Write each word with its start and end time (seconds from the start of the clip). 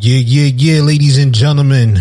Yeah, 0.00 0.18
yeah, 0.18 0.50
yeah, 0.54 0.80
ladies 0.82 1.18
and 1.18 1.32
gentlemen. 1.34 1.98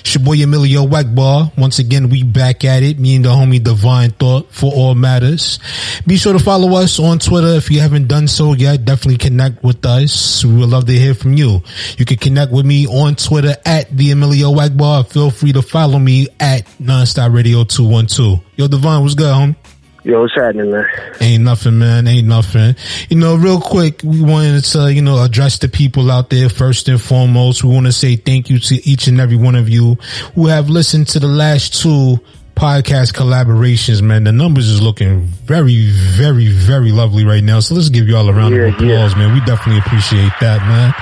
It's 0.00 0.14
your 0.14 0.24
boy 0.24 0.42
Emilio 0.42 0.86
EgBar. 0.86 1.56
Once 1.56 1.78
again, 1.78 2.08
we 2.08 2.22
back 2.22 2.64
at 2.64 2.82
it. 2.82 2.98
Me 2.98 3.16
and 3.16 3.24
the 3.24 3.28
homie 3.28 3.62
Divine 3.62 4.10
Thought 4.10 4.50
for 4.52 4.72
all 4.72 4.94
matters. 4.94 5.58
Be 6.06 6.16
sure 6.16 6.32
to 6.32 6.38
follow 6.38 6.76
us 6.76 6.98
on 6.98 7.18
Twitter 7.18 7.54
if 7.54 7.70
you 7.70 7.80
haven't 7.80 8.08
done 8.08 8.26
so 8.28 8.54
yet. 8.54 8.84
Definitely 8.84 9.18
connect 9.18 9.62
with 9.62 9.84
us. 9.86 10.44
We 10.44 10.54
would 10.56 10.68
love 10.68 10.86
to 10.86 10.92
hear 10.92 11.14
from 11.14 11.34
you. 11.34 11.62
You 11.96 12.04
can 12.04 12.16
connect 12.16 12.50
with 12.50 12.66
me 12.66 12.86
on 12.86 13.14
Twitter 13.14 13.54
at 13.64 13.94
the 13.96 14.10
Emilio 14.10 14.52
EgBar. 14.52 15.10
Feel 15.10 15.30
free 15.30 15.52
to 15.52 15.62
follow 15.62 15.98
me 15.98 16.28
at 16.40 16.66
Nonstop 16.80 17.34
Radio 17.34 17.64
212. 17.64 18.40
Yo, 18.56 18.68
Divine, 18.68 19.02
what's 19.02 19.14
good, 19.14 19.32
homie? 19.32 19.56
Yo, 20.04 20.20
what's 20.20 20.34
happening, 20.34 20.70
man? 20.70 20.86
Ain't 21.22 21.44
nothing, 21.44 21.78
man. 21.78 22.06
Ain't 22.06 22.26
nothing. 22.28 22.76
You 23.08 23.16
know, 23.16 23.36
real 23.36 23.58
quick, 23.58 24.02
we 24.04 24.20
wanted 24.20 24.62
to, 24.64 24.92
you 24.92 25.00
know, 25.00 25.22
address 25.22 25.58
the 25.58 25.68
people 25.68 26.10
out 26.10 26.28
there 26.28 26.50
first 26.50 26.88
and 26.88 27.00
foremost. 27.00 27.64
We 27.64 27.72
want 27.72 27.86
to 27.86 27.92
say 27.92 28.16
thank 28.16 28.50
you 28.50 28.58
to 28.58 28.86
each 28.86 29.06
and 29.06 29.18
every 29.18 29.38
one 29.38 29.54
of 29.54 29.70
you 29.70 29.94
who 30.34 30.48
have 30.48 30.68
listened 30.68 31.08
to 31.08 31.20
the 31.20 31.26
last 31.26 31.80
two 31.80 32.20
podcast 32.54 33.12
collaborations, 33.12 34.00
man. 34.02 34.24
The 34.24 34.32
numbers 34.32 34.68
is 34.68 34.80
looking 34.80 35.20
very, 35.22 35.90
very, 35.90 36.48
very 36.48 36.92
lovely 36.92 37.24
right 37.24 37.42
now. 37.42 37.60
So 37.60 37.74
let's 37.74 37.88
give 37.88 38.08
y'all 38.08 38.28
a 38.28 38.32
round 38.32 38.54
yeah, 38.54 38.62
of 38.62 38.74
applause, 38.74 39.12
yeah. 39.12 39.18
man. 39.18 39.34
We 39.34 39.40
definitely 39.44 39.80
appreciate 39.80 40.32
that, 40.40 40.60
man. 40.62 40.94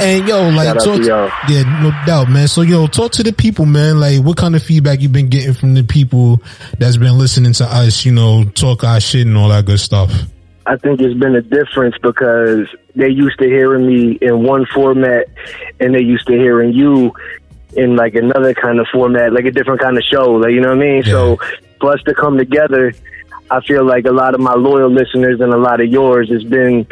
And 0.00 0.26
yo, 0.26 0.48
like, 0.50 0.74
talk 0.78 1.02
to, 1.02 1.52
yeah, 1.52 1.80
no 1.82 1.92
doubt, 2.06 2.28
man. 2.28 2.48
So 2.48 2.62
yo, 2.62 2.86
talk 2.86 3.12
to 3.12 3.22
the 3.22 3.32
people, 3.32 3.66
man. 3.66 4.00
Like, 4.00 4.20
what 4.20 4.36
kind 4.36 4.54
of 4.54 4.62
feedback 4.62 5.00
you've 5.00 5.12
been 5.12 5.28
getting 5.28 5.54
from 5.54 5.74
the 5.74 5.82
people 5.82 6.40
that's 6.78 6.96
been 6.96 7.18
listening 7.18 7.52
to 7.54 7.64
us, 7.64 8.04
you 8.04 8.12
know, 8.12 8.44
talk 8.44 8.84
our 8.84 9.00
shit 9.00 9.26
and 9.26 9.36
all 9.36 9.48
that 9.48 9.66
good 9.66 9.80
stuff? 9.80 10.12
I 10.64 10.76
think 10.76 11.00
it's 11.00 11.18
been 11.18 11.34
a 11.34 11.42
difference 11.42 11.96
because 12.00 12.68
they 12.94 13.08
used 13.08 13.38
to 13.40 13.46
hearing 13.46 13.86
me 13.86 14.18
in 14.20 14.44
one 14.44 14.64
format 14.66 15.26
and 15.80 15.94
they 15.94 16.02
used 16.02 16.26
to 16.28 16.34
hearing 16.34 16.72
you 16.72 17.12
in 17.74 17.96
like 17.96 18.14
another 18.14 18.54
kind 18.54 18.78
of 18.78 18.86
format, 18.92 19.32
like 19.32 19.44
a 19.44 19.50
different 19.50 19.80
kind 19.80 19.96
of 19.96 20.04
show. 20.04 20.32
Like 20.32 20.52
you 20.52 20.60
know 20.60 20.68
what 20.68 20.78
I 20.78 20.86
mean? 20.86 21.02
Yeah. 21.04 21.12
So 21.12 21.36
for 21.80 21.92
us 21.92 22.02
to 22.04 22.14
come 22.14 22.38
together, 22.38 22.92
I 23.50 23.60
feel 23.60 23.84
like 23.84 24.06
a 24.06 24.12
lot 24.12 24.34
of 24.34 24.40
my 24.40 24.54
loyal 24.54 24.90
listeners 24.90 25.40
and 25.40 25.52
a 25.52 25.58
lot 25.58 25.80
of 25.80 25.88
yours 25.88 26.30
has 26.30 26.44
been 26.44 26.86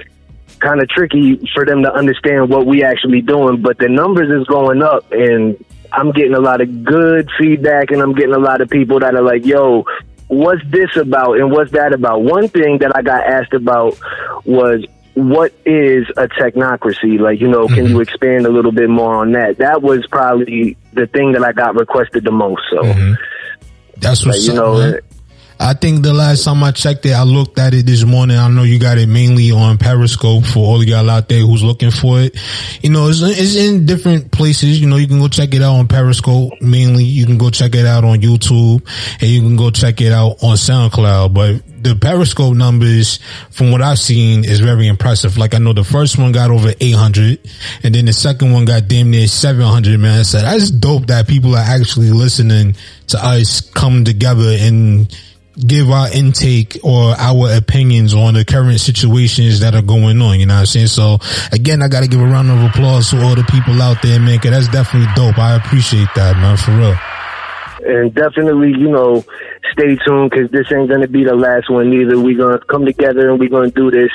kind 0.58 0.80
of 0.82 0.88
tricky 0.88 1.40
for 1.54 1.64
them 1.64 1.82
to 1.82 1.92
understand 1.92 2.50
what 2.50 2.66
we 2.66 2.84
actually 2.84 3.22
doing. 3.22 3.62
But 3.62 3.78
the 3.78 3.88
numbers 3.88 4.30
is 4.30 4.46
going 4.46 4.82
up, 4.82 5.10
and 5.12 5.62
I'm 5.92 6.12
getting 6.12 6.34
a 6.34 6.40
lot 6.40 6.60
of 6.60 6.84
good 6.84 7.30
feedback, 7.38 7.90
and 7.90 8.00
I'm 8.00 8.14
getting 8.14 8.34
a 8.34 8.38
lot 8.38 8.60
of 8.60 8.68
people 8.68 9.00
that 9.00 9.14
are 9.14 9.22
like, 9.22 9.46
"Yo." 9.46 9.84
What's 10.28 10.62
this 10.70 10.94
about 10.94 11.38
and 11.40 11.50
what's 11.50 11.72
that 11.72 11.92
about? 11.92 12.22
One 12.22 12.46
thing 12.46 12.78
that 12.78 12.94
I 12.94 13.02
got 13.02 13.26
asked 13.26 13.52
about 13.52 13.98
was 14.44 14.86
what 15.14 15.52
is 15.66 16.06
a 16.16 16.28
technocracy? 16.28 17.18
Like, 17.18 17.40
you 17.40 17.48
know, 17.48 17.66
can 17.66 17.84
mm-hmm. 17.84 17.94
you 17.94 18.00
expand 18.00 18.46
a 18.46 18.50
little 18.50 18.72
bit 18.72 18.88
more 18.88 19.16
on 19.16 19.32
that? 19.32 19.58
That 19.58 19.82
was 19.82 20.06
probably 20.06 20.76
the 20.92 21.06
thing 21.06 21.32
that 21.32 21.42
I 21.42 21.52
got 21.52 21.74
requested 21.74 22.24
the 22.24 22.32
most. 22.32 22.62
So 22.70 22.82
mm-hmm. 22.82 23.14
that's 23.96 24.24
what 24.24 24.36
like, 24.36 24.44
you 24.44 24.54
know. 24.54 24.78
Man. 24.78 25.00
I 25.62 25.74
think 25.74 26.02
the 26.02 26.14
last 26.14 26.44
time 26.44 26.64
I 26.64 26.70
checked 26.70 27.04
it, 27.04 27.12
I 27.12 27.22
looked 27.22 27.58
at 27.58 27.74
it 27.74 27.84
this 27.84 28.02
morning. 28.02 28.38
I 28.38 28.48
know 28.48 28.62
you 28.62 28.78
got 28.78 28.96
it 28.96 29.10
mainly 29.10 29.50
on 29.50 29.76
Periscope 29.76 30.46
for 30.46 30.60
all 30.60 30.82
y'all 30.82 31.10
out 31.10 31.28
there 31.28 31.40
who's 31.40 31.62
looking 31.62 31.90
for 31.90 32.18
it. 32.18 32.34
You 32.82 32.88
know, 32.88 33.08
it's, 33.08 33.20
it's 33.20 33.56
in 33.56 33.84
different 33.84 34.32
places. 34.32 34.80
You 34.80 34.88
know, 34.88 34.96
you 34.96 35.06
can 35.06 35.18
go 35.18 35.28
check 35.28 35.52
it 35.52 35.60
out 35.60 35.74
on 35.74 35.86
Periscope 35.86 36.62
mainly. 36.62 37.04
You 37.04 37.26
can 37.26 37.36
go 37.36 37.50
check 37.50 37.74
it 37.74 37.84
out 37.84 38.04
on 38.04 38.22
YouTube 38.22 38.88
and 39.20 39.30
you 39.30 39.42
can 39.42 39.56
go 39.56 39.70
check 39.70 40.00
it 40.00 40.12
out 40.12 40.42
on 40.42 40.56
SoundCloud. 40.56 41.34
But 41.34 41.62
the 41.82 41.96
Periscope 41.96 42.54
numbers, 42.54 43.18
from 43.50 43.70
what 43.70 43.82
I've 43.82 43.98
seen, 43.98 44.44
is 44.44 44.60
very 44.60 44.86
impressive. 44.86 45.38
Like 45.38 45.54
I 45.54 45.58
know 45.58 45.72
the 45.72 45.84
first 45.84 46.18
one 46.18 46.32
got 46.32 46.50
over 46.50 46.72
800 46.80 47.40
and 47.82 47.94
then 47.94 48.04
the 48.04 48.12
second 48.12 48.52
one 48.52 48.64
got 48.64 48.88
damn 48.88 49.10
near 49.10 49.26
700, 49.26 49.98
man. 49.98 50.24
So 50.24 50.40
that's 50.40 50.70
dope 50.70 51.06
that 51.06 51.26
people 51.26 51.54
are 51.56 51.64
actually 51.64 52.10
listening 52.10 52.76
to 53.08 53.24
us 53.24 53.60
come 53.60 54.04
together 54.04 54.56
and 54.58 55.14
give 55.66 55.90
our 55.90 56.10
intake 56.12 56.78
or 56.82 57.14
our 57.18 57.54
opinions 57.54 58.14
on 58.14 58.34
the 58.34 58.44
current 58.44 58.80
situations 58.80 59.60
that 59.60 59.74
are 59.74 59.82
going 59.82 60.20
on. 60.22 60.40
You 60.40 60.46
know 60.46 60.54
what 60.54 60.60
I'm 60.60 60.66
saying? 60.66 60.86
So 60.88 61.18
again, 61.52 61.82
I 61.82 61.88
got 61.88 62.00
to 62.00 62.08
give 62.08 62.20
a 62.20 62.26
round 62.26 62.50
of 62.50 62.62
applause 62.62 63.10
to 63.10 63.22
all 63.22 63.34
the 63.34 63.44
people 63.44 63.80
out 63.82 64.02
there, 64.02 64.20
man, 64.20 64.38
cause 64.38 64.50
that's 64.50 64.68
definitely 64.68 65.08
dope. 65.14 65.38
I 65.38 65.56
appreciate 65.56 66.08
that, 66.14 66.36
man, 66.36 66.56
for 66.56 66.72
real. 66.72 66.96
And 67.84 68.14
definitely, 68.14 68.68
you 68.70 68.90
know, 68.90 69.24
stay 69.72 69.96
tuned 70.04 70.30
because 70.30 70.50
this 70.50 70.70
ain't 70.72 70.88
going 70.88 71.00
to 71.00 71.08
be 71.08 71.24
the 71.24 71.34
last 71.34 71.70
one 71.70 71.92
either. 71.92 72.18
We're 72.18 72.36
going 72.36 72.58
to 72.58 72.64
come 72.66 72.84
together 72.84 73.30
and 73.30 73.40
we're 73.40 73.48
going 73.48 73.70
to 73.70 73.74
do 73.74 73.90
this 73.90 74.10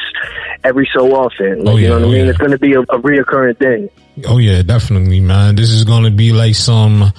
every 0.64 0.90
so 0.96 1.14
often. 1.16 1.64
Like, 1.64 1.74
oh, 1.74 1.78
yeah, 1.78 1.82
you 1.82 1.90
know 1.90 1.96
what 1.96 2.04
oh, 2.04 2.08
I 2.08 2.12
mean? 2.12 2.26
Yeah. 2.26 2.30
It's 2.30 2.38
going 2.38 2.52
to 2.52 2.60
be 2.60 2.74
a, 2.74 2.82
a 2.82 3.00
reoccurring 3.00 3.58
thing. 3.58 3.90
Oh, 4.28 4.38
yeah, 4.38 4.62
definitely, 4.62 5.20
man. 5.20 5.56
This 5.56 5.72
is 5.72 5.84
going 5.84 6.04
to 6.04 6.12
be 6.12 6.32
like 6.32 6.56
some, 6.56 7.12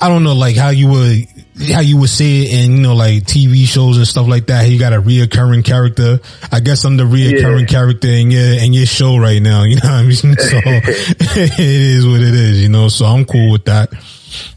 I 0.00 0.08
don't 0.08 0.22
know, 0.22 0.34
like 0.34 0.56
how 0.56 0.70
you 0.70 0.88
would 0.88 1.28
how 1.72 1.80
you 1.80 1.98
would 1.98 2.08
see 2.08 2.44
it 2.44 2.64
in, 2.64 2.76
you 2.76 2.82
know, 2.82 2.94
like 2.94 3.24
TV 3.24 3.64
shows 3.64 3.96
and 3.96 4.06
stuff 4.06 4.28
like 4.28 4.46
that. 4.46 4.68
You 4.68 4.78
got 4.78 4.92
a 4.92 5.02
reoccurring 5.02 5.64
character. 5.64 6.20
I 6.52 6.60
guess 6.60 6.84
I'm 6.84 6.96
the 6.96 7.04
reoccurring 7.04 7.62
yeah. 7.62 7.66
character 7.66 8.08
in 8.08 8.30
your, 8.30 8.52
in 8.52 8.72
your 8.72 8.86
show 8.86 9.18
right 9.18 9.42
now. 9.42 9.58
You 9.68 9.76
know 9.76 9.80
what 9.82 9.92
I 9.92 10.02
mean? 10.02 10.12
So 10.12 10.30
it 10.64 11.58
is 11.58 12.06
what 12.06 12.20
it 12.20 12.34
is, 12.34 12.62
you 12.62 12.68
know, 12.68 12.88
so 12.88 13.04
I'm 13.04 13.24
cool 13.24 13.52
with 13.52 13.64
that. 13.64 13.90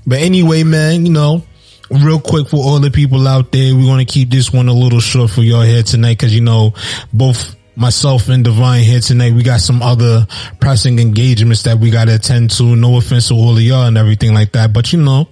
But 0.06 0.20
anyway, 0.20 0.64
man, 0.64 1.06
you 1.06 1.12
know, 1.12 1.44
real 1.90 2.20
quick 2.20 2.48
for 2.50 2.58
all 2.58 2.80
the 2.80 2.92
people 2.92 3.28
out 3.28 3.52
there, 3.52 3.76
we're 3.76 3.86
going 3.86 4.06
to 4.06 4.12
keep 4.12 4.30
this 4.30 4.52
one 4.52 4.68
a 4.68 4.74
little 4.74 5.00
short 5.00 5.32
for 5.32 5.42
y'all 5.42 5.62
here 5.62 5.84
tonight. 5.84 6.20
Cause 6.20 6.34
you 6.34 6.42
know, 6.42 6.74
both 7.14 7.56
myself 7.76 8.30
and 8.30 8.44
Divine 8.44 8.84
here 8.84 9.00
tonight. 9.00 9.34
We 9.34 9.44
got 9.44 9.60
some 9.60 9.82
other 9.82 10.28
pressing 10.60 11.00
engagements 11.00 11.64
that 11.64 11.80
we 11.80 11.90
got 11.90 12.06
to 12.06 12.16
attend 12.16 12.52
to. 12.52 12.76
No 12.76 12.98
offense 12.98 13.30
to 13.30 13.34
all 13.34 13.56
of 13.56 13.62
y'all 13.62 13.88
and 13.88 13.98
everything 13.98 14.34
like 14.34 14.54
that. 14.54 14.74
But 14.74 14.94
you 14.94 15.02
know, 15.02 15.28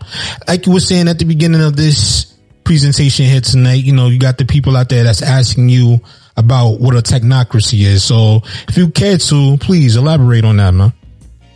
like 0.47 0.65
you 0.65 0.73
were 0.73 0.79
saying 0.79 1.07
at 1.07 1.19
the 1.19 1.25
beginning 1.25 1.61
of 1.61 1.75
this 1.75 2.33
presentation 2.63 3.25
here 3.25 3.41
tonight, 3.41 3.83
you 3.83 3.93
know, 3.93 4.07
you 4.07 4.19
got 4.19 4.37
the 4.37 4.45
people 4.45 4.77
out 4.77 4.89
there 4.89 5.03
that's 5.03 5.21
asking 5.21 5.69
you 5.69 5.99
about 6.37 6.79
what 6.79 6.95
a 6.95 7.01
technocracy 7.01 7.81
is. 7.81 8.03
So 8.03 8.41
if 8.67 8.77
you 8.77 8.89
care 8.89 9.17
to, 9.17 9.57
please 9.57 9.95
elaborate 9.95 10.45
on 10.45 10.57
that, 10.57 10.73
man. 10.73 10.93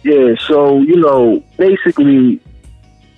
Yeah. 0.03 0.33
So, 0.47 0.79
you 0.79 0.97
know, 0.97 1.43
basically 1.57 2.41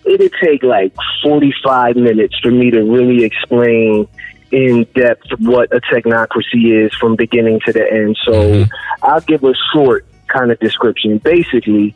it'd 0.05 0.33
take 0.41 0.63
like 0.63 0.93
45 1.23 1.95
minutes 1.95 2.38
for 2.41 2.51
me 2.51 2.71
to 2.71 2.81
really 2.81 3.23
explain 3.23 4.07
in 4.51 4.85
depth 4.95 5.27
what 5.39 5.73
a 5.73 5.81
technocracy 5.81 6.85
is 6.85 6.93
from 6.95 7.16
beginning 7.16 7.59
to 7.66 7.73
the 7.73 7.91
end. 7.91 8.17
So 8.23 8.31
mm-hmm. 8.31 8.71
I'll 9.03 9.21
give 9.21 9.43
a 9.43 9.53
short 9.73 10.05
kind 10.27 10.51
of 10.51 10.59
description. 10.59 11.17
Basically, 11.17 11.95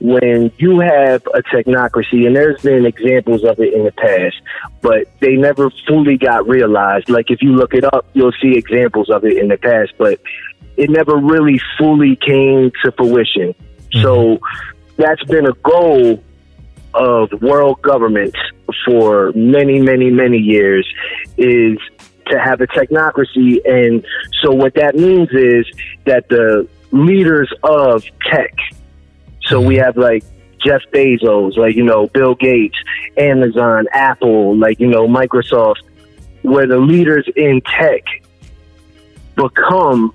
when 0.00 0.50
you 0.56 0.80
have 0.80 1.26
a 1.34 1.42
technocracy, 1.42 2.26
and 2.26 2.34
there's 2.34 2.62
been 2.62 2.86
examples 2.86 3.44
of 3.44 3.60
it 3.60 3.74
in 3.74 3.84
the 3.84 3.92
past, 3.92 4.36
but 4.80 5.06
they 5.20 5.36
never 5.36 5.70
fully 5.86 6.16
got 6.16 6.48
realized. 6.48 7.10
Like 7.10 7.30
if 7.30 7.42
you 7.42 7.54
look 7.54 7.74
it 7.74 7.84
up, 7.84 8.06
you'll 8.14 8.32
see 8.40 8.56
examples 8.56 9.10
of 9.10 9.24
it 9.24 9.36
in 9.36 9.48
the 9.48 9.58
past, 9.58 9.92
but 9.98 10.20
it 10.76 10.88
never 10.88 11.16
really 11.16 11.60
fully 11.76 12.16
came 12.16 12.70
to 12.82 12.92
fruition. 12.92 13.54
Mm-hmm. 13.92 14.02
So 14.02 14.38
that's 14.96 15.22
been 15.24 15.46
a 15.46 15.52
goal 15.62 16.22
of 16.94 17.30
world 17.40 17.80
governments 17.82 18.38
for 18.84 19.32
many, 19.34 19.80
many, 19.80 20.10
many 20.10 20.38
years 20.38 20.86
is 21.36 21.78
to 22.26 22.38
have 22.38 22.60
a 22.60 22.66
technocracy. 22.66 23.58
And 23.64 24.04
so 24.42 24.52
what 24.52 24.74
that 24.74 24.94
means 24.94 25.28
is 25.32 25.66
that 26.04 26.28
the 26.28 26.68
leaders 26.92 27.52
of 27.62 28.04
tech, 28.30 28.54
so 29.42 29.60
we 29.60 29.76
have 29.76 29.96
like 29.96 30.24
Jeff 30.64 30.82
Bezos, 30.92 31.56
like, 31.56 31.74
you 31.74 31.84
know, 31.84 32.06
Bill 32.08 32.34
Gates, 32.34 32.76
Amazon, 33.16 33.86
Apple, 33.92 34.56
like, 34.56 34.78
you 34.78 34.86
know, 34.86 35.06
Microsoft, 35.08 35.82
where 36.42 36.66
the 36.66 36.78
leaders 36.78 37.28
in 37.36 37.60
tech 37.62 38.02
become 39.36 40.14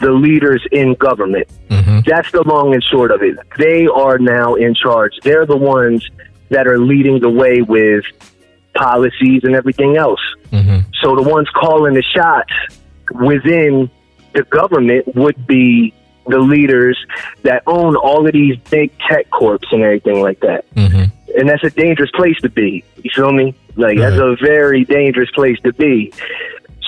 the 0.00 0.10
leaders 0.10 0.62
in 0.72 0.94
government. 0.94 1.48
Mm-hmm. 1.68 2.00
That's 2.06 2.30
the 2.32 2.42
long 2.42 2.74
and 2.74 2.82
short 2.82 3.10
of 3.10 3.22
it. 3.22 3.38
They 3.58 3.86
are 3.86 4.18
now 4.18 4.54
in 4.54 4.74
charge. 4.74 5.12
They're 5.22 5.46
the 5.46 5.56
ones 5.56 6.08
that 6.50 6.66
are 6.66 6.78
leading 6.78 7.20
the 7.20 7.30
way 7.30 7.62
with 7.62 8.04
policies 8.74 9.42
and 9.44 9.54
everything 9.54 9.96
else. 9.96 10.20
Mm-hmm. 10.50 10.90
So 11.02 11.16
the 11.16 11.22
ones 11.22 11.48
calling 11.54 11.94
the 11.94 12.02
shots 12.02 12.52
within 13.12 13.90
the 14.34 14.42
government 14.44 15.14
would 15.14 15.46
be 15.46 15.94
the 16.26 16.38
leaders 16.38 16.98
that 17.42 17.62
own 17.66 17.96
all 17.96 18.26
of 18.26 18.32
these 18.32 18.56
big 18.70 18.90
tech 19.08 19.30
corps 19.30 19.58
and 19.70 19.82
everything 19.82 20.20
like 20.22 20.40
that. 20.40 20.64
Mm-hmm. 20.74 21.38
And 21.38 21.48
that's 21.48 21.64
a 21.64 21.70
dangerous 21.70 22.10
place 22.12 22.40
to 22.40 22.48
be. 22.48 22.84
You 22.96 23.10
feel 23.14 23.32
me? 23.32 23.54
Like 23.76 23.98
right. 23.98 24.10
that's 24.10 24.16
a 24.16 24.36
very 24.40 24.84
dangerous 24.84 25.30
place 25.32 25.58
to 25.60 25.72
be. 25.72 26.12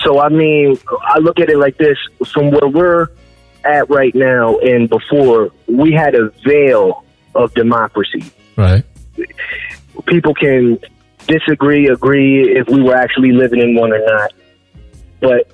So 0.03 0.19
I 0.19 0.29
mean, 0.29 0.77
I 1.03 1.19
look 1.19 1.39
at 1.39 1.49
it 1.49 1.57
like 1.57 1.77
this: 1.77 1.97
from 2.31 2.51
where 2.51 2.67
we're 2.67 3.07
at 3.63 3.89
right 3.89 4.13
now 4.15 4.57
and 4.59 4.89
before, 4.89 5.51
we 5.67 5.91
had 5.93 6.15
a 6.15 6.29
veil 6.45 7.03
of 7.35 7.53
democracy. 7.53 8.23
Right. 8.55 8.83
People 10.05 10.33
can 10.33 10.79
disagree, 11.27 11.87
agree 11.87 12.57
if 12.57 12.67
we 12.67 12.81
were 12.81 12.95
actually 12.95 13.31
living 13.31 13.61
in 13.61 13.75
one 13.75 13.91
or 13.91 14.03
not. 14.05 14.31
But 15.19 15.51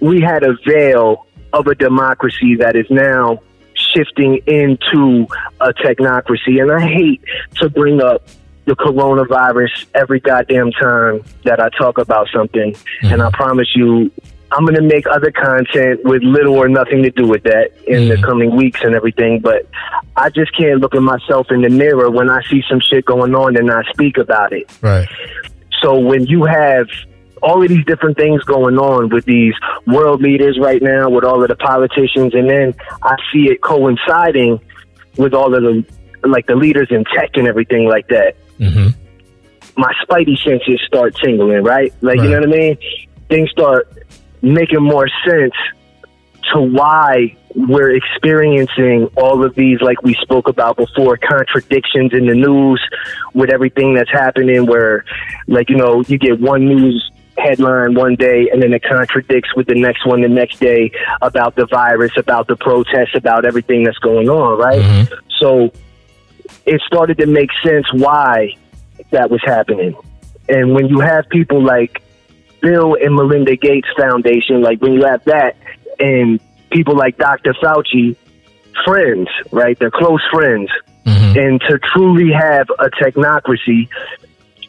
we 0.00 0.20
had 0.20 0.42
a 0.42 0.56
veil 0.66 1.26
of 1.52 1.66
a 1.66 1.74
democracy 1.74 2.56
that 2.56 2.76
is 2.76 2.86
now 2.90 3.40
shifting 3.74 4.40
into 4.46 5.26
a 5.60 5.72
technocracy. 5.72 6.60
And 6.60 6.70
I 6.70 6.80
hate 6.80 7.22
to 7.56 7.68
bring 7.68 8.02
up 8.02 8.26
the 8.70 8.76
coronavirus 8.76 9.86
every 9.96 10.20
goddamn 10.20 10.70
time 10.70 11.24
that 11.42 11.58
I 11.58 11.70
talk 11.70 11.98
about 11.98 12.28
something. 12.32 12.72
Mm-hmm. 12.72 13.06
And 13.06 13.20
I 13.20 13.28
promise 13.32 13.66
you, 13.74 14.12
I'm 14.52 14.64
going 14.64 14.76
to 14.76 14.82
make 14.82 15.08
other 15.08 15.32
content 15.32 16.04
with 16.04 16.22
little 16.22 16.54
or 16.54 16.68
nothing 16.68 17.02
to 17.02 17.10
do 17.10 17.26
with 17.26 17.42
that 17.42 17.72
in 17.88 18.02
mm-hmm. 18.02 18.08
the 18.10 18.24
coming 18.24 18.54
weeks 18.54 18.80
and 18.84 18.94
everything. 18.94 19.40
But 19.40 19.66
I 20.14 20.30
just 20.30 20.56
can't 20.56 20.80
look 20.80 20.94
at 20.94 21.02
myself 21.02 21.48
in 21.50 21.62
the 21.62 21.68
mirror 21.68 22.12
when 22.12 22.30
I 22.30 22.42
see 22.48 22.62
some 22.70 22.78
shit 22.78 23.04
going 23.04 23.34
on 23.34 23.56
and 23.56 23.66
not 23.66 23.86
speak 23.92 24.18
about 24.18 24.52
it. 24.52 24.70
Right. 24.80 25.08
So 25.82 25.98
when 25.98 26.26
you 26.26 26.44
have 26.44 26.86
all 27.42 27.60
of 27.60 27.68
these 27.68 27.84
different 27.86 28.18
things 28.18 28.44
going 28.44 28.78
on 28.78 29.08
with 29.08 29.24
these 29.24 29.54
world 29.84 30.22
leaders 30.22 30.60
right 30.60 30.80
now, 30.80 31.10
with 31.10 31.24
all 31.24 31.42
of 31.42 31.48
the 31.48 31.56
politicians, 31.56 32.34
and 32.34 32.48
then 32.48 32.74
I 33.02 33.16
see 33.32 33.50
it 33.50 33.62
coinciding 33.62 34.60
with 35.16 35.34
all 35.34 35.52
of 35.56 35.60
the 35.60 35.84
like 36.28 36.46
the 36.46 36.54
leaders 36.54 36.88
in 36.90 37.04
tech 37.04 37.30
and 37.34 37.48
everything 37.48 37.88
like 37.88 38.06
that. 38.08 38.36
Mm-hmm. 38.60 39.80
My 39.80 39.92
spidey 40.04 40.36
senses 40.44 40.80
start 40.86 41.16
tingling, 41.16 41.64
right? 41.64 41.92
Like 42.00 42.18
right. 42.18 42.24
you 42.24 42.30
know 42.30 42.40
what 42.40 42.48
I 42.48 42.52
mean? 42.52 42.78
Things 43.28 43.50
start 43.50 43.92
making 44.42 44.82
more 44.82 45.08
sense 45.26 45.54
to 46.52 46.60
why 46.60 47.36
we're 47.54 47.94
experiencing 47.94 49.08
all 49.16 49.44
of 49.44 49.54
these, 49.54 49.80
like 49.80 50.02
we 50.02 50.14
spoke 50.14 50.48
about 50.48 50.76
before, 50.76 51.16
contradictions 51.16 52.12
in 52.12 52.26
the 52.26 52.34
news 52.34 52.80
with 53.34 53.50
everything 53.50 53.94
that's 53.94 54.10
happening. 54.10 54.66
Where, 54.66 55.04
like, 55.46 55.68
you 55.70 55.76
know, 55.76 56.02
you 56.02 56.18
get 56.18 56.40
one 56.40 56.66
news 56.66 57.10
headline 57.38 57.94
one 57.94 58.16
day 58.16 58.50
and 58.52 58.62
then 58.62 58.72
it 58.72 58.82
contradicts 58.82 59.54
with 59.56 59.66
the 59.66 59.74
next 59.74 60.06
one 60.06 60.20
the 60.20 60.28
next 60.28 60.60
day 60.60 60.90
about 61.22 61.56
the 61.56 61.66
virus, 61.66 62.12
about 62.16 62.46
the 62.46 62.56
protests, 62.56 63.14
about 63.14 63.44
everything 63.44 63.82
that's 63.84 63.98
going 63.98 64.28
on, 64.28 64.58
right? 64.58 64.80
Mm-hmm. 64.80 65.14
So 65.38 65.72
it 66.70 66.80
started 66.86 67.18
to 67.18 67.26
make 67.26 67.50
sense 67.64 67.92
why 67.92 68.54
that 69.10 69.28
was 69.28 69.40
happening. 69.44 69.96
And 70.48 70.72
when 70.72 70.86
you 70.86 71.00
have 71.00 71.28
people 71.28 71.60
like 71.62 72.00
Bill 72.62 72.94
and 72.94 73.16
Melinda 73.16 73.56
Gates 73.56 73.88
Foundation, 73.96 74.62
like 74.62 74.80
when 74.80 74.92
you 74.92 75.04
have 75.04 75.24
that 75.24 75.56
and 75.98 76.40
people 76.70 76.96
like 76.96 77.18
Dr. 77.18 77.54
Fauci, 77.54 78.16
friends, 78.84 79.28
right? 79.50 79.76
They're 79.80 79.90
close 79.90 80.22
friends. 80.32 80.70
Mm-hmm. 81.04 81.38
And 81.38 81.60
to 81.62 81.80
truly 81.92 82.32
have 82.32 82.68
a 82.78 82.88
technocracy, 82.90 83.88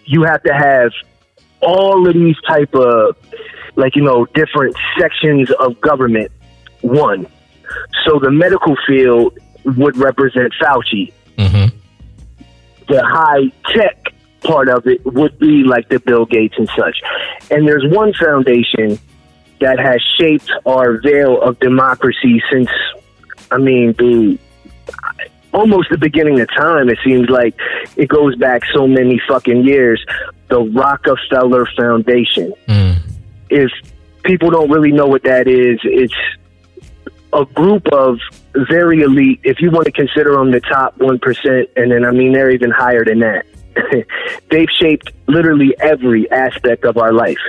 you 0.05 0.23
have 0.23 0.41
to 0.43 0.53
have 0.53 0.91
all 1.61 2.07
of 2.07 2.15
these 2.15 2.37
type 2.47 2.73
of 2.73 3.15
like 3.75 3.95
you 3.95 4.01
know 4.01 4.25
different 4.33 4.75
sections 4.99 5.51
of 5.59 5.79
government 5.79 6.31
one 6.81 7.27
so 8.03 8.19
the 8.19 8.31
medical 8.31 8.75
field 8.87 9.37
would 9.63 9.95
represent 9.95 10.51
fauci 10.59 11.13
mm-hmm. 11.37 11.77
The 12.91 13.03
high 13.03 13.51
tech 13.73 14.13
part 14.41 14.67
of 14.69 14.87
it 14.87 15.05
would 15.05 15.37
be 15.39 15.63
like 15.63 15.87
the 15.89 15.99
bill 15.99 16.25
gates 16.25 16.55
and 16.57 16.69
such 16.77 17.01
and 17.51 17.67
there's 17.67 17.85
one 17.87 18.11
foundation 18.13 18.97
that 19.59 19.79
has 19.79 20.01
shaped 20.19 20.51
our 20.65 20.99
veil 21.01 21.39
of 21.41 21.59
democracy 21.59 22.41
since 22.51 22.69
i 23.51 23.57
mean 23.57 23.93
the 23.93 24.37
almost 25.53 25.89
the 25.89 25.97
beginning 25.97 26.39
of 26.39 26.47
time. 26.49 26.89
It 26.89 26.97
seems 27.03 27.29
like 27.29 27.55
it 27.95 28.07
goes 28.07 28.35
back 28.35 28.63
so 28.73 28.87
many 28.87 29.21
fucking 29.27 29.63
years. 29.63 30.03
The 30.49 30.61
Rockefeller 30.61 31.65
Foundation. 31.77 32.53
Mm. 32.67 32.97
If 33.49 33.71
people 34.23 34.49
don't 34.49 34.69
really 34.69 34.91
know 34.91 35.07
what 35.07 35.23
that 35.23 35.47
is, 35.47 35.79
it's 35.83 36.13
a 37.33 37.45
group 37.45 37.87
of 37.91 38.19
very 38.55 39.01
elite. 39.01 39.41
If 39.43 39.61
you 39.61 39.71
want 39.71 39.85
to 39.85 39.91
consider 39.91 40.33
them 40.33 40.51
the 40.51 40.61
top 40.61 40.97
one 40.97 41.19
percent, 41.19 41.69
and 41.75 41.91
then 41.91 42.05
I 42.05 42.11
mean 42.11 42.33
they're 42.33 42.51
even 42.51 42.71
higher 42.71 43.05
than 43.05 43.19
that. 43.19 43.45
They've 44.49 44.69
shaped 44.81 45.11
literally 45.27 45.73
every 45.79 46.29
aspect 46.29 46.83
of 46.83 46.97
our 46.97 47.13
life 47.13 47.39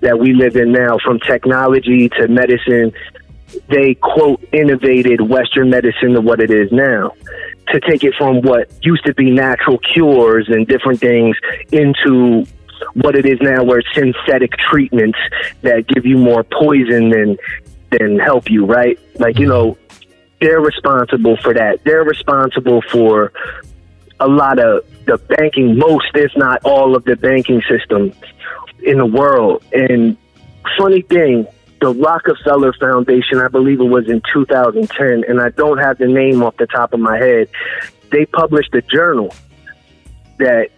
that 0.00 0.18
we 0.18 0.32
live 0.32 0.56
in 0.56 0.72
now, 0.72 0.98
from 0.98 1.18
technology 1.20 2.08
to 2.10 2.28
medicine 2.28 2.92
they 3.68 3.94
quote 3.94 4.42
innovated 4.52 5.20
Western 5.20 5.70
medicine 5.70 6.12
to 6.12 6.20
what 6.20 6.40
it 6.40 6.50
is 6.50 6.70
now. 6.72 7.12
To 7.68 7.80
take 7.80 8.04
it 8.04 8.14
from 8.16 8.42
what 8.42 8.70
used 8.82 9.04
to 9.06 9.14
be 9.14 9.30
natural 9.30 9.78
cures 9.78 10.48
and 10.48 10.66
different 10.66 11.00
things 11.00 11.36
into 11.72 12.46
what 12.94 13.16
it 13.16 13.24
is 13.24 13.38
now, 13.40 13.64
where 13.64 13.82
synthetic 13.94 14.52
treatments 14.52 15.18
that 15.62 15.86
give 15.86 16.04
you 16.04 16.18
more 16.18 16.44
poison 16.44 17.10
than 17.10 17.38
than 17.90 18.18
help 18.18 18.50
you, 18.50 18.66
right? 18.66 18.98
Like 19.18 19.38
you 19.38 19.48
mm-hmm. 19.48 19.68
know, 19.68 19.78
they're 20.44 20.60
responsible 20.60 21.38
for 21.38 21.54
that. 21.54 21.82
They're 21.84 22.04
responsible 22.04 22.82
for 22.92 23.32
a 24.20 24.28
lot 24.28 24.58
of 24.58 24.84
the 25.06 25.16
banking, 25.16 25.78
most 25.78 26.08
if 26.14 26.32
not 26.36 26.62
all 26.64 26.94
of 26.94 27.04
the 27.04 27.16
banking 27.16 27.62
system 27.62 28.12
in 28.82 28.98
the 28.98 29.06
world. 29.06 29.64
And 29.72 30.18
funny 30.78 31.00
thing, 31.00 31.46
the 31.80 31.94
Rockefeller 31.94 32.74
Foundation, 32.74 33.38
I 33.38 33.48
believe 33.48 33.80
it 33.80 33.84
was 33.84 34.06
in 34.10 34.20
2010, 34.34 35.24
and 35.26 35.40
I 35.40 35.48
don't 35.48 35.78
have 35.78 35.96
the 35.96 36.08
name 36.08 36.42
off 36.42 36.58
the 36.58 36.66
top 36.66 36.92
of 36.92 37.00
my 37.00 37.16
head. 37.16 37.48
They 38.12 38.26
published 38.26 38.74
a 38.74 38.82
journal 38.82 39.34
that 40.38 40.68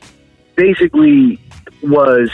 basically 0.55 1.41
was 1.83 2.31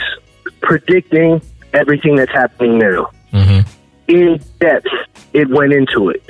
predicting 0.61 1.41
everything 1.73 2.15
that's 2.15 2.31
happening 2.31 2.77
now. 2.77 3.09
Mm-hmm. 3.31 3.67
In 4.07 4.39
depth, 4.59 4.85
it 5.33 5.49
went 5.49 5.73
into 5.73 6.09
it. 6.09 6.23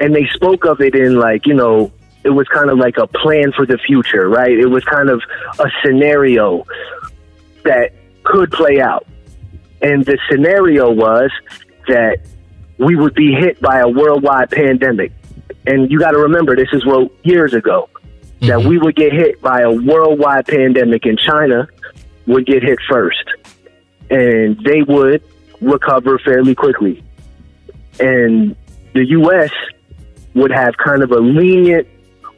And 0.00 0.14
they 0.14 0.26
spoke 0.34 0.64
of 0.64 0.80
it 0.80 0.94
in 0.94 1.18
like, 1.18 1.46
you 1.46 1.54
know, 1.54 1.92
it 2.24 2.30
was 2.30 2.48
kind 2.48 2.70
of 2.70 2.78
like 2.78 2.96
a 2.96 3.06
plan 3.06 3.52
for 3.52 3.66
the 3.66 3.78
future, 3.78 4.28
right? 4.28 4.52
It 4.52 4.66
was 4.66 4.84
kind 4.84 5.10
of 5.10 5.22
a 5.58 5.70
scenario 5.84 6.64
that 7.64 7.92
could 8.22 8.50
play 8.50 8.80
out. 8.80 9.06
And 9.82 10.04
the 10.04 10.18
scenario 10.30 10.90
was 10.90 11.30
that 11.86 12.18
we 12.78 12.96
would 12.96 13.14
be 13.14 13.32
hit 13.32 13.60
by 13.60 13.80
a 13.80 13.88
worldwide 13.88 14.50
pandemic. 14.50 15.12
And 15.66 15.90
you 15.90 15.98
got 15.98 16.12
to 16.12 16.18
remember, 16.18 16.56
this 16.56 16.68
is 16.72 16.84
what 16.84 17.10
years 17.24 17.54
ago 17.54 17.88
mm-hmm. 17.94 18.46
that 18.46 18.68
we 18.68 18.78
would 18.78 18.96
get 18.96 19.12
hit 19.12 19.40
by 19.40 19.60
a 19.60 19.70
worldwide 19.70 20.46
pandemic, 20.46 21.04
and 21.06 21.18
China 21.18 21.68
would 22.26 22.46
get 22.46 22.62
hit 22.62 22.78
first, 22.88 23.24
and 24.10 24.58
they 24.64 24.82
would 24.82 25.22
recover 25.60 26.18
fairly 26.18 26.54
quickly, 26.54 27.02
and 28.00 28.56
the 28.94 29.06
U.S. 29.06 29.50
would 30.34 30.50
have 30.50 30.76
kind 30.76 31.02
of 31.02 31.10
a 31.10 31.18
lenient 31.18 31.88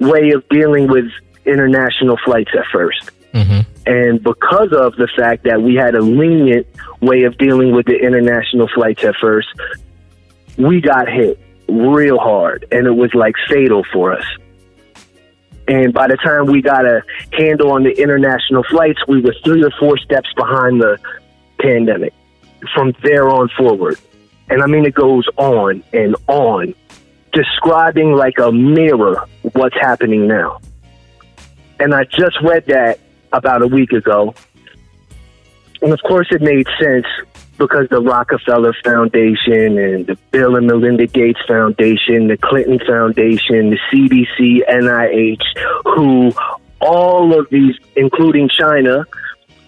way 0.00 0.30
of 0.30 0.46
dealing 0.48 0.88
with 0.88 1.06
international 1.44 2.18
flights 2.24 2.50
at 2.58 2.64
1st 2.66 3.10
mm-hmm. 3.32 3.60
And 3.88 4.20
because 4.22 4.72
of 4.72 4.96
the 4.96 5.08
fact 5.16 5.44
that 5.44 5.62
we 5.62 5.76
had 5.76 5.94
a 5.94 6.00
lenient 6.02 6.66
way 7.00 7.22
of 7.22 7.38
dealing 7.38 7.72
with 7.72 7.86
the 7.86 7.96
international 7.96 8.68
flights 8.74 9.04
at 9.04 9.14
first, 9.20 9.48
we 10.58 10.80
got 10.80 11.08
hit 11.08 11.38
real 11.68 12.18
hard 12.18 12.66
and 12.72 12.86
it 12.86 12.90
was 12.90 13.14
like 13.14 13.34
fatal 13.48 13.84
for 13.92 14.12
us. 14.12 14.24
And 15.68 15.92
by 15.92 16.08
the 16.08 16.16
time 16.16 16.46
we 16.46 16.62
got 16.62 16.84
a 16.84 17.02
handle 17.32 17.72
on 17.72 17.82
the 17.82 17.90
international 17.90 18.62
flights, 18.64 19.00
we 19.08 19.20
were 19.20 19.34
three 19.44 19.64
or 19.64 19.70
four 19.78 19.98
steps 19.98 20.28
behind 20.36 20.80
the 20.80 20.98
pandemic 21.60 22.12
from 22.74 22.94
there 23.02 23.28
on 23.28 23.48
forward. 23.56 23.98
And 24.48 24.62
I 24.62 24.66
mean, 24.66 24.84
it 24.84 24.94
goes 24.94 25.26
on 25.36 25.82
and 25.92 26.14
on, 26.28 26.74
describing 27.36 28.12
like 28.12 28.38
a 28.38 28.50
mirror 28.50 29.26
what's 29.52 29.76
happening 29.78 30.26
now. 30.26 30.58
And 31.78 31.94
I 31.94 32.04
just 32.04 32.40
read 32.42 32.66
that 32.66 32.98
about 33.32 33.62
a 33.62 33.66
week 33.66 33.92
ago. 33.92 34.34
And 35.82 35.92
of 35.92 36.00
course, 36.02 36.28
it 36.30 36.40
made 36.40 36.66
sense 36.80 37.06
because 37.58 37.88
the 37.90 38.00
Rockefeller 38.00 38.74
Foundation 38.82 39.78
and 39.78 40.06
the 40.06 40.16
Bill 40.30 40.56
and 40.56 40.66
Melinda 40.66 41.06
Gates 41.06 41.40
Foundation, 41.46 42.28
the 42.28 42.38
Clinton 42.42 42.80
Foundation, 42.86 43.70
the 43.70 43.78
CDC, 43.92 44.66
NIH, 44.68 45.42
who 45.84 46.32
all 46.80 47.38
of 47.38 47.48
these, 47.50 47.74
including 47.94 48.48
China, 48.48 49.04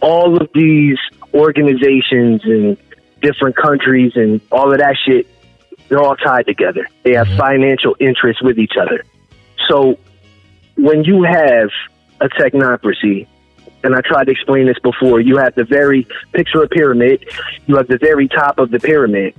all 0.01 0.41
of 0.41 0.49
these 0.55 0.99
organizations 1.35 2.43
and 2.45 2.77
different 3.21 3.57
countries 3.57 4.13
and 4.15 4.41
all 4.51 4.73
of 4.73 4.79
that 4.79 4.97
shit, 5.07 5.27
they're 5.89 6.03
all 6.03 6.17
tied 6.17 6.47
together. 6.47 6.87
They 7.03 7.15
have 7.15 7.27
mm-hmm. 7.27 7.39
financial 7.39 7.97
interests 7.99 8.43
with 8.43 8.59
each 8.59 8.75
other. 8.81 9.05
So 9.69 9.99
when 10.77 11.05
you 11.05 11.25
have 11.25 11.71
a 12.21 12.29
technocracy 12.29 13.27
and 13.83 13.95
I 13.95 14.01
tried 14.01 14.25
to 14.25 14.33
explain 14.33 14.67
this 14.67 14.79
before, 14.83 15.21
you 15.21 15.37
have 15.39 15.55
the 15.55 15.65
very 15.65 16.07
picture 16.33 16.63
a 16.63 16.69
pyramid, 16.69 17.25
you 17.67 17.77
have 17.77 17.89
the 17.89 17.99
very 17.99 18.29
top 18.29 18.59
of 18.59 18.71
the 18.71 18.79
pyramid. 18.79 19.35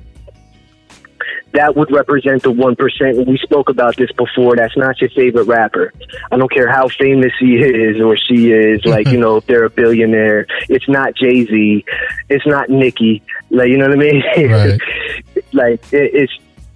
That 1.54 1.76
would 1.76 1.92
represent 1.92 2.44
the 2.44 2.52
1%. 2.52 3.26
We 3.26 3.38
spoke 3.40 3.70
about 3.70 3.98
this 3.98 4.12
before. 4.12 4.56
That's 4.56 4.78
not 4.78 5.02
your 5.02 5.10
favorite 5.10 5.46
rapper. 5.46 5.92
I 6.32 6.38
don't 6.38 6.52
care 6.52 6.72
how 6.72 6.88
famous 6.90 7.32
he 7.40 7.56
is 7.56 8.00
or 8.00 8.16
she 8.18 8.52
is. 8.52 8.86
Like, 8.86 9.08
you 9.12 9.18
know, 9.18 9.38
if 9.38 9.48
they're 9.48 9.66
a 9.66 9.70
billionaire, 9.70 10.46
it's 10.70 10.88
not 10.88 11.16
Jay 11.16 11.46
Z. 11.46 11.86
It's 12.30 12.46
not 12.46 12.70
Nicki. 12.70 13.24
Like, 13.50 13.70
you 13.70 13.78
know 13.78 13.88
what 13.88 13.94
I 13.94 14.00
mean? 14.00 14.24
Right. 14.52 14.80
like, 15.54 15.94
it, 15.94 16.12
it's 16.14 16.34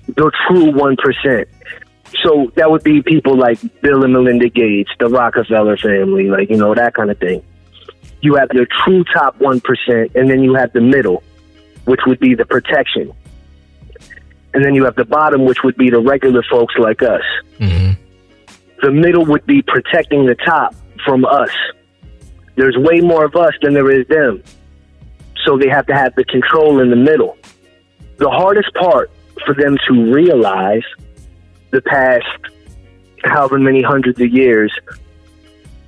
the 0.07 0.31
true 0.47 0.71
1%. 0.71 1.45
So 2.23 2.51
that 2.55 2.69
would 2.69 2.83
be 2.83 3.01
people 3.01 3.37
like 3.37 3.59
Bill 3.81 4.03
and 4.03 4.13
Melinda 4.13 4.49
Gates, 4.49 4.91
the 4.99 5.07
Rockefeller 5.07 5.77
family, 5.77 6.29
like, 6.29 6.49
you 6.49 6.57
know, 6.57 6.75
that 6.75 6.93
kind 6.93 7.09
of 7.09 7.17
thing. 7.17 7.43
You 8.21 8.35
have 8.35 8.49
the 8.49 8.67
true 8.83 9.03
top 9.13 9.39
1%, 9.39 10.15
and 10.15 10.29
then 10.29 10.43
you 10.43 10.53
have 10.53 10.71
the 10.73 10.81
middle, 10.81 11.23
which 11.85 12.01
would 12.05 12.19
be 12.19 12.35
the 12.35 12.45
protection. 12.45 13.11
And 14.53 14.63
then 14.63 14.75
you 14.75 14.85
have 14.85 14.95
the 14.95 15.05
bottom, 15.05 15.45
which 15.45 15.63
would 15.63 15.75
be 15.75 15.89
the 15.89 15.99
regular 15.99 16.43
folks 16.49 16.75
like 16.77 17.01
us. 17.01 17.23
Mm-hmm. 17.59 17.99
The 18.81 18.91
middle 18.91 19.25
would 19.25 19.45
be 19.45 19.61
protecting 19.61 20.25
the 20.25 20.35
top 20.35 20.75
from 21.03 21.25
us. 21.25 21.49
There's 22.55 22.77
way 22.77 22.99
more 23.01 23.25
of 23.25 23.35
us 23.35 23.53
than 23.61 23.73
there 23.73 23.89
is 23.89 24.07
them. 24.07 24.43
So 25.45 25.57
they 25.57 25.69
have 25.69 25.87
to 25.87 25.93
have 25.93 26.13
the 26.15 26.23
control 26.25 26.79
in 26.81 26.89
the 26.89 26.95
middle. 26.95 27.37
The 28.17 28.29
hardest 28.29 28.73
part 28.73 29.11
for 29.45 29.53
them 29.53 29.77
to 29.87 30.13
realize 30.13 30.83
the 31.71 31.81
past 31.81 32.25
however 33.23 33.57
many 33.57 33.81
hundreds 33.81 34.19
of 34.21 34.29
years 34.31 34.71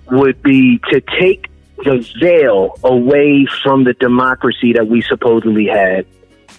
would 0.09 0.41
be 0.41 0.79
to 0.91 1.01
take 1.19 1.47
the 1.77 2.07
veil 2.19 2.77
away 2.83 3.45
from 3.63 3.83
the 3.83 3.93
democracy 3.93 4.73
that 4.73 4.87
we 4.87 5.01
supposedly 5.01 5.67
had, 5.67 6.05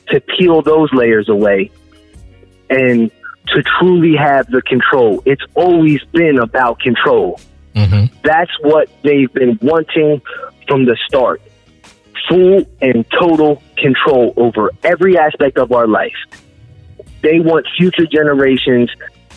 to 0.08 0.20
peel 0.20 0.62
those 0.62 0.92
layers 0.92 1.28
away, 1.28 1.70
and 2.68 3.11
to 3.49 3.62
truly 3.78 4.16
have 4.16 4.46
the 4.50 4.62
control. 4.62 5.23
It's 5.25 5.44
always 5.54 6.02
been 6.12 6.38
about 6.38 6.80
control. 6.80 7.40
Mm-hmm. 7.75 8.14
That's 8.23 8.50
what 8.61 8.90
they've 9.02 9.32
been 9.32 9.58
wanting 9.62 10.20
from 10.66 10.85
the 10.85 10.96
start. 11.06 11.40
Full 12.28 12.64
and 12.80 13.04
total 13.11 13.62
control 13.76 14.35
over 14.37 14.71
every 14.83 15.16
aspect 15.18 15.59
of 15.59 15.73
our 15.73 15.87
life. 15.87 16.16
They 17.23 17.40
want 17.40 17.66
future 17.76 18.06
generations 18.06 18.90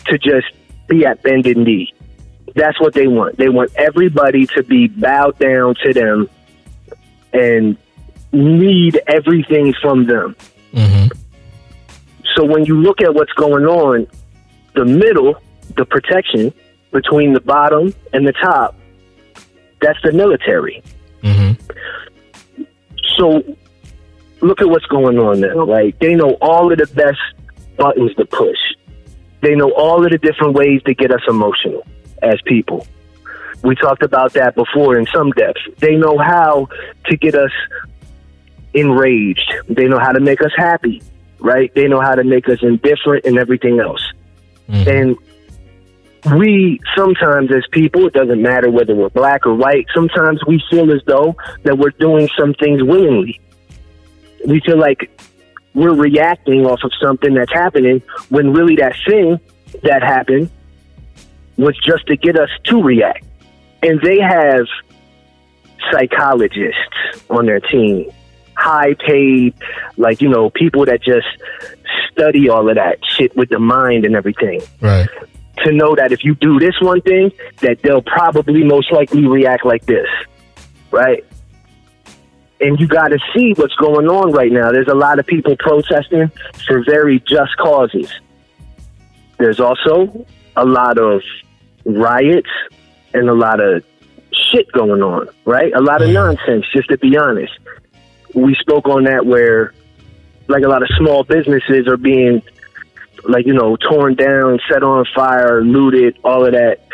to 0.06 0.18
just 0.18 0.48
be 0.88 1.06
at 1.06 1.22
bended 1.22 1.56
knee. 1.56 1.94
That's 2.54 2.80
what 2.80 2.94
they 2.94 3.06
want. 3.06 3.36
They 3.36 3.48
want 3.48 3.72
everybody 3.76 4.46
to 4.56 4.62
be 4.62 4.88
bowed 4.88 5.38
down 5.38 5.76
to 5.84 5.92
them 5.92 6.28
and 7.32 7.76
need 8.32 9.00
everything 9.06 9.72
from 9.80 10.06
them. 10.06 10.36
Mm-hmm. 10.72 11.16
So 12.34 12.44
when 12.44 12.64
you 12.64 12.80
look 12.80 13.00
at 13.02 13.14
what's 13.14 13.32
going 13.32 13.64
on, 13.64 14.06
the 14.74 14.84
middle, 14.84 15.36
the 15.76 15.84
protection 15.84 16.52
between 16.92 17.32
the 17.32 17.40
bottom 17.40 17.94
and 18.12 18.26
the 18.26 18.32
top, 18.32 18.76
that's 19.80 19.98
the 20.02 20.12
military. 20.12 20.82
Mm-hmm. 21.22 21.60
So 23.20 23.44
look 24.40 24.62
at 24.62 24.68
what's 24.68 24.86
going 24.86 25.18
on 25.18 25.40
now. 25.40 25.64
Like 25.66 25.98
they 25.98 26.14
know 26.14 26.38
all 26.40 26.72
of 26.72 26.78
the 26.78 26.86
best 26.86 27.20
buttons 27.76 28.14
to 28.14 28.24
push. 28.24 28.56
They 29.42 29.54
know 29.54 29.72
all 29.72 30.02
of 30.02 30.10
the 30.10 30.16
different 30.16 30.54
ways 30.54 30.82
to 30.84 30.94
get 30.94 31.10
us 31.12 31.20
emotional 31.28 31.86
as 32.22 32.40
people. 32.46 32.86
We 33.62 33.74
talked 33.74 34.02
about 34.02 34.32
that 34.34 34.54
before 34.54 34.98
in 34.98 35.06
some 35.14 35.32
depth. 35.32 35.58
They 35.78 35.96
know 35.96 36.16
how 36.16 36.68
to 37.06 37.16
get 37.18 37.34
us 37.34 37.52
enraged. 38.72 39.52
They 39.68 39.86
know 39.86 39.98
how 39.98 40.12
to 40.12 40.20
make 40.20 40.40
us 40.40 40.52
happy, 40.56 41.02
right? 41.40 41.70
They 41.74 41.88
know 41.88 42.00
how 42.00 42.14
to 42.14 42.24
make 42.24 42.48
us 42.48 42.62
indifferent 42.62 43.26
and 43.26 43.38
everything 43.38 43.80
else. 43.80 44.02
Mm-hmm. 44.66 44.88
And 44.88 45.18
we 46.26 46.80
sometimes, 46.96 47.50
as 47.52 47.64
people, 47.70 48.06
it 48.06 48.12
doesn't 48.12 48.40
matter 48.40 48.70
whether 48.70 48.94
we're 48.94 49.08
black 49.08 49.46
or 49.46 49.54
white, 49.54 49.86
sometimes 49.94 50.40
we 50.46 50.62
feel 50.70 50.92
as 50.92 51.00
though 51.06 51.36
that 51.62 51.78
we're 51.78 51.90
doing 51.90 52.28
some 52.38 52.54
things 52.54 52.82
willingly. 52.82 53.40
We 54.46 54.60
feel 54.60 54.78
like 54.78 55.10
we're 55.74 55.94
reacting 55.94 56.66
off 56.66 56.80
of 56.82 56.92
something 57.00 57.34
that's 57.34 57.52
happening 57.52 58.02
when 58.28 58.52
really 58.52 58.76
that 58.76 58.94
thing 59.06 59.40
that 59.82 60.02
happened 60.02 60.50
was 61.56 61.76
just 61.84 62.06
to 62.06 62.16
get 62.16 62.38
us 62.38 62.50
to 62.64 62.82
react. 62.82 63.24
And 63.82 64.00
they 64.02 64.18
have 64.18 64.66
psychologists 65.90 66.76
on 67.28 67.46
their 67.46 67.60
team, 67.60 68.10
high 68.54 68.94
paid, 68.94 69.54
like, 69.96 70.20
you 70.20 70.28
know, 70.28 70.50
people 70.50 70.84
that 70.86 71.02
just 71.02 71.26
study 72.10 72.48
all 72.48 72.68
of 72.68 72.74
that 72.74 72.98
shit 73.04 73.34
with 73.36 73.48
the 73.48 73.58
mind 73.58 74.04
and 74.04 74.14
everything 74.16 74.60
Right. 74.80 75.08
To 75.64 75.72
know 75.72 75.94
that 75.94 76.12
if 76.12 76.24
you 76.24 76.34
do 76.34 76.58
this 76.58 76.74
one 76.80 77.00
thing, 77.00 77.32
that 77.60 77.82
they'll 77.82 78.02
probably 78.02 78.64
most 78.64 78.90
likely 78.92 79.26
react 79.26 79.64
like 79.64 79.84
this, 79.86 80.06
right? 80.90 81.24
And 82.60 82.78
you 82.78 82.86
got 82.86 83.08
to 83.08 83.18
see 83.34 83.54
what's 83.56 83.74
going 83.76 84.06
on 84.08 84.32
right 84.32 84.52
now. 84.52 84.70
There's 84.70 84.88
a 84.88 84.94
lot 84.94 85.18
of 85.18 85.26
people 85.26 85.56
protesting 85.58 86.30
for 86.66 86.84
very 86.84 87.20
just 87.20 87.56
causes. 87.56 88.12
There's 89.38 89.60
also 89.60 90.26
a 90.56 90.64
lot 90.66 90.98
of 90.98 91.22
riots 91.86 92.50
and 93.14 93.28
a 93.28 93.34
lot 93.34 93.60
of 93.60 93.82
shit 94.52 94.70
going 94.72 95.02
on, 95.02 95.28
right? 95.44 95.72
A 95.72 95.80
lot 95.80 96.02
of 96.02 96.10
nonsense, 96.10 96.66
just 96.74 96.88
to 96.90 96.98
be 96.98 97.16
honest. 97.16 97.52
We 98.34 98.54
spoke 98.60 98.86
on 98.86 99.04
that 99.04 99.24
where, 99.24 99.72
like, 100.46 100.62
a 100.62 100.68
lot 100.68 100.82
of 100.82 100.88
small 100.98 101.24
businesses 101.24 101.88
are 101.88 101.96
being 101.96 102.42
like 103.24 103.46
you 103.46 103.54
know 103.54 103.76
torn 103.76 104.14
down, 104.14 104.58
set 104.70 104.82
on 104.82 105.04
fire, 105.14 105.62
looted, 105.62 106.18
all 106.24 106.44
of 106.44 106.52
that. 106.52 106.86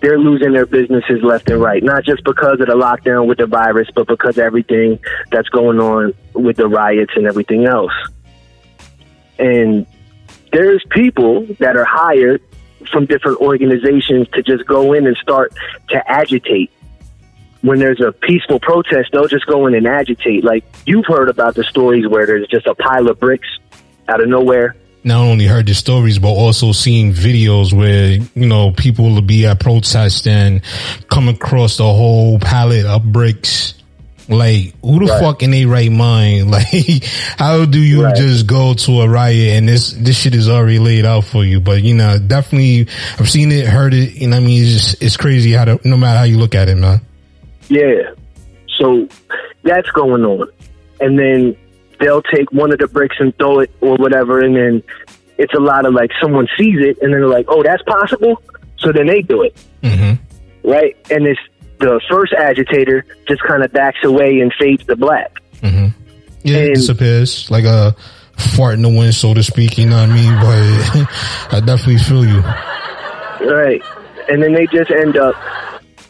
They're 0.00 0.18
losing 0.18 0.52
their 0.52 0.66
businesses 0.66 1.22
left 1.22 1.48
and 1.48 1.60
right, 1.60 1.82
not 1.82 2.04
just 2.04 2.24
because 2.24 2.60
of 2.60 2.66
the 2.66 2.74
lockdown 2.74 3.26
with 3.26 3.38
the 3.38 3.46
virus, 3.46 3.88
but 3.94 4.06
because 4.06 4.38
everything 4.38 4.98
that's 5.30 5.48
going 5.48 5.80
on 5.80 6.12
with 6.34 6.56
the 6.56 6.68
riots 6.68 7.12
and 7.16 7.26
everything 7.26 7.66
else. 7.66 7.92
And 9.38 9.86
there's 10.52 10.84
people 10.90 11.46
that 11.58 11.76
are 11.76 11.86
hired 11.86 12.42
from 12.92 13.06
different 13.06 13.38
organizations 13.40 14.28
to 14.34 14.42
just 14.42 14.66
go 14.66 14.92
in 14.92 15.06
and 15.06 15.16
start 15.16 15.54
to 15.88 16.10
agitate. 16.10 16.70
When 17.62 17.78
there's 17.78 18.00
a 18.02 18.12
peaceful 18.12 18.60
protest, 18.60 19.08
they'll 19.12 19.26
just 19.26 19.46
go 19.46 19.66
in 19.66 19.74
and 19.74 19.86
agitate. 19.86 20.44
Like 20.44 20.64
you've 20.84 21.06
heard 21.06 21.30
about 21.30 21.54
the 21.54 21.64
stories 21.64 22.06
where 22.06 22.26
there's 22.26 22.46
just 22.48 22.66
a 22.66 22.74
pile 22.74 23.08
of 23.08 23.18
bricks 23.18 23.48
out 24.06 24.22
of 24.22 24.28
nowhere 24.28 24.76
Not 25.04 25.18
only 25.20 25.44
heard 25.46 25.66
the 25.66 25.74
stories, 25.74 26.18
but 26.18 26.28
also 26.30 26.72
seeing 26.72 27.12
videos 27.12 27.72
where, 27.74 28.12
you 28.34 28.46
know, 28.46 28.70
people 28.72 29.10
will 29.12 29.20
be 29.20 29.44
at 29.46 29.60
protests 29.60 30.26
and 30.26 30.62
come 31.10 31.28
across 31.28 31.76
the 31.76 31.84
whole 31.84 32.38
pallet 32.38 32.86
of 32.86 33.04
bricks. 33.12 33.74
Like, 34.26 34.72
who 34.80 35.00
the 35.04 35.12
Right. 35.12 35.20
fuck 35.20 35.42
in 35.42 35.50
their 35.50 35.68
right 35.68 35.92
mind? 35.92 36.50
Like, 36.50 37.04
how 37.38 37.66
do 37.66 37.78
you 37.78 38.04
Right. 38.04 38.16
just 38.16 38.46
go 38.46 38.72
to 38.72 39.02
a 39.02 39.08
riot 39.08 39.58
and 39.58 39.68
this, 39.68 39.92
this 39.92 40.18
shit 40.18 40.34
is 40.34 40.48
already 40.48 40.78
laid 40.78 41.04
out 41.04 41.24
for 41.24 41.44
you? 41.44 41.60
But, 41.60 41.82
you 41.82 41.92
know, 41.92 42.18
definitely, 42.18 42.88
I've 43.18 43.28
seen 43.28 43.52
it, 43.52 43.66
heard 43.66 43.92
it, 43.92 44.14
you 44.14 44.28
know 44.28 44.38
I 44.38 44.40
mean? 44.40 44.62
It's 44.64 44.72
just, 44.72 45.02
it's 45.02 45.16
crazy 45.18 45.52
how 45.52 45.66
to, 45.66 45.78
no 45.84 45.98
matter 45.98 46.16
how 46.20 46.24
you 46.24 46.38
look 46.38 46.54
at 46.54 46.70
it, 46.70 46.76
man. 46.76 47.02
Yeah. 47.68 48.12
So 48.78 49.06
that's 49.62 49.90
going 49.90 50.24
on. 50.24 50.48
And 51.00 51.18
then 51.18 51.56
they'll 52.04 52.22
take 52.22 52.52
one 52.52 52.72
of 52.72 52.78
the 52.78 52.86
bricks 52.88 53.16
and 53.18 53.36
throw 53.38 53.60
it 53.60 53.70
or 53.80 53.96
whatever. 53.96 54.40
And 54.40 54.54
then 54.54 54.82
it's 55.38 55.54
a 55.54 55.60
lot 55.60 55.86
of 55.86 55.94
like 55.94 56.10
someone 56.20 56.46
sees 56.58 56.76
it 56.80 56.98
and 57.02 57.12
then 57.12 57.20
they're 57.20 57.26
like, 57.28 57.46
oh, 57.48 57.62
that's 57.62 57.82
possible. 57.82 58.40
So 58.78 58.92
then 58.92 59.06
they 59.06 59.22
do 59.22 59.42
it. 59.42 59.56
Mm-hmm. 59.82 60.68
Right. 60.70 60.96
And 61.10 61.26
it's 61.26 61.40
the 61.78 62.00
first 62.08 62.32
agitator 62.34 63.04
just 63.26 63.42
kind 63.42 63.64
of 63.64 63.72
backs 63.72 63.98
away 64.04 64.40
and 64.40 64.52
fades 64.58 64.84
to 64.86 64.96
black. 64.96 65.32
Mm-hmm. 65.60 65.86
Yeah, 66.42 66.56
it 66.58 66.66
And- 66.66 66.74
disappears 66.76 67.50
like 67.50 67.64
a 67.64 67.96
fart 68.56 68.74
in 68.74 68.82
the 68.82 68.88
wind, 68.88 69.14
so 69.14 69.32
to 69.34 69.42
speak. 69.42 69.78
You 69.78 69.86
know 69.86 69.96
what 69.96 70.10
I 70.10 70.14
mean? 70.14 71.06
But 71.50 71.54
I 71.56 71.60
definitely 71.60 71.98
feel 71.98 72.24
you. 72.24 72.40
Right. 73.50 73.82
And 74.28 74.42
then 74.42 74.52
they 74.54 74.66
just 74.66 74.90
end 74.90 75.16
up 75.16 75.34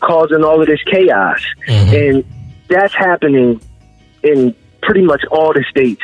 causing 0.00 0.44
all 0.44 0.60
of 0.60 0.66
this 0.66 0.80
chaos. 0.90 1.40
Mhm. 1.68 2.10
And 2.10 2.24
that's 2.68 2.94
happening 2.94 3.60
in 4.22 4.54
pretty 4.84 5.02
much 5.02 5.22
all 5.30 5.52
the 5.52 5.64
states 5.70 6.02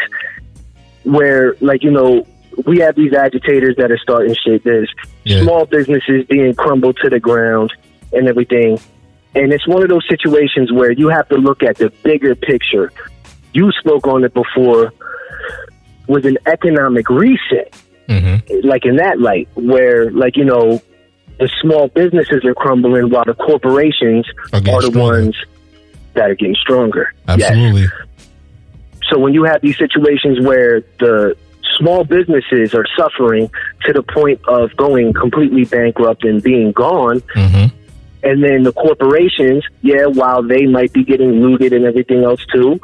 where, 1.05 1.55
like, 1.61 1.83
you 1.83 1.91
know, 1.91 2.27
we 2.67 2.79
have 2.79 2.95
these 2.97 3.13
agitators 3.13 3.77
that 3.77 3.91
are 3.91 3.99
starting 3.99 4.35
shit. 4.45 4.65
There's 4.65 4.91
Yeah. 5.25 5.43
small 5.43 5.65
businesses 5.67 6.27
being 6.29 6.55
crumbled 6.55 6.97
to 7.03 7.09
the 7.09 7.21
ground 7.21 7.73
and 8.13 8.29
everything. 8.29 8.79
And 9.35 9.53
it's 9.53 9.67
one 9.67 9.83
of 9.83 9.89
those 9.89 10.07
situations 10.09 10.73
where 10.73 10.91
you 10.93 11.09
have 11.09 11.29
to 11.29 11.37
look 11.37 11.63
at 11.63 11.77
the 11.77 11.91
bigger 12.03 12.35
picture. 12.35 12.91
You 13.55 13.71
spoke 13.79 14.07
on 14.07 14.25
it 14.25 14.35
before 14.35 14.93
with 16.09 16.27
an 16.27 16.39
economic 16.47 17.09
reset 17.09 17.75
Mm-hmm. 18.09 18.67
like 18.67 18.85
in 18.87 18.97
that 18.97 19.21
light 19.21 19.49
where 19.55 20.11
like 20.11 20.37
you 20.37 20.45
know 20.45 20.83
the 21.39 21.49
small 21.63 21.87
businesses 21.87 22.45
are 22.45 22.55
crumbling 22.55 23.09
while 23.09 23.23
the 23.25 23.35
corporations 23.35 24.27
Are 24.53 24.57
are, 24.57 24.61
the 24.61 24.89
stronger. 24.89 24.99
ones 24.99 25.37
that 26.15 26.29
are 26.29 26.35
getting 26.35 26.57
stronger 26.57 27.15
Yes. 27.39 27.53
So 29.11 29.19
when 29.19 29.35
you 29.35 29.45
have 29.45 29.61
these 29.61 29.77
situations 29.77 30.41
where 30.41 30.81
the 30.99 31.37
small 31.79 32.05
businesses 32.05 32.75
are 32.75 32.87
suffering 32.97 33.51
to 33.87 33.93
the 33.93 34.03
point 34.03 34.41
of 34.47 34.77
going 34.77 35.13
completely 35.13 35.65
bankrupt 35.65 36.25
and 36.25 36.43
being 36.43 36.73
gone 36.73 37.21
Mm-hmm. 37.35 37.77
and 38.23 38.45
then 38.45 38.63
the 38.65 38.73
corporations 38.73 39.65
yeah 39.83 40.07
while 40.07 40.43
they 40.43 40.67
might 40.67 40.93
be 40.93 41.05
getting 41.05 41.41
looted 41.41 41.73
and 41.73 41.85
everything 41.85 42.23
else 42.25 42.45
too 42.53 42.81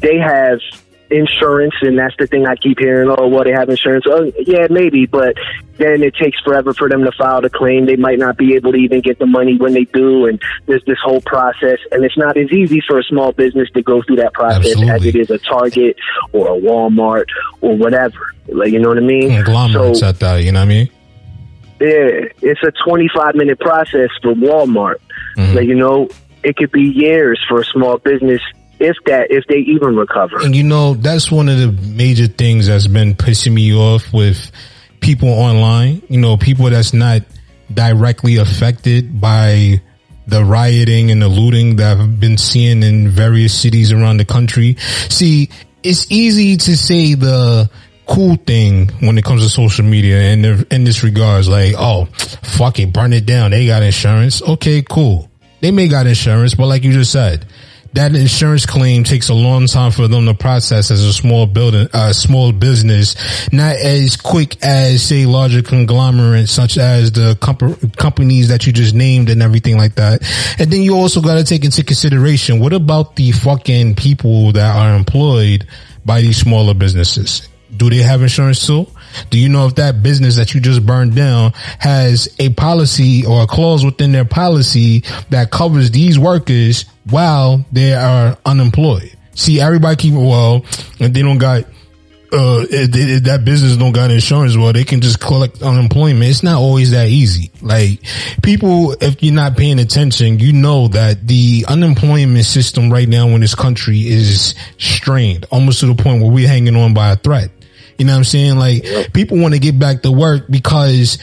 they 0.00 0.16
have 0.18 0.60
insurance, 1.12 1.74
and 1.82 1.98
that's 1.98 2.14
the 2.18 2.26
thing 2.26 2.46
I 2.46 2.56
keep 2.56 2.78
hearing. 2.78 3.14
Oh, 3.16 3.28
well, 3.28 3.44
they 3.44 3.52
have 3.52 3.68
insurance. 3.68 4.04
Oh, 4.08 4.32
yeah, 4.46 4.66
maybe, 4.70 5.06
but 5.06 5.36
then 5.76 6.02
it 6.02 6.14
takes 6.16 6.40
forever 6.40 6.72
for 6.74 6.88
them 6.88 7.04
to 7.04 7.12
file 7.12 7.40
the 7.40 7.50
claim. 7.50 7.86
They 7.86 7.96
might 7.96 8.18
not 8.18 8.36
be 8.36 8.54
able 8.54 8.72
to 8.72 8.78
even 8.78 9.00
get 9.00 9.18
the 9.18 9.26
money 9.26 9.56
when 9.56 9.74
they 9.74 9.84
do, 9.84 10.26
and 10.26 10.40
there's 10.66 10.84
this 10.84 10.98
whole 11.04 11.20
process. 11.20 11.78
And 11.90 12.04
it's 12.04 12.16
not 12.16 12.36
as 12.36 12.50
easy 12.50 12.80
for 12.86 12.98
a 12.98 13.02
small 13.04 13.32
business 13.32 13.68
to 13.74 13.82
go 13.82 14.02
through 14.02 14.16
that 14.16 14.32
process 14.32 14.66
Absolutely. 14.66 14.90
as 14.90 15.04
it 15.06 15.16
is 15.16 15.30
a 15.30 15.38
Target 15.38 15.96
or 16.32 16.48
a 16.48 16.60
Walmart 16.60 17.26
or 17.60 17.76
whatever. 17.76 18.34
Like, 18.48 18.72
you 18.72 18.80
know 18.80 18.88
what 18.88 18.98
I 18.98 19.02
mean? 19.02 19.30
Conglomerates 19.44 20.00
So- 20.00 20.08
at 20.08 20.18
that, 20.20 20.36
you 20.38 20.52
know 20.52 20.60
what 20.60 20.66
I 20.66 20.68
mean? 20.68 20.90
yeah, 21.80 22.28
it's 22.42 22.62
a 22.62 22.70
25 22.84 23.34
minute 23.34 23.58
process 23.58 24.10
for 24.22 24.34
Walmart. 24.34 24.96
Mm-hmm. 25.36 25.56
Like, 25.56 25.66
you 25.66 25.74
know, 25.74 26.08
it 26.44 26.56
could 26.56 26.70
be 26.70 26.82
years 26.82 27.44
for 27.48 27.60
a 27.60 27.64
small 27.64 27.98
business 27.98 28.40
if 28.82 28.96
that, 29.06 29.28
if 29.30 29.44
they 29.46 29.58
even 29.58 29.96
recover. 29.96 30.44
And 30.44 30.54
you 30.54 30.64
know, 30.64 30.94
that's 30.94 31.30
one 31.30 31.48
of 31.48 31.58
the 31.58 31.72
major 31.88 32.26
things 32.26 32.66
that's 32.66 32.86
been 32.86 33.14
pissing 33.14 33.52
me 33.52 33.74
off 33.74 34.12
with 34.12 34.50
people 35.00 35.28
online. 35.28 36.02
You 36.08 36.20
know, 36.20 36.36
people 36.36 36.68
that's 36.68 36.92
not 36.92 37.22
directly 37.72 38.36
affected 38.36 39.20
by 39.20 39.80
the 40.26 40.44
rioting 40.44 41.10
and 41.10 41.22
the 41.22 41.28
looting 41.28 41.76
that 41.76 41.96
I've 41.96 42.20
been 42.20 42.38
seeing 42.38 42.82
in 42.82 43.08
various 43.08 43.58
cities 43.58 43.92
around 43.92 44.18
the 44.18 44.24
country. 44.24 44.76
See, 45.08 45.50
it's 45.82 46.10
easy 46.10 46.56
to 46.56 46.76
say 46.76 47.14
the 47.14 47.70
cool 48.06 48.36
thing 48.36 48.88
when 49.00 49.18
it 49.18 49.24
comes 49.24 49.42
to 49.42 49.48
social 49.48 49.84
media 49.84 50.20
and 50.20 50.66
in, 50.72 50.84
this 50.84 51.02
regards, 51.02 51.48
like, 51.48 51.74
oh, 51.76 52.04
fuck 52.06 52.78
it, 52.78 52.92
burn 52.92 53.12
it 53.12 53.26
down. 53.26 53.50
They 53.50 53.66
got 53.66 53.82
insurance. 53.82 54.42
Okay, 54.42 54.82
cool. 54.82 55.30
They 55.60 55.70
may 55.70 55.88
got 55.88 56.06
insurance, 56.06 56.54
but 56.54 56.66
like 56.66 56.84
you 56.84 56.92
just 56.92 57.12
said, 57.12 57.46
that 57.94 58.14
insurance 58.14 58.64
claim 58.64 59.04
takes 59.04 59.28
a 59.28 59.34
long 59.34 59.66
time 59.66 59.90
for 59.90 60.08
them 60.08 60.26
to 60.26 60.34
process 60.34 60.90
as 60.90 61.04
a 61.04 61.12
small 61.12 61.46
building, 61.46 61.88
uh, 61.92 62.12
small 62.12 62.52
business, 62.52 63.16
not 63.52 63.76
as 63.76 64.16
quick 64.16 64.62
as 64.64 65.02
say 65.02 65.26
larger 65.26 65.62
conglomerates 65.62 66.52
such 66.52 66.78
as 66.78 67.12
the 67.12 67.36
comp- 67.40 67.96
companies 67.96 68.48
that 68.48 68.66
you 68.66 68.72
just 68.72 68.94
named 68.94 69.28
and 69.28 69.42
everything 69.42 69.76
like 69.76 69.94
that. 69.96 70.22
And 70.58 70.70
then 70.70 70.82
you 70.82 70.94
also 70.96 71.20
got 71.20 71.34
to 71.34 71.44
take 71.44 71.64
into 71.64 71.84
consideration, 71.84 72.60
what 72.60 72.72
about 72.72 73.16
the 73.16 73.32
fucking 73.32 73.94
people 73.94 74.52
that 74.52 74.74
are 74.74 74.96
employed 74.96 75.66
by 76.04 76.22
these 76.22 76.38
smaller 76.38 76.74
businesses? 76.74 77.48
Do 77.74 77.88
they 77.90 77.98
have 77.98 78.22
insurance 78.22 78.66
too? 78.66 78.86
Do 79.30 79.38
you 79.38 79.48
know 79.48 79.66
if 79.66 79.76
that 79.76 80.02
business 80.02 80.36
that 80.36 80.54
you 80.54 80.60
just 80.60 80.84
burned 80.84 81.14
down 81.14 81.52
has 81.78 82.34
a 82.38 82.50
policy 82.50 83.24
or 83.26 83.42
a 83.42 83.46
clause 83.46 83.84
within 83.84 84.12
their 84.12 84.24
policy 84.24 85.04
that 85.30 85.50
covers 85.50 85.90
these 85.90 86.18
workers 86.18 86.86
while 87.08 87.64
they 87.72 87.94
are 87.94 88.36
unemployed? 88.44 89.16
See, 89.34 89.60
everybody 89.60 89.96
keep 89.96 90.14
well, 90.14 90.64
and 91.00 91.14
they 91.14 91.22
don't 91.22 91.38
got 91.38 91.64
uh, 92.32 92.64
if, 92.70 92.96
if 92.96 93.24
that 93.24 93.44
business 93.44 93.76
don't 93.76 93.92
got 93.92 94.10
insurance, 94.10 94.56
well, 94.56 94.72
they 94.72 94.84
can 94.84 95.02
just 95.02 95.20
collect 95.20 95.60
unemployment. 95.62 96.24
It's 96.24 96.42
not 96.42 96.56
always 96.56 96.92
that 96.92 97.08
easy. 97.08 97.50
Like 97.60 98.00
people, 98.42 98.92
if 99.00 99.22
you're 99.22 99.34
not 99.34 99.56
paying 99.56 99.78
attention, 99.78 100.38
you 100.38 100.54
know 100.54 100.88
that 100.88 101.26
the 101.26 101.66
unemployment 101.68 102.46
system 102.46 102.90
right 102.90 103.08
now 103.08 103.28
in 103.28 103.42
this 103.42 103.54
country 103.54 104.08
is 104.08 104.54
strained 104.78 105.44
almost 105.50 105.80
to 105.80 105.86
the 105.86 105.94
point 105.94 106.22
where 106.22 106.32
we're 106.32 106.48
hanging 106.48 106.74
on 106.74 106.94
by 106.94 107.12
a 107.12 107.16
thread. 107.16 107.50
You 107.98 108.06
know 108.06 108.12
what 108.12 108.18
I'm 108.18 108.24
saying? 108.24 108.56
Like 108.56 109.12
people 109.12 109.38
want 109.38 109.52
to 109.52 109.60
get 109.60 109.78
back 109.78 110.02
to 110.02 110.10
work 110.10 110.46
because 110.48 111.18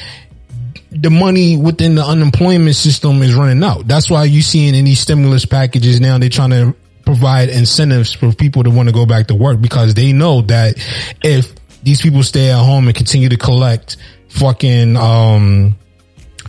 the 0.91 1.09
money 1.09 1.55
within 1.55 1.95
the 1.95 2.03
unemployment 2.03 2.75
system 2.75 3.21
is 3.21 3.35
running 3.35 3.63
out. 3.63 3.87
That's 3.87 4.09
why 4.09 4.25
you 4.25 4.41
seeing 4.41 4.75
in 4.75 4.85
these 4.85 4.99
stimulus 4.99 5.45
packages 5.45 6.01
now 6.01 6.17
they're 6.17 6.29
trying 6.29 6.51
to 6.51 6.75
provide 7.05 7.49
incentives 7.49 8.13
for 8.13 8.31
people 8.33 8.63
to 8.63 8.69
want 8.69 8.89
to 8.89 8.93
go 8.93 9.05
back 9.05 9.27
to 9.27 9.35
work 9.35 9.61
because 9.61 9.93
they 9.93 10.11
know 10.11 10.41
that 10.41 10.75
if 11.23 11.53
these 11.83 12.01
people 12.01 12.23
stay 12.23 12.51
at 12.51 12.63
home 12.63 12.87
and 12.87 12.95
continue 12.95 13.29
to 13.29 13.37
collect 13.37 13.97
fucking 14.29 14.95
um 14.95 15.75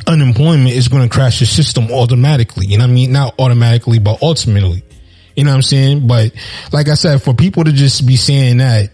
unemployment 0.07 0.71
is 0.71 0.89
going 0.89 1.09
to 1.09 1.15
crash 1.15 1.41
the 1.41 1.47
system 1.47 1.91
automatically. 1.91 2.67
You 2.67 2.79
know 2.79 2.85
what 2.85 2.91
I 2.91 2.95
mean? 2.95 3.13
Not 3.13 3.35
automatically, 3.39 3.99
but 3.99 4.23
ultimately. 4.23 4.83
You 5.37 5.45
know 5.45 5.51
what 5.51 5.57
I'm 5.57 5.63
saying? 5.63 6.07
But 6.07 6.33
like 6.73 6.89
I 6.89 6.95
said, 6.95 7.23
for 7.23 7.35
people 7.35 7.65
to 7.65 7.73
just 7.73 8.07
be 8.07 8.17
saying 8.17 8.59
that, 8.59 8.91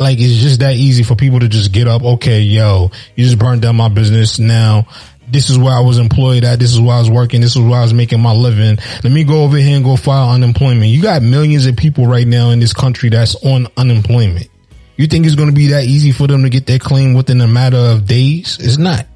like 0.00 0.18
it's 0.18 0.42
just 0.42 0.60
that 0.60 0.74
easy 0.74 1.02
for 1.04 1.14
people 1.14 1.38
to 1.40 1.48
just 1.48 1.72
get 1.72 1.86
up. 1.86 2.02
Okay, 2.02 2.40
yo, 2.40 2.90
you 3.14 3.24
just 3.24 3.38
burned 3.38 3.62
down 3.62 3.76
my 3.76 3.88
business. 3.88 4.38
Now 4.38 4.86
this 5.28 5.50
is 5.50 5.58
where 5.58 5.72
I 5.72 5.80
was 5.80 5.98
employed 5.98 6.42
at. 6.42 6.58
This 6.58 6.72
is 6.72 6.80
where 6.80 6.96
I 6.96 6.98
was 6.98 7.10
working. 7.10 7.40
This 7.40 7.54
is 7.54 7.62
where 7.62 7.78
I 7.78 7.82
was 7.82 7.94
making 7.94 8.20
my 8.20 8.32
living. 8.32 8.78
Let 9.04 9.12
me 9.12 9.24
go 9.24 9.44
over 9.44 9.56
here 9.58 9.76
and 9.76 9.84
go 9.84 9.96
file 9.96 10.30
unemployment. 10.30 10.86
You 10.86 11.02
got 11.02 11.22
millions 11.22 11.66
of 11.66 11.76
people 11.76 12.06
right 12.06 12.26
now 12.26 12.50
in 12.50 12.58
this 12.58 12.72
country 12.72 13.10
that's 13.10 13.36
on 13.44 13.68
unemployment. 13.76 14.48
You 14.96 15.06
think 15.06 15.26
it's 15.26 15.36
going 15.36 15.48
to 15.48 15.54
be 15.54 15.68
that 15.68 15.84
easy 15.84 16.12
for 16.12 16.26
them 16.26 16.42
to 16.42 16.50
get 16.50 16.66
their 16.66 16.78
claim 16.78 17.14
within 17.14 17.40
a 17.40 17.46
matter 17.46 17.76
of 17.76 18.06
days? 18.06 18.58
It's 18.60 18.76
not. 18.76 19.06